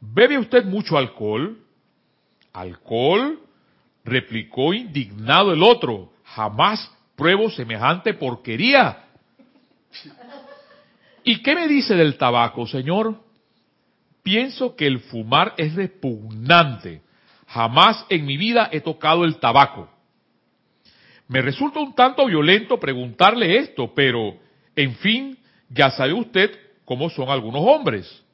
¿bebe 0.00 0.38
usted 0.38 0.64
mucho 0.64 0.96
alcohol? 0.96 1.58
¿Alcohol? 2.52 3.40
replicó 4.04 4.72
indignado 4.72 5.52
el 5.52 5.62
otro. 5.62 6.12
Jamás 6.24 6.90
pruebo 7.16 7.50
semejante 7.50 8.14
porquería. 8.14 9.04
¿Y 11.22 11.42
qué 11.42 11.54
me 11.54 11.68
dice 11.68 11.94
del 11.94 12.18
tabaco, 12.18 12.66
señor? 12.66 13.18
Pienso 14.22 14.76
que 14.76 14.86
el 14.86 15.00
fumar 15.00 15.54
es 15.56 15.74
repugnante 15.74 17.03
Jamás 17.54 18.04
en 18.08 18.26
mi 18.26 18.36
vida 18.36 18.68
he 18.72 18.80
tocado 18.80 19.24
el 19.24 19.36
tabaco. 19.36 19.88
Me 21.28 21.40
resulta 21.40 21.78
un 21.78 21.94
tanto 21.94 22.26
violento 22.26 22.80
preguntarle 22.80 23.58
esto, 23.58 23.94
pero, 23.94 24.34
en 24.74 24.96
fin, 24.96 25.38
ya 25.68 25.92
sabe 25.92 26.14
usted 26.14 26.50
cómo 26.84 27.08
son 27.08 27.30
algunos 27.30 27.62
hombres. 27.64 28.24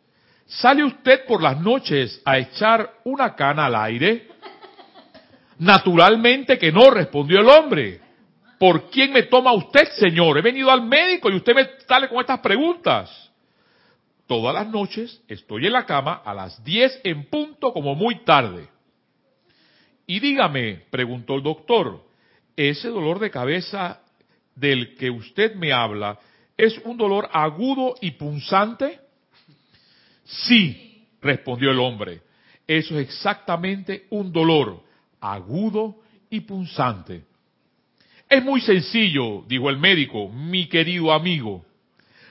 ¿Sale 0.46 0.82
usted 0.84 1.26
por 1.26 1.42
las 1.42 1.60
noches 1.60 2.22
a 2.24 2.38
echar 2.38 2.94
una 3.04 3.34
cana 3.34 3.66
al 3.66 3.74
aire? 3.74 4.26
Naturalmente 5.58 6.58
que 6.58 6.72
no, 6.72 6.90
respondió 6.90 7.40
el 7.40 7.48
hombre. 7.50 8.00
¿Por 8.58 8.88
quién 8.88 9.12
me 9.12 9.24
toma 9.24 9.52
usted, 9.52 9.86
señor? 9.98 10.38
He 10.38 10.42
venido 10.42 10.70
al 10.70 10.80
médico 10.80 11.30
y 11.30 11.36
usted 11.36 11.54
me 11.54 11.68
sale 11.86 12.08
con 12.08 12.20
estas 12.20 12.40
preguntas. 12.40 13.30
Todas 14.26 14.54
las 14.54 14.66
noches 14.66 15.20
estoy 15.28 15.66
en 15.66 15.74
la 15.74 15.84
cama 15.84 16.22
a 16.24 16.32
las 16.32 16.64
10 16.64 17.02
en 17.04 17.26
punto 17.28 17.74
como 17.74 17.94
muy 17.94 18.24
tarde. 18.24 18.66
Y 20.11 20.18
dígame, 20.18 20.86
preguntó 20.90 21.36
el 21.36 21.44
doctor, 21.44 22.02
¿ese 22.56 22.88
dolor 22.88 23.20
de 23.20 23.30
cabeza 23.30 24.00
del 24.56 24.96
que 24.96 25.08
usted 25.08 25.54
me 25.54 25.72
habla 25.72 26.18
es 26.56 26.76
un 26.84 26.96
dolor 26.96 27.28
agudo 27.32 27.94
y 28.00 28.11
punzante? 28.11 28.98
Sí, 30.24 31.06
respondió 31.22 31.70
el 31.70 31.78
hombre, 31.78 32.22
eso 32.66 32.98
es 32.98 33.06
exactamente 33.06 34.06
un 34.11 34.32
dolor 34.32 34.82
agudo 35.20 36.00
y 36.28 36.40
punzante. 36.40 37.22
Es 38.28 38.42
muy 38.42 38.62
sencillo, 38.62 39.44
dijo 39.46 39.70
el 39.70 39.78
médico, 39.78 40.28
mi 40.28 40.66
querido 40.66 41.12
amigo. 41.12 41.64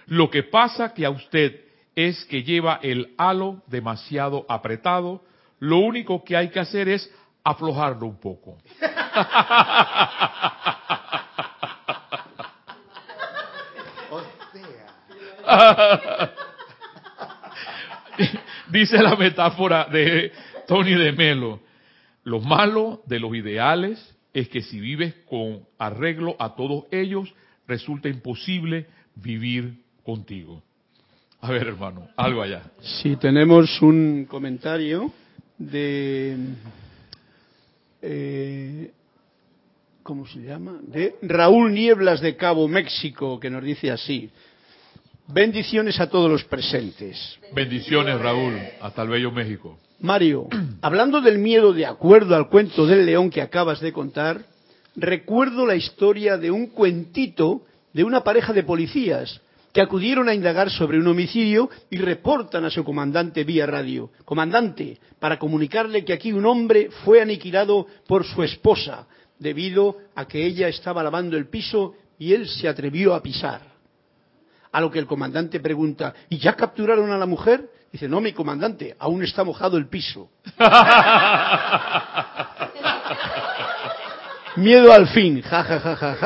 Lo 0.08 0.30
que 0.30 0.44
pasa 0.44 0.94
que 0.94 1.06
a 1.06 1.12
usted 1.12 1.62
es 1.96 2.26
que 2.26 2.44
lleva 2.44 2.82
el 2.84 3.14
halo 3.18 3.64
demasiado 3.68 4.46
apretado. 4.50 5.24
Lo 5.60 5.78
único 5.78 6.26
que 6.26 6.36
hay 6.36 6.50
que 6.50 6.60
hacer 6.60 6.90
es 6.90 7.10
aflojarlo 7.44 8.06
un 8.06 8.20
poco. 8.20 8.58
Dice 18.72 19.02
la 19.02 19.16
metáfora 19.16 19.86
de 19.86 20.32
Tony 20.68 20.94
de 20.94 21.12
Melo, 21.12 21.60
lo 22.24 22.40
malo 22.40 23.02
de 23.06 23.20
los 23.20 23.36
ideales 23.36 24.16
es 24.34 24.50
que 24.50 24.62
si 24.62 24.80
vives 24.80 25.16
con 25.28 25.62
arreglo 25.78 26.36
a 26.40 26.56
todos 26.56 26.86
ellos, 26.92 27.34
resulta 27.68 28.10
imposible 28.10 28.88
vivir 29.16 29.82
contigo. 30.04 30.64
A 31.42 31.52
ver, 31.52 31.68
hermano, 31.68 32.10
algo 32.18 32.42
allá. 32.42 32.64
Si 32.82 33.16
tenemos 33.16 33.82
un 33.82 34.26
comentario 34.26 35.14
de 35.58 36.36
eh, 38.02 38.92
¿cómo 40.04 40.26
se 40.28 40.40
llama? 40.40 40.80
De 40.82 41.16
Raúl 41.22 41.74
Nieblas 41.74 42.22
de 42.22 42.36
Cabo 42.36 42.68
México, 42.68 43.40
que 43.40 43.50
nos 43.50 43.64
dice 43.64 43.92
así. 43.92 44.30
Bendiciones 45.28 46.00
a 46.00 46.10
todos 46.10 46.30
los 46.30 46.44
presentes. 46.44 47.38
Bendiciones, 47.54 48.20
Raúl, 48.20 48.58
hasta 48.82 49.04
el 49.04 49.10
bello 49.10 49.32
México. 49.32 49.78
Mario, 50.00 50.48
hablando 50.82 51.22
del 51.22 51.38
miedo 51.38 51.74
de 51.74 51.86
acuerdo 51.86 52.36
al 52.36 52.50
cuento 52.50 52.88
del 52.88 53.06
león 53.06 53.30
que 53.30 53.42
acabas 53.42 53.80
de 53.80 53.94
contar, 53.94 54.46
recuerdo 54.96 55.66
la 55.66 55.76
historia 55.76 56.38
de 56.38 56.52
un 56.52 56.68
cuentito 56.68 57.62
de 57.94 58.04
una 58.04 58.24
pareja 58.24 58.54
de 58.54 58.64
policías 58.64 59.42
que 59.80 59.84
acudieron 59.84 60.28
a 60.28 60.34
indagar 60.34 60.70
sobre 60.70 61.00
un 61.00 61.08
homicidio 61.08 61.70
y 61.90 61.96
reportan 62.00 62.66
a 62.66 62.70
su 62.70 62.84
comandante 62.84 63.46
vía 63.46 63.66
radio. 63.66 64.12
Comandante, 64.26 65.00
para 65.22 65.40
comunicarle 65.40 66.04
que 66.04 66.12
aquí 66.12 66.34
un 66.34 66.46
hombre 66.46 66.90
fue 67.06 67.22
aniquilado 67.22 67.88
por 68.06 68.26
su 68.26 68.44
esposa 68.44 69.08
debido 69.38 69.96
a 70.16 70.28
que 70.28 70.46
ella 70.46 70.68
estaba 70.68 71.02
lavando 71.02 71.38
el 71.38 71.48
piso 71.48 71.94
y 72.18 72.34
él 72.34 72.50
se 72.50 72.68
atrevió 72.68 73.16
a 73.16 73.24
pisar. 73.24 73.62
A 74.74 74.82
lo 74.82 74.92
que 74.92 75.00
el 75.00 75.08
comandante 75.08 75.62
pregunta, 75.62 76.14
¿y 76.28 76.40
ya 76.40 76.58
capturaron 76.58 77.10
a 77.12 77.18
la 77.18 77.26
mujer? 77.26 77.70
Dice, 77.90 78.10
no, 78.10 78.20
mi 78.20 78.34
comandante, 78.34 78.98
aún 79.00 79.24
está 79.24 79.46
mojado 79.46 79.78
el 79.78 79.88
piso. 79.88 80.30
Miedo 84.58 84.92
al 84.92 85.08
fin. 85.08 85.42
Ja, 85.42 85.64
ja, 85.64 85.80
ja, 85.80 85.96
ja, 85.96 86.18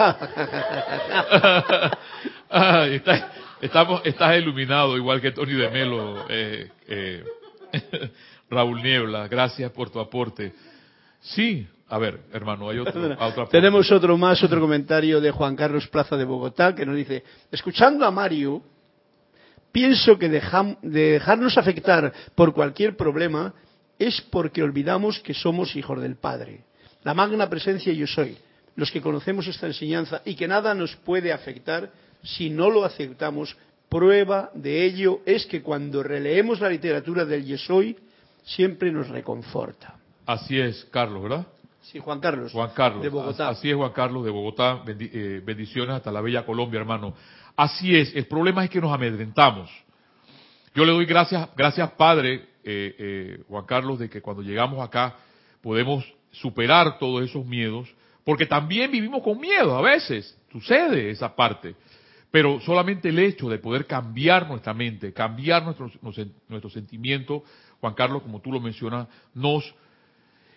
ja. 3.05 3.29
Estamos, 3.65 4.01
estás 4.05 4.37
iluminado, 4.37 4.97
igual 4.97 5.21
que 5.21 5.31
Tony 5.31 5.53
de 5.53 5.69
Melo, 5.69 6.25
eh, 6.29 6.69
eh, 6.87 7.23
Raúl 8.49 8.81
Niebla. 8.81 9.27
Gracias 9.27 9.71
por 9.71 9.89
tu 9.89 9.99
aporte. 9.99 10.53
Sí, 11.21 11.67
a 11.89 11.97
ver, 11.97 12.19
hermano, 12.33 12.69
hay 12.69 12.79
otro. 12.79 13.47
Tenemos 13.49 13.91
otro 13.91 14.17
más, 14.17 14.43
otro 14.43 14.59
comentario 14.59 15.21
de 15.21 15.31
Juan 15.31 15.55
Carlos 15.55 15.87
Plaza 15.87 16.17
de 16.17 16.25
Bogotá, 16.25 16.75
que 16.75 16.85
nos 16.85 16.95
dice, 16.95 17.23
escuchando 17.51 18.05
a 18.05 18.11
Mario, 18.11 18.61
pienso 19.71 20.17
que 20.19 20.29
de 20.29 20.41
dejarnos 20.81 21.57
afectar 21.57 22.11
por 22.35 22.53
cualquier 22.53 22.95
problema 22.95 23.53
es 23.97 24.21
porque 24.21 24.61
olvidamos 24.61 25.19
que 25.19 25.33
somos 25.33 25.75
hijos 25.75 26.01
del 26.01 26.17
Padre 26.17 26.65
la 27.03 27.13
magna 27.13 27.49
presencia 27.49 27.93
yo 27.93 28.07
soy, 28.07 28.37
los 28.75 28.91
que 28.91 29.01
conocemos 29.01 29.47
esta 29.47 29.67
enseñanza 29.67 30.21
y 30.25 30.35
que 30.35 30.47
nada 30.47 30.73
nos 30.73 30.95
puede 30.97 31.31
afectar, 31.31 31.91
si 32.23 32.49
no 32.49 32.69
lo 32.69 32.85
aceptamos. 32.85 33.55
Prueba 33.89 34.49
de 34.55 34.85
ello 34.85 35.19
es 35.25 35.45
que 35.45 35.61
cuando 35.61 36.01
releemos 36.01 36.59
la 36.59 36.69
literatura 36.69 37.25
del 37.25 37.45
Yesoy, 37.45 37.95
siempre 38.43 38.91
nos 38.91 39.07
reconforta. 39.09 39.95
Así 40.25 40.59
es, 40.59 40.85
Carlos, 40.85 41.21
¿verdad? 41.21 41.45
Sí, 41.83 41.99
Juan 41.99 42.19
Carlos. 42.19 42.51
Juan 42.51 42.71
Carlos. 42.73 43.03
De 43.03 43.09
Bogotá. 43.09 43.49
Así 43.49 43.69
es, 43.69 43.75
Juan 43.75 43.91
Carlos 43.91 44.23
de 44.23 44.31
Bogotá. 44.31 44.83
Eh, 44.87 45.41
bendiciones 45.45 45.95
hasta 45.95 46.11
la 46.11 46.21
bella 46.21 46.45
Colombia, 46.45 46.79
hermano. 46.79 47.13
Así 47.55 47.95
es. 47.95 48.15
El 48.15 48.25
problema 48.25 48.63
es 48.63 48.69
que 48.69 48.81
nos 48.81 48.91
amedrentamos. 48.91 49.69
Yo 50.73 50.85
le 50.85 50.91
doy 50.91 51.05
gracias, 51.05 51.49
gracias 51.55 51.91
Padre, 51.91 52.47
eh, 52.63 52.95
eh, 52.97 53.43
Juan 53.47 53.65
Carlos, 53.65 53.99
de 53.99 54.09
que 54.09 54.21
cuando 54.21 54.41
llegamos 54.41 54.83
acá 54.83 55.17
podemos 55.61 56.03
superar 56.31 56.97
todos 56.97 57.23
esos 57.23 57.45
miedos, 57.45 57.93
porque 58.23 58.47
también 58.47 58.89
vivimos 58.89 59.21
con 59.21 59.39
miedo 59.39 59.77
a 59.77 59.81
veces. 59.81 60.35
Sucede 60.51 61.11
esa 61.11 61.35
parte. 61.35 61.75
Pero 62.33 62.59
solamente 62.61 63.09
el 63.09 63.19
hecho 63.19 63.47
de 63.47 63.59
poder 63.59 63.85
cambiar 63.85 64.47
nuestra 64.47 64.73
mente, 64.73 65.13
cambiar 65.13 65.63
nuestro 65.63 66.69
sentimiento, 66.71 67.43
Juan 67.79 67.93
Carlos, 67.93 68.23
como 68.23 68.41
tú 68.41 68.51
lo 68.51 68.59
mencionas, 68.59 69.07
nos 69.35 69.71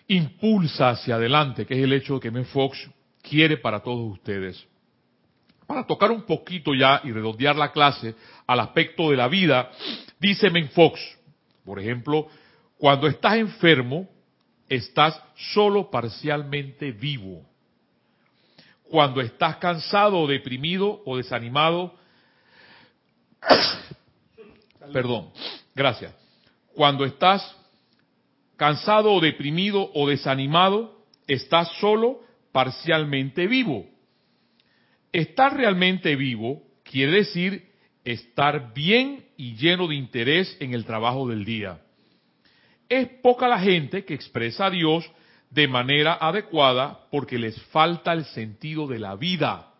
impulsa 0.07 0.89
hacia 0.89 1.17
adelante, 1.17 1.67
que 1.67 1.75
es 1.75 1.83
el 1.83 1.93
hecho 1.93 2.19
que 2.19 2.31
Men 2.31 2.45
Fox 2.45 2.89
quiere 3.21 3.57
para 3.57 3.81
todos 3.81 4.11
ustedes. 4.11 4.65
Para 5.67 5.85
tocar 5.85 6.09
un 6.09 6.23
poquito 6.23 6.73
ya 6.73 6.99
y 7.03 7.11
redondear 7.11 7.55
la 7.55 7.71
clase 7.71 8.15
al 8.47 8.59
aspecto 8.59 9.11
de 9.11 9.17
la 9.17 9.27
vida, 9.27 9.69
dice 10.19 10.49
Men 10.49 10.69
Fox, 10.69 10.99
por 11.63 11.79
ejemplo, 11.79 12.27
cuando 12.79 13.05
estás 13.05 13.35
enfermo, 13.35 14.09
estás 14.67 15.21
solo 15.53 15.91
parcialmente 15.91 16.91
vivo. 16.91 17.45
Cuando 18.89 19.21
estás 19.21 19.57
cansado 19.57 20.27
deprimido 20.27 21.01
o 21.05 21.17
desanimado, 21.17 21.95
perdón, 24.93 25.31
gracias. 25.75 26.15
Cuando 26.73 27.05
estás 27.05 27.55
cansado 28.55 29.13
o 29.13 29.19
deprimido 29.19 29.91
o 29.93 30.07
desanimado, 30.07 31.05
estás 31.27 31.69
solo 31.79 32.21
parcialmente 32.51 33.47
vivo. 33.47 33.85
Estar 35.11 35.55
realmente 35.55 36.15
vivo 36.15 36.63
quiere 36.83 37.11
decir 37.11 37.67
estar 38.03 38.73
bien 38.73 39.25
y 39.35 39.55
lleno 39.55 39.87
de 39.87 39.95
interés 39.95 40.55
en 40.61 40.73
el 40.73 40.85
trabajo 40.85 41.27
del 41.27 41.43
día. 41.43 41.81
Es 42.87 43.07
poca 43.21 43.47
la 43.49 43.59
gente 43.59 44.05
que 44.05 44.13
expresa 44.13 44.67
a 44.67 44.69
Dios 44.69 45.09
de 45.49 45.67
manera 45.67 46.17
adecuada 46.19 46.99
porque 47.11 47.37
les 47.37 47.61
falta 47.67 48.13
el 48.13 48.25
sentido 48.25 48.87
de 48.87 48.99
la 48.99 49.15
vida. 49.15 49.73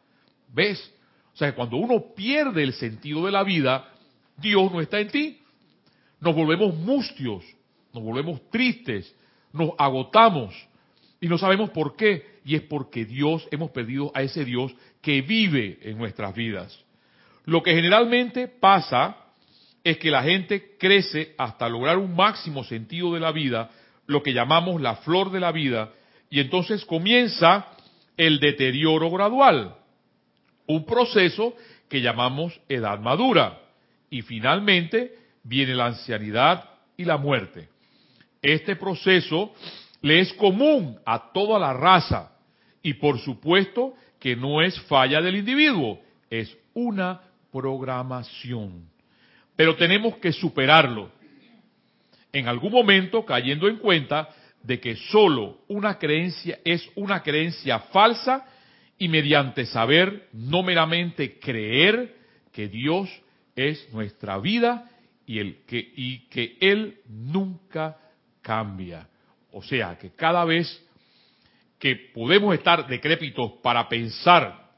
¿Ves? 0.53 0.93
O 1.33 1.37
sea, 1.37 1.49
que 1.49 1.55
cuando 1.55 1.77
uno 1.77 2.15
pierde 2.15 2.63
el 2.63 2.73
sentido 2.73 3.25
de 3.25 3.31
la 3.31 3.43
vida, 3.43 3.89
Dios 4.37 4.71
no 4.71 4.81
está 4.81 4.99
en 4.99 5.09
ti. 5.09 5.39
Nos 6.19 6.33
volvemos 6.33 6.75
mustios, 6.75 7.43
nos 7.93 8.03
volvemos 8.03 8.49
tristes, 8.49 9.13
nos 9.53 9.71
agotamos 9.77 10.55
y 11.21 11.27
no 11.27 11.37
sabemos 11.37 11.69
por 11.71 11.95
qué. 11.95 12.37
Y 12.43 12.55
es 12.55 12.61
porque 12.61 13.05
Dios, 13.05 13.47
hemos 13.51 13.71
perdido 13.71 14.11
a 14.15 14.21
ese 14.23 14.45
Dios 14.45 14.73
que 15.01 15.21
vive 15.21 15.79
en 15.81 15.97
nuestras 15.97 16.33
vidas. 16.33 16.79
Lo 17.45 17.61
que 17.61 17.73
generalmente 17.73 18.47
pasa 18.47 19.17
es 19.83 19.97
que 19.97 20.11
la 20.11 20.23
gente 20.23 20.75
crece 20.77 21.33
hasta 21.37 21.69
lograr 21.69 21.97
un 21.97 22.15
máximo 22.15 22.63
sentido 22.63 23.13
de 23.13 23.19
la 23.19 23.31
vida, 23.31 23.69
lo 24.07 24.23
que 24.23 24.33
llamamos 24.33 24.81
la 24.81 24.95
flor 24.97 25.31
de 25.31 25.39
la 25.39 25.51
vida, 25.51 25.91
y 26.29 26.39
entonces 26.39 26.83
comienza 26.85 27.67
el 28.17 28.39
deterioro 28.39 29.11
gradual, 29.11 29.75
un 30.65 30.85
proceso 30.85 31.53
que 31.87 32.01
llamamos 32.01 32.59
edad 32.67 32.99
madura, 32.99 33.61
y 34.09 34.21
finalmente 34.21 35.15
viene 35.43 35.75
la 35.75 35.87
ancianidad 35.87 36.65
y 36.97 37.05
la 37.05 37.17
muerte. 37.17 37.69
Este 38.41 38.75
proceso 38.75 39.53
le 40.01 40.19
es 40.19 40.33
común 40.33 40.99
a 41.05 41.31
toda 41.31 41.59
la 41.59 41.73
raza, 41.73 42.31
y 42.81 42.93
por 42.95 43.19
supuesto 43.19 43.93
que 44.19 44.35
no 44.35 44.61
es 44.61 44.79
falla 44.81 45.21
del 45.21 45.35
individuo, 45.35 45.99
es 46.29 46.55
una 46.73 47.21
programación. 47.51 48.89
Pero 49.55 49.75
tenemos 49.75 50.17
que 50.17 50.31
superarlo. 50.31 51.11
En 52.37 52.47
algún 52.47 52.71
momento 52.71 53.25
cayendo 53.25 53.67
en 53.67 53.77
cuenta 53.77 54.29
de 54.61 54.79
que 54.79 54.95
solo 54.95 55.61
una 55.69 55.97
creencia 55.97 56.59
es 56.63 56.87
una 56.93 57.23
creencia 57.23 57.79
falsa 57.79 58.45
y 58.99 59.07
mediante 59.07 59.65
saber, 59.65 60.29
no 60.33 60.61
meramente 60.61 61.39
creer 61.39 62.15
que 62.51 62.67
Dios 62.67 63.09
es 63.55 63.91
nuestra 63.91 64.37
vida 64.37 64.87
y, 65.25 65.39
el 65.39 65.63
que, 65.65 65.79
y 65.79 66.27
que 66.27 66.57
Él 66.61 66.99
nunca 67.09 67.97
cambia. 68.43 69.09
O 69.51 69.63
sea, 69.63 69.97
que 69.97 70.11
cada 70.11 70.45
vez 70.45 70.67
que 71.79 71.95
podemos 71.95 72.53
estar 72.53 72.87
decrépitos 72.87 73.53
para 73.63 73.89
pensar 73.89 74.73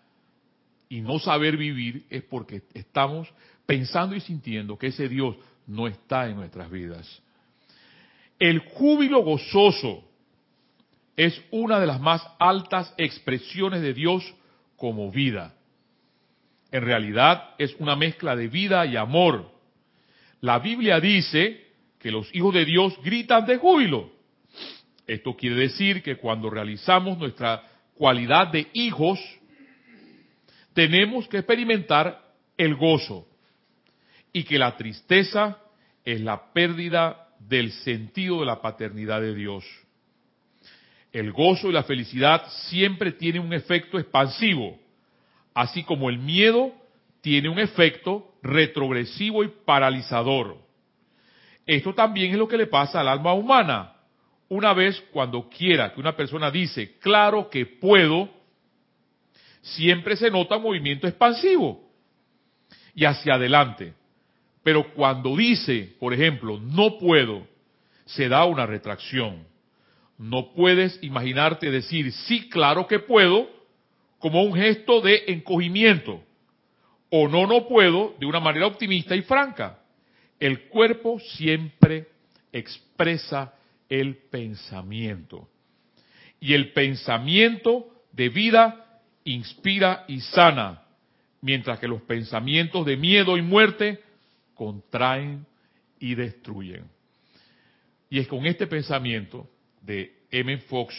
y 0.87 1.01
no 1.01 1.19
saber 1.19 1.57
vivir 1.57 2.05
es 2.09 2.23
porque 2.23 2.61
estamos 2.73 3.27
pensando 3.65 4.15
y 4.15 4.21
sintiendo 4.21 4.77
que 4.77 4.87
ese 4.87 5.09
Dios 5.09 5.35
no 5.67 5.87
está 5.89 6.29
en 6.29 6.37
nuestras 6.37 6.71
vidas. 6.71 7.21
El 8.39 8.59
júbilo 8.59 9.21
gozoso 9.21 10.05
es 11.17 11.41
una 11.51 11.79
de 11.79 11.87
las 11.87 11.99
más 11.99 12.25
altas 12.39 12.93
expresiones 12.97 13.81
de 13.81 13.93
Dios 13.93 14.23
como 14.77 15.11
vida. 15.11 15.53
En 16.71 16.83
realidad 16.83 17.55
es 17.57 17.75
una 17.79 17.97
mezcla 17.97 18.37
de 18.37 18.47
vida 18.47 18.85
y 18.85 18.95
amor. 18.95 19.51
La 20.39 20.59
Biblia 20.59 21.01
dice 21.01 21.67
que 21.99 22.11
los 22.11 22.33
hijos 22.33 22.53
de 22.53 22.63
Dios 22.63 22.97
gritan 23.03 23.45
de 23.45 23.57
júbilo. 23.57 24.09
Esto 25.05 25.35
quiere 25.35 25.55
decir 25.55 26.01
que 26.01 26.15
cuando 26.15 26.49
realizamos 26.49 27.17
nuestra 27.17 27.63
cualidad 27.95 28.47
de 28.47 28.67
hijos, 28.73 29.19
tenemos 30.73 31.27
que 31.27 31.39
experimentar 31.39 32.23
el 32.55 32.75
gozo 32.75 33.27
y 34.31 34.43
que 34.43 34.57
la 34.57 34.77
tristeza 34.77 35.57
es 36.05 36.21
la 36.21 36.53
pérdida 36.53 37.28
del 37.39 37.71
sentido 37.71 38.41
de 38.41 38.45
la 38.45 38.61
paternidad 38.61 39.21
de 39.21 39.33
Dios. 39.33 39.65
El 41.11 41.31
gozo 41.31 41.69
y 41.69 41.73
la 41.73 41.83
felicidad 41.83 42.47
siempre 42.69 43.11
tienen 43.13 43.41
un 43.41 43.53
efecto 43.53 43.97
expansivo, 43.97 44.77
así 45.53 45.83
como 45.83 46.09
el 46.09 46.19
miedo 46.19 46.71
tiene 47.21 47.49
un 47.49 47.59
efecto 47.59 48.33
retrogresivo 48.41 49.43
y 49.43 49.49
paralizador. 49.65 50.57
Esto 51.65 51.93
también 51.93 52.31
es 52.31 52.37
lo 52.37 52.47
que 52.47 52.57
le 52.57 52.67
pasa 52.67 53.01
al 53.01 53.07
alma 53.07 53.33
humana. 53.33 53.93
Una 54.47 54.73
vez 54.73 54.99
cuando 55.11 55.47
quiera 55.49 55.93
que 55.93 55.99
una 55.99 56.15
persona 56.15 56.49
dice, 56.49 56.97
claro 56.99 57.49
que 57.49 57.65
puedo, 57.65 58.29
siempre 59.61 60.15
se 60.15 60.31
nota 60.31 60.57
un 60.57 60.63
movimiento 60.63 61.07
expansivo 61.07 61.89
y 62.95 63.05
hacia 63.05 63.35
adelante. 63.35 63.93
Pero 64.69 64.93
cuando 64.93 65.35
dice, 65.35 65.95
por 65.99 66.13
ejemplo, 66.13 66.59
no 66.59 66.99
puedo, 66.99 67.47
se 68.05 68.29
da 68.29 68.45
una 68.45 68.67
retracción. 68.67 69.47
No 70.19 70.53
puedes 70.53 70.99
imaginarte 71.01 71.71
decir, 71.71 72.11
sí, 72.11 72.49
claro 72.49 72.85
que 72.85 72.99
puedo, 72.99 73.49
como 74.19 74.43
un 74.43 74.53
gesto 74.53 75.01
de 75.01 75.23
encogimiento. 75.29 76.21
O 77.09 77.27
no, 77.27 77.47
no 77.47 77.67
puedo, 77.67 78.13
de 78.19 78.27
una 78.27 78.39
manera 78.39 78.67
optimista 78.67 79.15
y 79.15 79.23
franca. 79.23 79.79
El 80.39 80.67
cuerpo 80.67 81.19
siempre 81.19 82.09
expresa 82.53 83.51
el 83.89 84.17
pensamiento. 84.17 85.49
Y 86.39 86.53
el 86.53 86.73
pensamiento 86.73 87.87
de 88.11 88.29
vida 88.29 89.01
inspira 89.23 90.05
y 90.07 90.19
sana, 90.19 90.83
mientras 91.41 91.79
que 91.79 91.87
los 91.87 92.03
pensamientos 92.03 92.85
de 92.85 92.97
miedo 92.97 93.35
y 93.35 93.41
muerte 93.41 94.03
contraen 94.59 95.45
y 96.01 96.15
destruyen. 96.15 96.83
Y 98.09 98.19
es 98.19 98.27
con 98.27 98.45
este 98.45 98.67
pensamiento 98.67 99.49
de 99.81 100.25
M. 100.31 100.57
Fox 100.57 100.93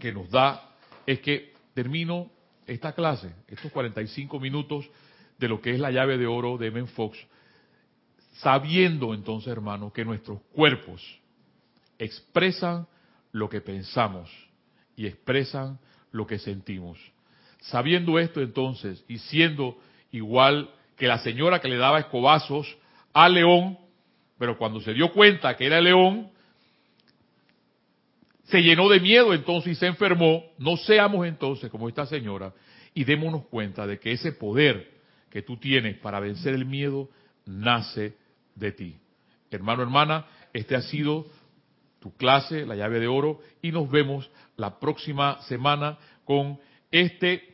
que 0.00 0.10
nos 0.10 0.28
da, 0.28 0.74
es 1.06 1.20
que 1.20 1.52
termino 1.72 2.32
esta 2.66 2.94
clase, 2.94 3.32
estos 3.46 3.70
45 3.70 4.40
minutos 4.40 4.90
de 5.38 5.46
lo 5.46 5.60
que 5.60 5.70
es 5.70 5.78
la 5.78 5.92
llave 5.92 6.18
de 6.18 6.26
oro 6.26 6.58
de 6.58 6.66
M. 6.66 6.84
Fox, 6.88 7.16
sabiendo 8.32 9.14
entonces, 9.14 9.46
hermano, 9.46 9.92
que 9.92 10.04
nuestros 10.04 10.40
cuerpos 10.52 11.00
expresan 11.96 12.88
lo 13.30 13.48
que 13.48 13.60
pensamos 13.60 14.28
y 14.96 15.06
expresan 15.06 15.78
lo 16.10 16.26
que 16.26 16.40
sentimos. 16.40 16.98
Sabiendo 17.60 18.18
esto 18.18 18.42
entonces 18.42 19.04
y 19.06 19.18
siendo 19.18 19.78
igual 20.10 20.74
que 21.02 21.08
la 21.08 21.18
señora 21.18 21.60
que 21.60 21.66
le 21.66 21.78
daba 21.78 21.98
escobazos 21.98 22.78
al 23.12 23.34
león, 23.34 23.76
pero 24.38 24.56
cuando 24.56 24.80
se 24.80 24.94
dio 24.94 25.10
cuenta 25.10 25.56
que 25.56 25.66
era 25.66 25.80
león, 25.80 26.30
se 28.44 28.62
llenó 28.62 28.88
de 28.88 29.00
miedo 29.00 29.34
entonces 29.34 29.72
y 29.72 29.74
se 29.74 29.88
enfermó, 29.88 30.44
no 30.58 30.76
seamos 30.76 31.26
entonces 31.26 31.72
como 31.72 31.88
esta 31.88 32.06
señora 32.06 32.52
y 32.94 33.02
démonos 33.02 33.46
cuenta 33.46 33.84
de 33.84 33.98
que 33.98 34.12
ese 34.12 34.30
poder 34.30 34.92
que 35.28 35.42
tú 35.42 35.56
tienes 35.56 35.98
para 35.98 36.20
vencer 36.20 36.54
el 36.54 36.66
miedo 36.66 37.08
nace 37.46 38.14
de 38.54 38.70
ti. 38.70 38.96
Hermano, 39.50 39.82
hermana, 39.82 40.26
este 40.52 40.76
ha 40.76 40.82
sido 40.82 41.26
tu 41.98 42.16
clase, 42.16 42.64
la 42.64 42.76
llave 42.76 43.00
de 43.00 43.08
oro, 43.08 43.40
y 43.60 43.72
nos 43.72 43.90
vemos 43.90 44.30
la 44.56 44.78
próxima 44.78 45.42
semana 45.48 45.98
con 46.24 46.60
este 46.92 47.51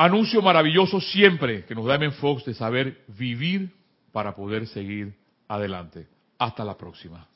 anuncio 0.00 0.40
maravilloso 0.40 0.98
siempre 0.98 1.66
que 1.66 1.74
nos 1.74 1.84
da 1.84 1.96
M. 1.96 2.10
Fox 2.12 2.46
de 2.46 2.54
saber 2.54 3.04
vivir 3.06 3.70
para 4.12 4.34
poder 4.34 4.66
seguir 4.66 5.12
adelante. 5.46 6.08
Hasta 6.38 6.64
la 6.64 6.78
próxima. 6.78 7.29